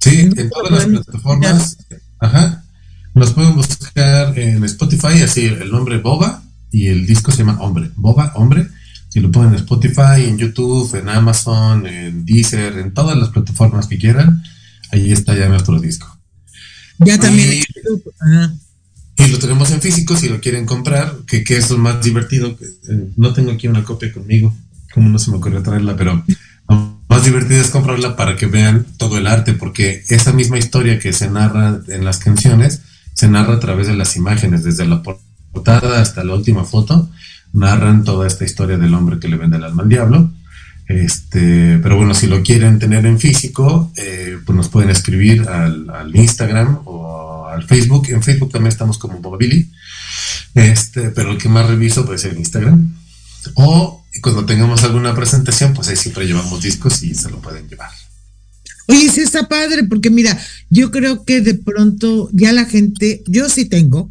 Sí, 0.00 0.18
en 0.18 0.50
todas 0.50 0.72
las 0.72 0.86
plataformas. 0.86 1.76
Ajá. 2.18 2.64
Nos 3.14 3.32
pueden 3.34 3.54
buscar 3.54 4.36
en 4.36 4.64
Spotify, 4.64 5.22
así 5.22 5.44
el 5.44 5.70
nombre 5.70 5.98
Boba 5.98 6.42
y 6.72 6.88
el 6.88 7.06
disco 7.06 7.30
se 7.30 7.38
llama 7.38 7.60
Hombre. 7.60 7.90
Boba, 7.94 8.32
Hombre. 8.34 8.66
Si 9.12 9.20
lo 9.20 9.30
ponen 9.30 9.50
en 9.50 9.56
Spotify, 9.56 10.24
en 10.26 10.38
YouTube, 10.38 10.94
en 10.94 11.10
Amazon, 11.10 11.86
en 11.86 12.24
Deezer, 12.24 12.78
en 12.78 12.94
todas 12.94 13.14
las 13.14 13.28
plataformas 13.28 13.86
que 13.86 13.98
quieran, 13.98 14.42
ahí 14.90 15.12
está 15.12 15.36
ya 15.36 15.50
nuestro 15.50 15.78
disco. 15.78 16.18
Ya 16.98 17.20
también. 17.20 17.52
Y, 17.52 19.22
y 19.22 19.28
lo 19.28 19.38
tenemos 19.38 19.70
en 19.70 19.82
físico 19.82 20.16
si 20.16 20.30
lo 20.30 20.40
quieren 20.40 20.64
comprar, 20.64 21.14
que, 21.26 21.44
que 21.44 21.58
es 21.58 21.68
lo 21.68 21.76
más 21.76 22.02
divertido. 22.02 22.56
Eh, 22.88 23.10
no 23.18 23.34
tengo 23.34 23.50
aquí 23.50 23.68
una 23.68 23.84
copia 23.84 24.10
conmigo, 24.10 24.56
como 24.94 25.10
no 25.10 25.18
se 25.18 25.30
me 25.30 25.36
ocurrió 25.36 25.62
traerla, 25.62 25.94
pero 25.94 26.24
lo 26.70 26.96
más 27.06 27.22
divertido 27.22 27.60
es 27.60 27.68
comprarla 27.68 28.16
para 28.16 28.34
que 28.36 28.46
vean 28.46 28.86
todo 28.96 29.18
el 29.18 29.26
arte, 29.26 29.52
porque 29.52 30.04
esa 30.08 30.32
misma 30.32 30.56
historia 30.56 30.98
que 30.98 31.12
se 31.12 31.28
narra 31.28 31.82
en 31.86 32.06
las 32.06 32.16
canciones 32.16 32.80
se 33.12 33.28
narra 33.28 33.56
a 33.56 33.60
través 33.60 33.88
de 33.88 33.94
las 33.94 34.16
imágenes, 34.16 34.64
desde 34.64 34.86
la 34.86 35.02
portada 35.02 36.00
hasta 36.00 36.24
la 36.24 36.32
última 36.32 36.64
foto, 36.64 37.10
narran 37.52 38.04
toda 38.04 38.26
esta 38.26 38.44
historia 38.44 38.78
del 38.78 38.94
hombre 38.94 39.18
que 39.18 39.28
le 39.28 39.36
vende 39.36 39.56
el 39.56 39.64
alma 39.64 39.82
al 39.82 39.88
diablo. 39.88 40.32
Este, 40.88 41.78
pero 41.82 41.96
bueno, 41.96 42.14
si 42.14 42.26
lo 42.26 42.42
quieren 42.42 42.78
tener 42.78 43.06
en 43.06 43.18
físico, 43.18 43.92
eh, 43.96 44.38
pues 44.44 44.56
nos 44.56 44.68
pueden 44.68 44.90
escribir 44.90 45.48
al, 45.48 46.10
Instagram 46.14 46.80
o 46.84 47.46
al 47.46 47.64
Facebook. 47.64 48.08
En 48.08 48.22
Facebook 48.22 48.50
también 48.52 48.72
estamos 48.72 48.98
como 48.98 49.20
Bobili. 49.20 49.70
Este, 50.54 51.10
pero 51.10 51.32
el 51.32 51.38
que 51.38 51.48
más 51.48 51.66
reviso 51.66 52.04
puede 52.04 52.18
ser 52.18 52.32
el 52.32 52.38
Instagram. 52.38 52.94
O 53.54 54.04
cuando 54.20 54.44
tengamos 54.44 54.82
alguna 54.84 55.14
presentación, 55.14 55.72
pues 55.72 55.88
ahí 55.88 55.96
siempre 55.96 56.26
llevamos 56.26 56.62
discos 56.62 57.02
y 57.02 57.14
se 57.14 57.30
lo 57.30 57.40
pueden 57.40 57.68
llevar. 57.68 57.90
Oye, 58.88 59.10
sí 59.10 59.20
está 59.20 59.48
padre, 59.48 59.84
porque 59.84 60.10
mira, 60.10 60.38
yo 60.68 60.90
creo 60.90 61.24
que 61.24 61.40
de 61.40 61.54
pronto 61.54 62.28
ya 62.32 62.52
la 62.52 62.64
gente, 62.64 63.22
yo 63.26 63.48
sí 63.48 63.64
tengo, 63.64 64.10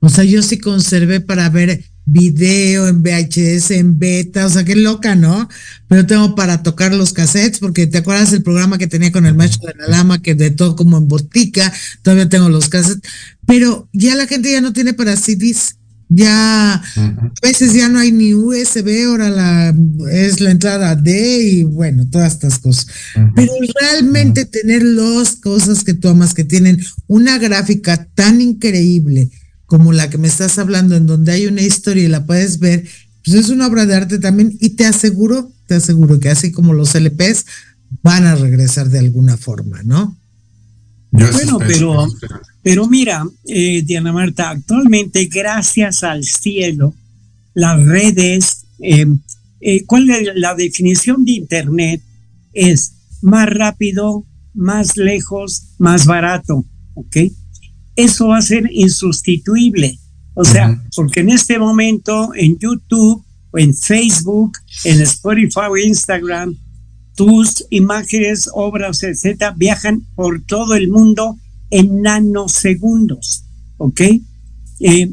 o 0.00 0.08
sea, 0.08 0.24
yo 0.24 0.42
sí 0.42 0.58
conservé 0.58 1.20
para 1.20 1.48
ver 1.48 1.82
video 2.04 2.88
en 2.88 3.02
VHS, 3.02 3.72
en 3.72 3.98
beta, 3.98 4.46
o 4.46 4.50
sea, 4.50 4.64
qué 4.64 4.76
loca, 4.76 5.14
¿no? 5.14 5.48
Pero 5.88 6.06
tengo 6.06 6.34
para 6.34 6.62
tocar 6.62 6.92
los 6.94 7.12
cassettes, 7.12 7.58
porque 7.58 7.86
te 7.86 7.98
acuerdas 7.98 8.32
el 8.32 8.42
programa 8.42 8.78
que 8.78 8.86
tenía 8.86 9.12
con 9.12 9.26
el 9.26 9.34
maestro 9.34 9.68
de 9.68 9.74
la 9.78 9.88
lama, 9.88 10.22
que 10.22 10.34
de 10.34 10.50
todo 10.50 10.76
como 10.76 10.98
en 10.98 11.08
botica, 11.08 11.72
todavía 12.02 12.28
tengo 12.28 12.48
los 12.48 12.68
cassettes, 12.68 13.10
pero 13.46 13.88
ya 13.92 14.14
la 14.14 14.26
gente 14.26 14.50
ya 14.50 14.60
no 14.60 14.72
tiene 14.72 14.94
para 14.94 15.16
CDs 15.16 15.76
ya 16.14 16.74
a 16.74 16.82
veces 17.42 17.72
ya 17.72 17.88
no 17.88 17.98
hay 17.98 18.12
ni 18.12 18.34
USB, 18.34 19.06
ahora 19.06 19.30
la 19.30 19.74
es 20.10 20.40
la 20.40 20.50
entrada 20.50 20.94
D 20.94 21.42
y 21.42 21.62
bueno, 21.62 22.06
todas 22.10 22.34
estas 22.34 22.58
cosas. 22.58 22.86
Pero 23.34 23.52
realmente 23.80 24.44
tener 24.44 24.82
las 24.82 25.36
cosas 25.36 25.84
que 25.84 25.94
tú 25.94 26.08
amas, 26.08 26.34
que 26.34 26.44
tienen 26.44 26.84
una 27.06 27.38
gráfica 27.38 28.06
tan 28.14 28.40
increíble 28.40 29.30
como 29.72 29.94
la 29.94 30.10
que 30.10 30.18
me 30.18 30.28
estás 30.28 30.58
hablando, 30.58 30.96
en 30.96 31.06
donde 31.06 31.32
hay 31.32 31.46
una 31.46 31.62
historia 31.62 32.04
y 32.04 32.08
la 32.08 32.26
puedes 32.26 32.58
ver, 32.58 32.86
pues 33.24 33.38
es 33.38 33.48
una 33.48 33.68
obra 33.68 33.86
de 33.86 33.94
arte 33.94 34.18
también 34.18 34.54
y 34.60 34.68
te 34.76 34.84
aseguro, 34.84 35.50
te 35.66 35.76
aseguro 35.76 36.20
que 36.20 36.28
así 36.28 36.52
como 36.52 36.74
los 36.74 36.94
LPs 36.94 37.46
van 38.02 38.26
a 38.26 38.34
regresar 38.34 38.90
de 38.90 38.98
alguna 38.98 39.38
forma, 39.38 39.82
¿no? 39.82 40.14
bueno, 41.10 41.58
pero, 41.66 42.06
pero 42.62 42.86
mira, 42.86 43.26
eh, 43.46 43.80
Diana 43.82 44.12
Marta, 44.12 44.50
actualmente, 44.50 45.24
gracias 45.32 46.04
al 46.04 46.22
cielo, 46.22 46.94
las 47.54 47.82
redes, 47.82 48.66
eh, 48.78 49.06
eh, 49.62 49.86
¿cuál 49.86 50.10
es 50.10 50.28
la 50.34 50.54
definición 50.54 51.24
de 51.24 51.32
Internet? 51.32 52.02
Es 52.52 52.92
más 53.22 53.48
rápido, 53.48 54.26
más 54.52 54.98
lejos, 54.98 55.68
más 55.78 56.04
barato, 56.04 56.66
¿ok? 56.92 57.16
Eso 57.96 58.28
va 58.28 58.38
a 58.38 58.42
ser 58.42 58.68
insustituible. 58.72 59.98
O 60.34 60.44
sea, 60.44 60.82
porque 60.96 61.20
en 61.20 61.28
este 61.30 61.58
momento 61.58 62.30
en 62.34 62.58
YouTube 62.58 63.22
en 63.58 63.74
Facebook, 63.74 64.58
en 64.84 65.00
Spotify 65.02 65.66
o 65.70 65.76
Instagram, 65.76 66.56
tus 67.14 67.64
imágenes, 67.70 68.48
obras, 68.54 69.02
etcétera, 69.02 69.52
viajan 69.56 70.06
por 70.14 70.42
todo 70.44 70.74
el 70.74 70.88
mundo 70.88 71.38
en 71.70 72.02
nanosegundos, 72.02 73.44
¿ok? 73.76 74.00
Eh, 74.80 75.12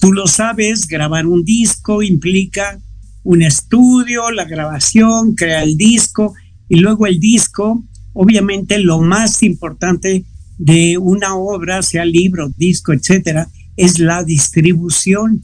tú 0.00 0.12
lo 0.12 0.26
sabes, 0.26 0.86
grabar 0.86 1.26
un 1.26 1.44
disco 1.44 2.02
implica 2.02 2.80
un 3.24 3.42
estudio, 3.42 4.30
la 4.30 4.44
grabación, 4.44 5.34
crear 5.34 5.64
el 5.64 5.76
disco 5.76 6.34
y 6.68 6.76
luego 6.76 7.06
el 7.06 7.18
disco, 7.18 7.82
obviamente 8.12 8.78
lo 8.78 9.00
más 9.00 9.42
importante 9.42 10.24
de 10.58 10.98
una 10.98 11.36
obra, 11.36 11.82
sea 11.82 12.04
libro, 12.04 12.50
disco, 12.56 12.92
etcétera, 12.92 13.48
es 13.76 13.98
la 13.98 14.24
distribución, 14.24 15.42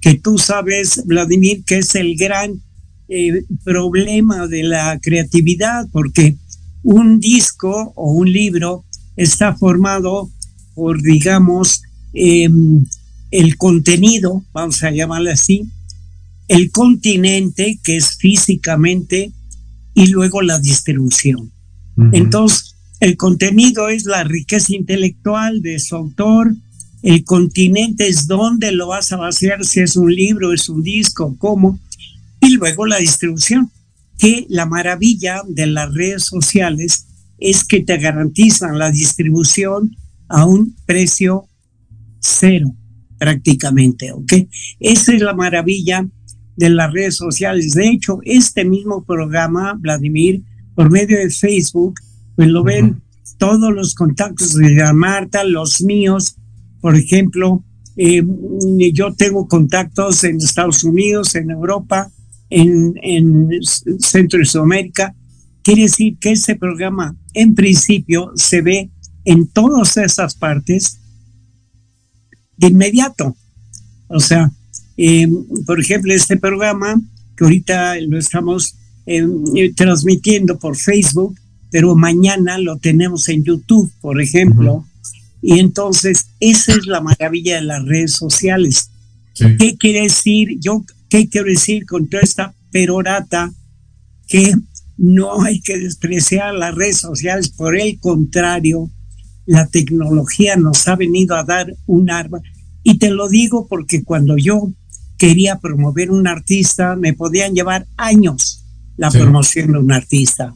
que 0.00 0.14
tú 0.14 0.38
sabes, 0.38 1.02
Vladimir, 1.06 1.64
que 1.64 1.78
es 1.78 1.94
el 1.94 2.16
gran 2.16 2.60
eh, 3.08 3.44
problema 3.64 4.46
de 4.46 4.62
la 4.62 4.98
creatividad, 5.00 5.86
porque 5.92 6.36
un 6.82 7.20
disco 7.20 7.92
o 7.96 8.12
un 8.12 8.30
libro 8.32 8.84
está 9.16 9.54
formado 9.54 10.30
por, 10.74 11.00
digamos, 11.02 11.82
em, 12.12 12.84
el 13.30 13.56
contenido, 13.56 14.44
vamos 14.52 14.82
a 14.82 14.90
llamarlo 14.90 15.30
así, 15.30 15.68
el 16.48 16.70
continente, 16.70 17.80
que 17.82 17.96
es 17.96 18.16
físicamente, 18.16 19.32
y 19.94 20.08
luego 20.08 20.42
la 20.42 20.58
distribución. 20.58 21.50
Entonces, 22.12 22.73
el 23.04 23.18
contenido 23.18 23.90
es 23.90 24.06
la 24.06 24.24
riqueza 24.24 24.74
intelectual 24.74 25.60
de 25.60 25.78
su 25.78 25.94
autor, 25.94 26.54
el 27.02 27.22
continente 27.22 28.08
es 28.08 28.26
dónde 28.26 28.72
lo 28.72 28.86
vas 28.86 29.12
a 29.12 29.18
vaciar, 29.18 29.62
si 29.62 29.80
es 29.80 29.94
un 29.96 30.14
libro, 30.14 30.54
es 30.54 30.70
un 30.70 30.82
disco, 30.82 31.36
cómo, 31.36 31.78
y 32.40 32.56
luego 32.56 32.86
la 32.86 32.96
distribución, 32.96 33.70
que 34.16 34.46
la 34.48 34.64
maravilla 34.64 35.42
de 35.46 35.66
las 35.66 35.92
redes 35.92 36.24
sociales 36.24 37.06
es 37.36 37.64
que 37.64 37.82
te 37.82 37.98
garantizan 37.98 38.78
la 38.78 38.90
distribución 38.90 39.94
a 40.28 40.46
un 40.46 40.74
precio 40.86 41.46
cero 42.20 42.74
prácticamente, 43.18 44.12
¿ok? 44.12 44.32
Esa 44.80 45.12
es 45.12 45.20
la 45.20 45.34
maravilla 45.34 46.08
de 46.56 46.70
las 46.70 46.90
redes 46.90 47.16
sociales. 47.16 47.72
De 47.72 47.86
hecho, 47.86 48.20
este 48.24 48.64
mismo 48.64 49.04
programa, 49.04 49.74
Vladimir, 49.78 50.42
por 50.74 50.90
medio 50.90 51.18
de 51.18 51.28
Facebook, 51.28 51.96
pues 52.36 52.48
lo 52.48 52.62
ven 52.62 53.02
todos 53.38 53.72
los 53.72 53.94
contactos 53.94 54.54
de 54.54 54.92
Marta, 54.92 55.44
los 55.44 55.82
míos, 55.82 56.36
por 56.80 56.96
ejemplo, 56.96 57.64
eh, 57.96 58.22
yo 58.92 59.14
tengo 59.14 59.46
contactos 59.46 60.24
en 60.24 60.36
Estados 60.36 60.84
Unidos, 60.84 61.34
en 61.34 61.50
Europa, 61.50 62.10
en, 62.50 62.94
Centro 64.00 64.40
y 64.40 64.46
Sudamérica. 64.46 65.14
Quiere 65.62 65.82
decir 65.82 66.18
que 66.18 66.32
este 66.32 66.56
programa 66.56 67.16
en 67.32 67.54
principio 67.54 68.32
se 68.34 68.62
ve 68.62 68.90
en 69.24 69.46
todas 69.46 69.96
esas 69.96 70.34
partes 70.34 71.00
de 72.56 72.68
inmediato. 72.68 73.34
O 74.08 74.20
sea, 74.20 74.50
em, 74.96 75.44
por 75.66 75.80
ejemplo, 75.80 76.12
este 76.12 76.36
programa 76.36 77.00
que 77.36 77.44
ahorita 77.44 77.98
lo 78.00 78.18
estamos 78.18 78.76
em, 79.06 79.42
eh, 79.56 79.72
transmitiendo 79.74 80.58
por 80.58 80.76
Facebook, 80.76 81.34
pero 81.74 81.96
mañana 81.96 82.56
lo 82.56 82.78
tenemos 82.78 83.28
en 83.28 83.42
YouTube, 83.42 83.90
por 84.00 84.22
ejemplo. 84.22 84.86
Y 85.42 85.58
entonces, 85.58 86.26
esa 86.38 86.70
es 86.70 86.86
la 86.86 87.00
maravilla 87.00 87.56
de 87.56 87.62
las 87.62 87.84
redes 87.84 88.12
sociales. 88.12 88.92
¿Qué 89.34 89.76
quiere 89.76 90.02
decir? 90.02 90.60
Yo 90.60 90.84
¿Qué 91.08 91.28
quiero 91.28 91.48
decir 91.48 91.84
con 91.84 92.06
toda 92.06 92.22
esta 92.22 92.54
perorata? 92.70 93.52
Que 94.28 94.54
no 94.96 95.42
hay 95.42 95.60
que 95.62 95.76
despreciar 95.76 96.54
las 96.54 96.76
redes 96.76 96.98
sociales, 96.98 97.48
por 97.48 97.76
el 97.76 97.98
contrario, 97.98 98.88
la 99.44 99.66
tecnología 99.66 100.54
nos 100.54 100.86
ha 100.86 100.94
venido 100.94 101.34
a 101.34 101.42
dar 101.42 101.74
un 101.86 102.08
arma. 102.08 102.40
Y 102.84 102.98
te 102.98 103.10
lo 103.10 103.28
digo 103.28 103.66
porque 103.66 104.04
cuando 104.04 104.36
yo 104.36 104.70
quería 105.18 105.58
promover 105.58 106.12
un 106.12 106.28
artista, 106.28 106.94
me 106.94 107.14
podían 107.14 107.52
llevar 107.52 107.84
años 107.96 108.64
la 108.96 109.10
promoción 109.10 109.72
de 109.72 109.78
un 109.78 109.90
artista. 109.90 110.54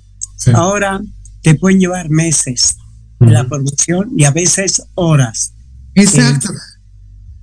Ahora 0.54 1.00
te 1.42 1.54
pueden 1.54 1.80
llevar 1.80 2.10
meses 2.10 2.76
la 3.20 3.48
promoción 3.48 4.12
y 4.16 4.24
a 4.24 4.30
veces 4.30 4.82
horas. 4.94 5.52
Exacto 5.94 6.52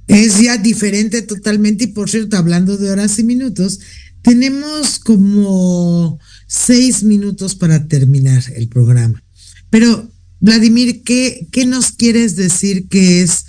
es 0.08 0.40
ya 0.40 0.58
diferente 0.58 1.22
totalmente. 1.22 1.86
Y 1.86 1.88
por 1.88 2.10
cierto, 2.10 2.38
hablando 2.38 2.78
de 2.78 2.92
horas 2.92 3.18
y 3.20 3.24
minutos, 3.24 3.80
tenemos 4.22 5.00
como 5.00 6.20
seis 6.48 7.04
minutos 7.04 7.56
para 7.56 7.88
terminar 7.88 8.44
el 8.56 8.68
programa. 8.68 9.22
Pero, 9.70 10.10
Vladimir, 10.40 11.04
¿qué, 11.04 11.48
qué 11.52 11.66
nos 11.66 11.92
quieres 11.92 12.36
decir 12.36 12.88
que 12.88 13.22
es 13.22 13.46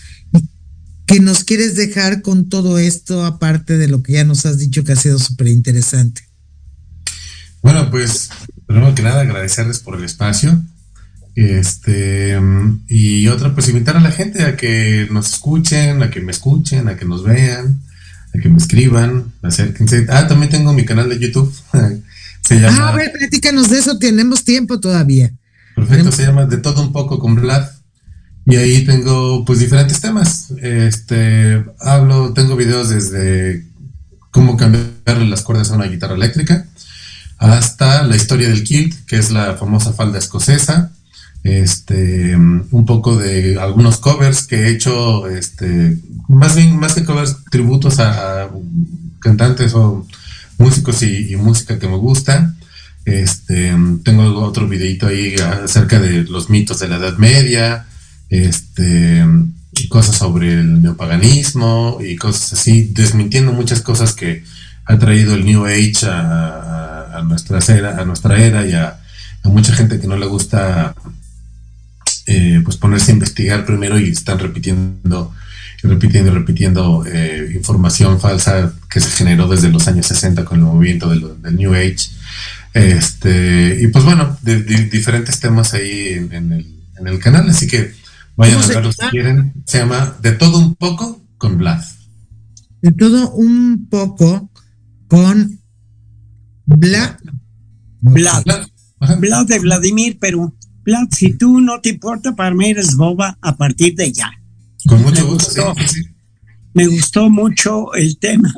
que 1.07 1.20
nos 1.20 1.44
quieres 1.44 1.76
dejar 1.76 2.20
con 2.20 2.49
todo 2.49 2.80
esto, 2.80 3.24
aparte 3.24 3.78
de 3.78 3.86
lo 3.86 4.03
que 4.03 4.14
ya 4.14 4.24
nos 4.24 4.44
has 4.44 4.59
dicho 4.59 4.82
que 4.82 4.90
ha 4.90 4.97
sido 4.97 5.20
súper 5.20 5.47
interesante. 5.47 6.22
Bueno, 7.62 7.88
pues 7.92 8.28
primero 8.66 8.94
que 8.94 9.02
nada 9.02 9.22
agradecerles 9.22 9.80
por 9.80 9.96
el 9.96 10.04
espacio. 10.04 10.60
Este, 11.34 12.40
y 12.88 13.28
otra, 13.28 13.54
pues 13.54 13.68
invitar 13.68 13.96
a 13.96 14.00
la 14.00 14.10
gente 14.10 14.42
a 14.44 14.56
que 14.56 15.06
nos 15.10 15.34
escuchen, 15.34 16.02
a 16.02 16.10
que 16.10 16.20
me 16.20 16.32
escuchen, 16.32 16.88
a 16.88 16.96
que 16.96 17.04
nos 17.04 17.22
vean, 17.22 17.80
a 18.34 18.38
que 18.38 18.48
me 18.48 18.56
escriban, 18.56 19.32
acérquense. 19.42 20.06
Ah, 20.08 20.26
también 20.26 20.50
tengo 20.50 20.72
mi 20.72 20.84
canal 20.84 21.08
de 21.08 21.18
YouTube. 21.18 21.54
se 22.42 22.60
llama. 22.60 22.78
Ah, 22.80 22.88
a 22.88 22.96
ver, 22.96 23.12
platícanos 23.12 23.68
de 23.70 23.78
eso, 23.78 23.98
tenemos 23.98 24.44
tiempo 24.44 24.80
todavía. 24.80 25.30
Perfecto, 25.74 26.10
se 26.10 26.22
llama 26.22 26.46
De 26.46 26.56
todo 26.56 26.80
un 26.80 26.92
poco 26.92 27.18
con 27.18 27.34
Vlad. 27.34 27.68
Y 28.46 28.56
ahí 28.56 28.84
tengo 28.84 29.44
pues 29.44 29.58
diferentes 29.58 30.00
temas. 30.00 30.52
Este, 30.62 31.64
hablo, 31.80 32.32
tengo 32.32 32.56
videos 32.56 32.88
desde 32.88 33.66
cómo 34.30 34.56
cambiarle 34.56 35.26
las 35.26 35.42
cuerdas 35.42 35.70
a 35.70 35.74
una 35.74 35.86
guitarra 35.86 36.14
eléctrica 36.14 36.66
hasta 37.39 38.03
la 38.05 38.16
historia 38.16 38.49
del 38.49 38.64
kilt, 38.64 39.07
que 39.07 39.16
es 39.16 39.30
la 39.30 39.55
famosa 39.55 39.93
falda 39.93 40.18
escocesa. 40.18 40.93
Este, 41.43 42.34
un 42.34 42.84
poco 42.87 43.16
de 43.16 43.59
algunos 43.61 43.99
covers 43.99 44.47
que 44.47 44.57
he 44.57 44.70
hecho, 44.70 45.28
este, 45.28 45.97
más 46.28 46.57
bien, 46.57 46.76
más 46.76 46.95
que 46.95 47.05
covers, 47.05 47.37
tributos 47.51 48.01
a, 48.01 48.51
cantantes 49.20 49.74
o 49.74 50.07
músicos 50.59 51.03
y, 51.03 51.37
música 51.37 51.78
que 51.78 51.89
me 51.89 51.97
gusta. 51.97 52.55
Este, 53.05 53.72
tengo 54.03 54.41
otro 54.41 54.66
videito 54.68 55.07
ahí 55.07 55.37
acerca 55.37 56.01
de 56.01 56.24
los 56.24 56.51
mitos 56.51 56.80
de 56.80 56.89
la 56.89 56.97
Edad 56.97 57.16
Media, 57.18 57.87
este, 58.28 59.24
cosas 59.89 60.16
sobre 60.16 60.53
el 60.53 60.82
neopaganismo 60.82 61.99
y 62.01 62.16
cosas 62.16 62.55
así, 62.55 62.91
desmintiendo 62.93 63.53
muchas 63.53 63.82
cosas 63.82 64.14
que 64.14 64.43
ha 64.84 64.99
traído 64.99 65.34
el 65.34 65.45
New 65.45 65.66
Age 65.66 66.07
a, 66.07 66.95
nuestra, 67.22 67.58
era, 67.68 68.00
a 68.00 68.04
nuestra 68.04 68.38
era 68.38 68.66
y 68.66 68.72
a, 68.72 69.00
mucha 69.44 69.72
gente 69.72 70.00
que 70.00 70.08
no 70.08 70.16
le 70.16 70.26
gusta 70.26 70.94
eh, 72.26 72.60
pues 72.64 72.76
ponerse 72.76 73.12
a 73.12 73.14
investigar 73.14 73.64
primero 73.64 73.96
y 73.96 74.10
están 74.10 74.40
repitiendo 74.40 75.32
y 75.84 75.86
repitiendo 75.86 76.32
y 76.32 76.34
repitiendo 76.34 77.04
eh, 77.06 77.52
información 77.54 78.18
falsa 78.18 78.72
que 78.90 78.98
se 79.00 79.10
generó 79.10 79.46
desde 79.46 79.70
los 79.70 79.86
años 79.86 80.06
60 80.06 80.44
con 80.44 80.58
el 80.58 80.64
movimiento 80.64 81.08
del, 81.08 81.56
New 81.56 81.74
Age. 81.74 82.10
Este, 82.74 83.78
y 83.80 83.86
pues 83.86 84.04
bueno, 84.04 84.36
de, 84.42 84.62
diferentes 84.62 85.38
temas 85.38 85.74
ahí 85.74 86.28
en, 86.32 86.52
el, 86.52 86.66
en 86.98 87.06
el 87.06 87.18
canal, 87.20 87.48
así 87.48 87.68
que 87.68 87.94
Vayan 88.36 88.62
a 88.62 88.66
verlo 88.66 88.92
si 88.92 89.06
quieren. 89.08 89.52
Se 89.64 89.78
llama 89.78 90.14
De 90.20 90.32
todo 90.32 90.58
un 90.58 90.74
poco 90.74 91.22
con 91.38 91.56
Vlad. 91.56 91.82
De 92.82 92.92
todo 92.92 93.30
un 93.32 93.88
poco 93.90 94.50
con 95.08 95.55
Vlad. 96.66 97.16
Vlad. 98.00 98.44
Vlad 99.18 99.46
de 99.46 99.58
Vladimir, 99.58 100.18
pero 100.20 100.54
Vlad, 100.84 101.08
si 101.10 101.36
tú 101.36 101.60
no 101.60 101.80
te 101.80 101.90
importa, 101.90 102.34
para 102.34 102.54
mí 102.54 102.70
eres 102.70 102.96
boba 102.96 103.38
a 103.40 103.56
partir 103.56 103.94
de 103.94 104.12
ya. 104.12 104.30
Con 104.86 105.02
mucho 105.02 105.26
gusto. 105.26 105.74
Me 106.74 106.86
gustó 106.86 107.30
mucho 107.30 107.94
el 107.94 108.18
tema. 108.18 108.52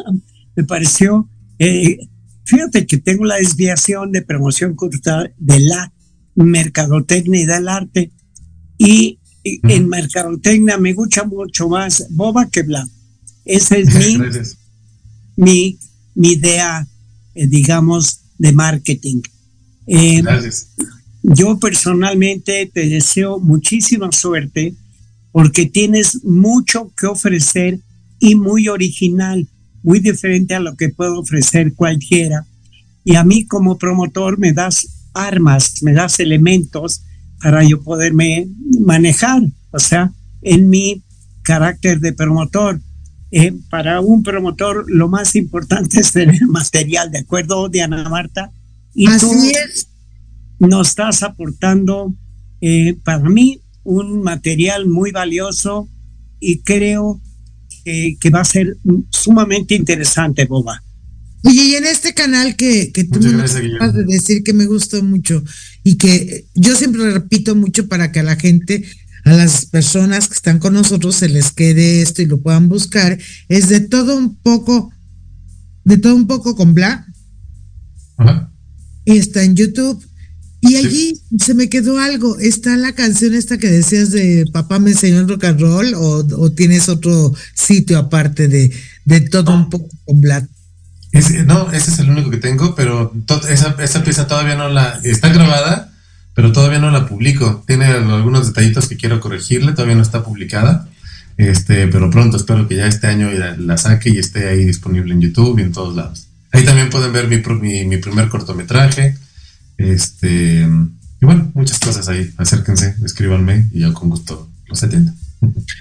Me 0.56 0.64
pareció. 0.64 1.28
Eh, 1.58 1.98
fíjate 2.44 2.86
que 2.86 2.98
tengo 2.98 3.24
la 3.24 3.36
desviación 3.36 4.12
de 4.12 4.22
promoción 4.22 4.74
cultural 4.74 5.34
de 5.38 5.60
la 5.60 5.92
mercadotecnia 6.34 7.40
y 7.40 7.46
del 7.46 7.68
arte. 7.68 8.12
Y 8.76 9.18
en 9.44 9.88
mercadotecnia 9.88 10.78
me 10.78 10.92
gusta 10.92 11.24
mucho 11.24 11.68
más 11.68 12.06
boba 12.10 12.48
que 12.50 12.62
bla. 12.62 12.86
Esa 13.44 13.76
es 13.76 13.94
mi, 13.94 14.18
mi, 16.14 16.30
idea, 16.30 16.82
eh, 16.82 16.86
digamos, 17.46 18.20
de 18.38 18.52
marketing. 18.52 19.22
Eh, 19.86 20.22
yo 21.22 21.58
personalmente 21.58 22.70
te 22.72 22.88
deseo 22.88 23.38
muchísima 23.38 24.10
suerte 24.12 24.74
porque 25.32 25.66
tienes 25.66 26.24
mucho 26.24 26.92
que 26.96 27.06
ofrecer 27.06 27.80
y 28.20 28.34
muy 28.34 28.68
original, 28.68 29.46
muy 29.82 30.00
diferente 30.00 30.54
a 30.54 30.60
lo 30.60 30.76
que 30.76 30.88
puedo 30.88 31.20
ofrecer 31.20 31.74
cualquiera. 31.74 32.46
Y 33.04 33.16
a 33.16 33.24
mí 33.24 33.46
como 33.46 33.78
promotor 33.78 34.38
me 34.38 34.52
das 34.52 34.86
armas, 35.14 35.82
me 35.82 35.92
das 35.92 36.20
elementos 36.20 37.02
para 37.40 37.62
yo 37.62 37.82
poderme 37.82 38.48
manejar, 38.80 39.42
o 39.70 39.78
sea, 39.78 40.12
en 40.42 40.68
mi 40.68 41.02
carácter 41.42 42.00
de 42.00 42.12
promotor. 42.12 42.80
Eh, 43.30 43.52
para 43.68 44.00
un 44.00 44.22
promotor 44.22 44.86
lo 44.88 45.08
más 45.08 45.36
importante 45.36 46.00
es 46.00 46.12
tener 46.12 46.40
material, 46.48 47.10
¿de 47.10 47.18
acuerdo, 47.18 47.68
Diana 47.68 48.08
Marta? 48.08 48.50
Y 48.94 49.06
Así 49.06 49.26
tú 49.26 49.32
es. 49.50 49.88
nos 50.58 50.88
estás 50.88 51.22
aportando 51.22 52.14
eh, 52.60 52.96
para 53.04 53.28
mí 53.28 53.60
un 53.84 54.22
material 54.22 54.86
muy 54.86 55.12
valioso 55.12 55.88
y 56.40 56.60
creo 56.60 57.20
que 57.84 58.30
va 58.30 58.40
a 58.40 58.44
ser 58.44 58.76
sumamente 59.08 59.74
interesante, 59.74 60.44
Boba. 60.44 60.82
Oye, 61.44 61.64
y 61.64 61.74
en 61.76 61.86
este 61.86 62.14
canal 62.14 62.56
que, 62.56 62.90
que 62.92 63.04
tú 63.04 63.20
me 63.20 63.28
acabas 63.30 63.94
de 63.94 64.04
decir 64.04 64.42
que 64.42 64.52
me 64.52 64.66
gustó 64.66 65.02
mucho 65.02 65.42
y 65.84 65.96
que 65.96 66.46
yo 66.54 66.74
siempre 66.74 67.10
repito 67.12 67.54
mucho 67.54 67.86
para 67.88 68.10
que 68.10 68.20
a 68.20 68.24
la 68.24 68.36
gente, 68.36 68.84
a 69.28 69.36
las 69.36 69.66
personas 69.66 70.28
que 70.28 70.34
están 70.34 70.58
con 70.58 70.74
nosotros 70.74 71.16
se 71.16 71.28
les 71.28 71.52
quede 71.52 72.02
esto 72.02 72.22
y 72.22 72.26
lo 72.26 72.40
puedan 72.40 72.68
buscar, 72.68 73.18
es 73.48 73.68
de 73.68 73.80
todo 73.80 74.16
un 74.16 74.36
poco, 74.36 74.90
de 75.84 75.98
todo 75.98 76.14
un 76.14 76.26
poco 76.26 76.56
con 76.56 76.74
Bla. 76.74 77.06
Ajá. 78.16 78.52
Está 79.04 79.42
en 79.42 79.56
YouTube. 79.56 80.04
Y 80.60 80.74
allí 80.74 81.20
se 81.38 81.54
me 81.54 81.68
quedó 81.68 82.00
algo. 82.00 82.38
¿Está 82.38 82.76
la 82.76 82.92
canción 82.92 83.34
esta 83.34 83.58
que 83.58 83.70
decías 83.70 84.10
de 84.10 84.44
Papá 84.52 84.80
me 84.80 84.90
enseñó 84.90 85.20
el 85.20 85.28
rock 85.28 85.44
and 85.44 85.60
roll? 85.60 85.94
¿O, 85.94 86.50
tienes 86.50 86.88
otro 86.88 87.32
sitio 87.54 87.96
aparte 87.98 88.48
de, 88.48 88.72
de 89.04 89.20
todo 89.20 89.54
un 89.54 89.70
poco 89.70 89.88
con 90.04 90.20
Black? 90.20 90.48
no, 91.46 91.72
ese 91.72 91.90
es 91.90 91.98
el 92.00 92.10
único 92.10 92.30
que 92.30 92.36
tengo, 92.36 92.74
pero 92.74 93.12
esa, 93.48 93.76
esa, 93.80 94.04
pieza 94.04 94.26
todavía 94.26 94.56
no 94.56 94.68
la... 94.68 95.00
Está 95.04 95.30
grabada, 95.30 95.87
pero 96.38 96.52
todavía 96.52 96.78
no 96.78 96.92
la 96.92 97.04
publico. 97.04 97.64
Tiene 97.66 97.86
algunos 97.86 98.46
detallitos 98.46 98.86
que 98.86 98.96
quiero 98.96 99.18
corregirle, 99.18 99.72
todavía 99.72 99.96
no 99.96 100.02
está 100.02 100.22
publicada. 100.22 100.88
Este, 101.36 101.88
pero 101.88 102.10
pronto 102.10 102.36
espero 102.36 102.68
que 102.68 102.76
ya 102.76 102.86
este 102.86 103.08
año 103.08 103.28
la, 103.32 103.76
saque 103.76 104.10
y 104.10 104.18
esté 104.18 104.46
ahí 104.46 104.64
disponible 104.64 105.12
en 105.12 105.20
YouTube 105.20 105.58
y 105.58 105.62
en 105.62 105.72
todos 105.72 105.96
lados. 105.96 106.28
Ahí 106.52 106.64
también 106.64 106.90
pueden 106.90 107.12
ver 107.12 107.26
mi, 107.26 107.38
mi, 107.60 107.86
mi 107.86 107.96
primer 107.96 108.28
cortometraje. 108.28 109.16
Este, 109.78 110.64
y 111.20 111.26
bueno, 111.26 111.50
muchas 111.54 111.80
cosas 111.80 112.08
ahí. 112.08 112.30
Acérquense, 112.36 112.94
escríbanme 113.04 113.68
y 113.72 113.80
yo 113.80 113.92
con 113.92 114.08
gusto 114.08 114.48
los 114.68 114.80
atiendo. 114.80 115.10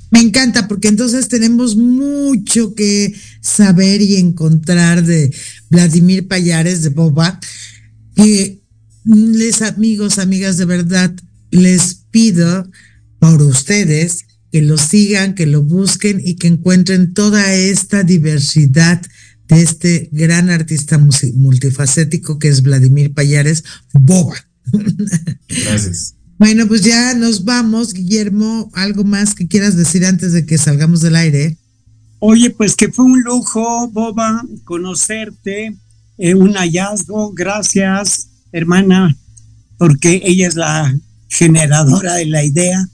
Me 0.10 0.22
encanta 0.22 0.68
porque 0.68 0.88
entonces 0.88 1.28
tenemos 1.28 1.76
mucho 1.76 2.74
que 2.74 3.14
saber 3.42 4.02
y 4.02 4.16
encontrar 4.16 5.04
de 5.04 5.32
Vladimir 5.70 6.28
Payares 6.28 6.82
de 6.82 6.90
Boba. 6.90 7.40
Y 8.16 8.62
les 9.08 9.62
amigos, 9.62 10.20
amigas, 10.20 10.58
de 10.58 10.66
verdad, 10.66 11.14
les 11.52 11.96
pido 12.12 12.70
por 13.20 13.42
ustedes 13.42 14.26
que 14.52 14.62
lo 14.62 14.78
sigan, 14.78 15.36
que 15.36 15.46
lo 15.46 15.64
busquen 15.64 16.22
y 16.24 16.36
que 16.36 16.48
encuentren 16.48 17.14
toda 17.14 17.54
esta 17.54 18.04
diversidad 18.04 19.02
de 19.48 19.62
este 19.62 20.10
gran 20.12 20.50
artista 20.50 20.98
multifacético 20.98 22.38
que 22.38 22.50
es 22.50 22.62
Vladimir 22.62 23.14
Payares 23.14 23.64
Boba. 23.94 24.36
Gracias. 25.48 26.14
Bueno, 26.40 26.68
pues 26.68 26.84
ya 26.84 27.16
nos 27.16 27.46
vamos, 27.46 27.94
Guillermo. 27.94 28.70
¿Algo 28.76 29.04
más 29.04 29.34
que 29.34 29.48
quieras 29.48 29.76
decir 29.76 30.06
antes 30.06 30.34
de 30.34 30.46
que 30.46 30.60
salgamos 30.60 31.02
del 31.02 31.16
aire? 31.16 31.58
Oye, 32.20 32.52
pues 32.52 32.76
que 32.76 32.92
fue 32.92 33.06
un 33.06 33.22
lujo, 33.22 33.90
Boba, 33.90 34.44
conocerte, 34.64 35.76
eh, 36.20 36.36
un 36.36 36.54
hallazgo. 36.54 37.34
Gracias, 37.34 38.30
hermana, 38.52 39.16
porque 39.78 40.22
ella 40.24 40.48
es 40.48 40.56
la 40.56 40.96
generadora 41.30 42.16
de 42.16 42.26
la 42.26 42.44
idea. 42.44 42.88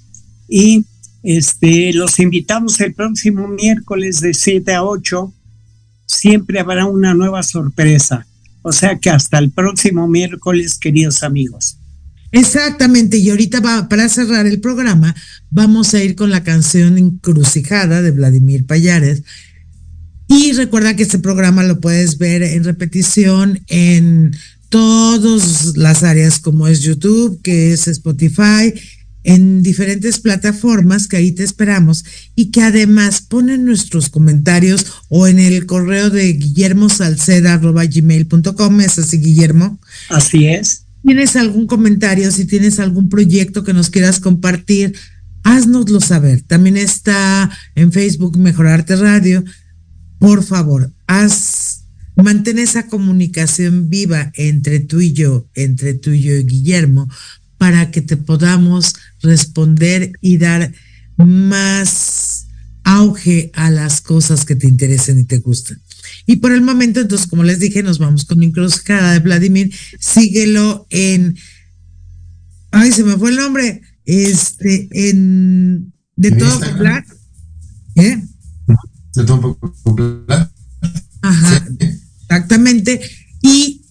Y 0.47 0.86
este, 1.24 1.93
los 1.93 2.20
invitamos 2.20 2.80
el 2.82 2.93
próximo 2.93 3.47
miércoles 3.47 4.20
de 4.20 4.34
7 4.34 4.74
a 4.74 4.84
8. 4.84 5.34
Siempre 6.06 6.60
habrá 6.60 6.86
una 6.86 7.14
nueva 7.14 7.43
sorpresa. 7.43 8.26
O 8.62 8.72
sea 8.72 8.97
que 8.97 9.10
hasta 9.10 9.39
el 9.39 9.51
próximo 9.51 10.08
miércoles, 10.08 10.78
queridos 10.78 11.24
amigos. 11.24 11.78
Exactamente, 12.32 13.18
y 13.18 13.30
ahorita 13.30 13.60
va, 13.60 13.88
para 13.88 14.10
cerrar 14.10 14.47
el 14.47 14.60
programa 14.60 15.16
vamos 15.51 15.93
a 15.93 16.04
ir 16.04 16.16
con 16.16 16.32
la 16.32 16.43
canción 16.43 16.97
Encrucijada 16.97 18.01
de 18.01 18.10
Vladimir 18.10 18.66
Payares. 18.66 19.22
Y 20.28 20.54
recuerda 20.54 20.95
que 20.95 21.04
este 21.04 21.20
programa 21.20 21.64
lo 21.64 21.80
puedes 21.80 22.18
ver 22.18 22.41
en 22.41 22.64
repetición 22.64 23.62
en 23.68 24.36
todas 24.74 25.78
las 25.78 26.01
áreas 26.01 26.39
como 26.39 26.67
es 26.67 26.82
YouTube, 26.82 27.39
que 27.43 27.74
es 27.74 27.88
Spotify, 27.88 28.74
en 29.24 29.61
diferentes 29.61 30.17
plataformas 30.17 31.07
que 31.07 31.17
ahí 31.17 31.32
te 31.32 31.43
esperamos 31.43 32.03
y 32.36 32.49
que 32.49 32.63
además 32.63 33.21
ponen 33.21 33.65
nuestros 33.65 34.09
comentarios 34.09 34.88
o 35.09 35.28
en 35.28 35.38
el 35.38 35.67
correo 35.67 36.09
de 36.09 36.34
guillermosalceda.gmail.com, 36.34 38.82
es 38.82 38.97
así, 38.97 39.17
Guillermo. 39.17 39.78
Así 40.09 40.47
es. 40.47 40.86
¿Tienes 41.05 41.36
algún 41.36 41.67
comentario? 41.67 42.32
Si 42.32 42.45
tienes 42.45 42.80
algún 42.80 43.09
proyecto 43.09 43.63
que 43.63 43.74
nos 43.74 43.91
quieras 43.91 44.19
compartir, 44.19 44.95
haznoslo 45.43 46.01
saber. 46.01 46.41
También 46.41 46.78
está 46.78 47.51
en 47.76 47.91
Facebook 47.91 48.39
Mejorarte 48.39 48.95
Radio. 48.95 49.43
Por 50.17 50.43
favor, 50.43 50.91
haz, 51.05 51.72
mantén 52.16 52.59
esa 52.59 52.88
comunicación 52.88 53.89
viva 53.89 54.32
entre 54.36 54.80
tú 54.80 55.01
y 55.01 55.14
yo, 55.14 55.47
entre 55.55 55.93
tú 55.93 56.11
y 56.11 56.22
yo 56.22 56.34
y 56.34 56.43
Guillermo, 56.43 57.09
para 57.57 57.91
que 57.91 58.01
te 58.01 58.18
podamos 58.18 58.95
responder 59.22 60.11
y 60.22 60.38
dar 60.38 60.74
más 61.18 62.47
auge 62.84 63.51
a 63.53 63.70
las 63.70 64.01
cosas 64.01 64.45
que 64.45 64.55
te 64.55 64.68
interesen 64.68 65.20
y 65.20 65.24
te 65.24 65.39
gustan. 65.39 65.82
Y 66.26 66.38
por 66.38 66.51
el 66.51 66.61
momento, 66.61 66.99
entonces, 66.99 67.28
como 67.28 67.43
les 67.43 67.59
dije, 67.59 67.84
nos 67.84 67.99
vamos 67.99 68.26
con 68.26 68.43
encrucijada 68.43 69.14
de 69.14 69.20
Vladimir. 69.20 69.74
Síguelo 69.99 70.86
en. 70.89 71.38
Ay, 72.72 72.91
se 72.91 73.03
me 73.03 73.18
fue 73.18 73.32
el 73.32 73.38
nombre. 73.38 73.82
Este, 74.05 74.89
en. 74.91 75.93
De 76.16 76.32
todo 76.32 76.59
popular. 76.59 77.05
¿Eh? 77.95 78.22
De 79.16 79.24
todo 79.24 79.57
popular. 79.57 80.51
Ajá, 81.22 81.66
exactamente. 82.34 83.01
Y 83.41 83.81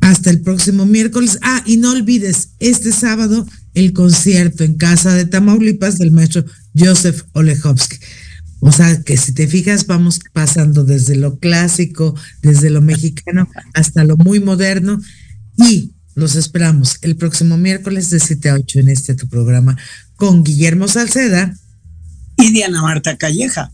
hasta 0.00 0.30
el 0.30 0.40
próximo 0.40 0.86
miércoles. 0.86 1.38
Ah, 1.42 1.62
y 1.66 1.76
no 1.76 1.92
olvides, 1.92 2.50
este 2.58 2.92
sábado 2.92 3.46
el 3.74 3.92
concierto 3.92 4.64
en 4.64 4.74
casa 4.74 5.14
de 5.14 5.24
Tamaulipas 5.24 5.98
del 5.98 6.10
maestro 6.10 6.44
Joseph 6.76 7.22
Olechowski. 7.32 7.96
O 8.60 8.70
sea, 8.70 9.02
que 9.02 9.16
si 9.16 9.32
te 9.32 9.48
fijas, 9.48 9.86
vamos 9.86 10.20
pasando 10.32 10.84
desde 10.84 11.16
lo 11.16 11.38
clásico, 11.38 12.14
desde 12.42 12.70
lo 12.70 12.80
mexicano, 12.80 13.48
hasta 13.74 14.04
lo 14.04 14.16
muy 14.16 14.38
moderno. 14.38 15.00
Y 15.56 15.92
los 16.14 16.36
esperamos 16.36 16.98
el 17.02 17.16
próximo 17.16 17.56
miércoles 17.56 18.10
de 18.10 18.20
7 18.20 18.50
a 18.50 18.54
8 18.54 18.80
en 18.80 18.88
este 18.90 19.14
tu 19.14 19.28
programa 19.28 19.76
con 20.16 20.44
Guillermo 20.44 20.86
Salceda 20.86 21.56
y 22.36 22.52
Diana 22.52 22.82
Marta 22.82 23.16
Calleja. 23.16 23.72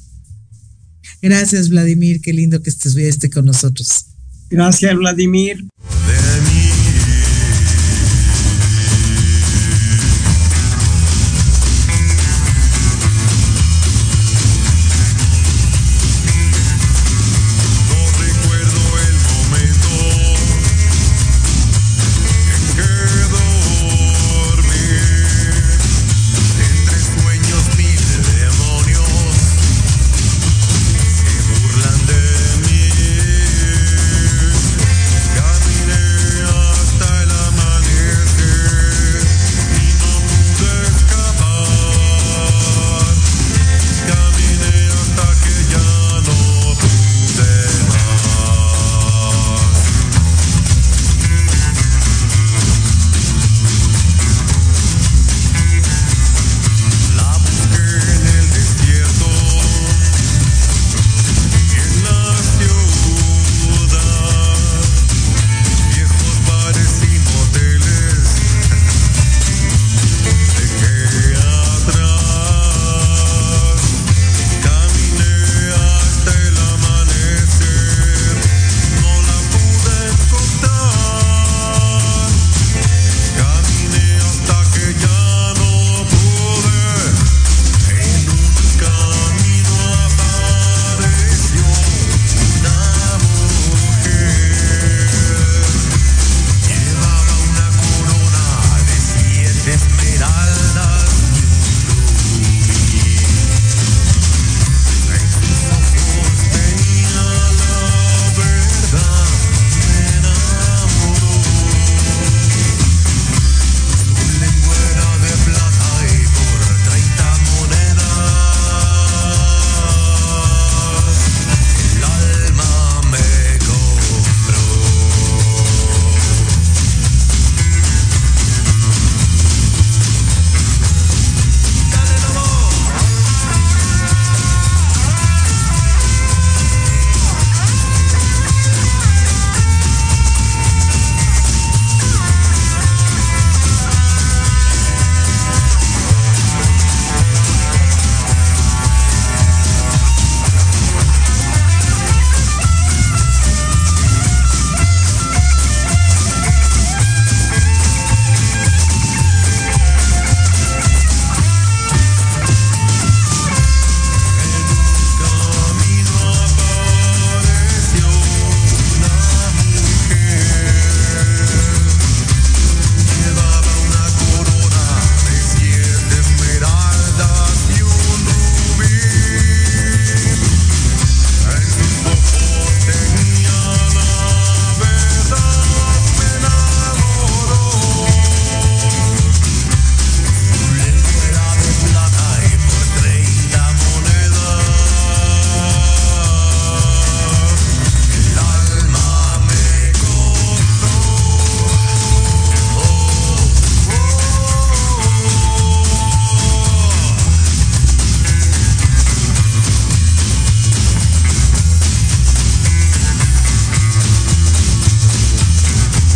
Gracias, 1.22 1.68
Vladimir. 1.68 2.20
Qué 2.20 2.32
lindo 2.32 2.62
que 2.62 2.70
estés, 2.70 2.96
esté 2.96 3.30
con 3.30 3.44
nosotros. 3.44 4.06
Gracias, 4.50 4.94
Vladimir. 4.96 5.64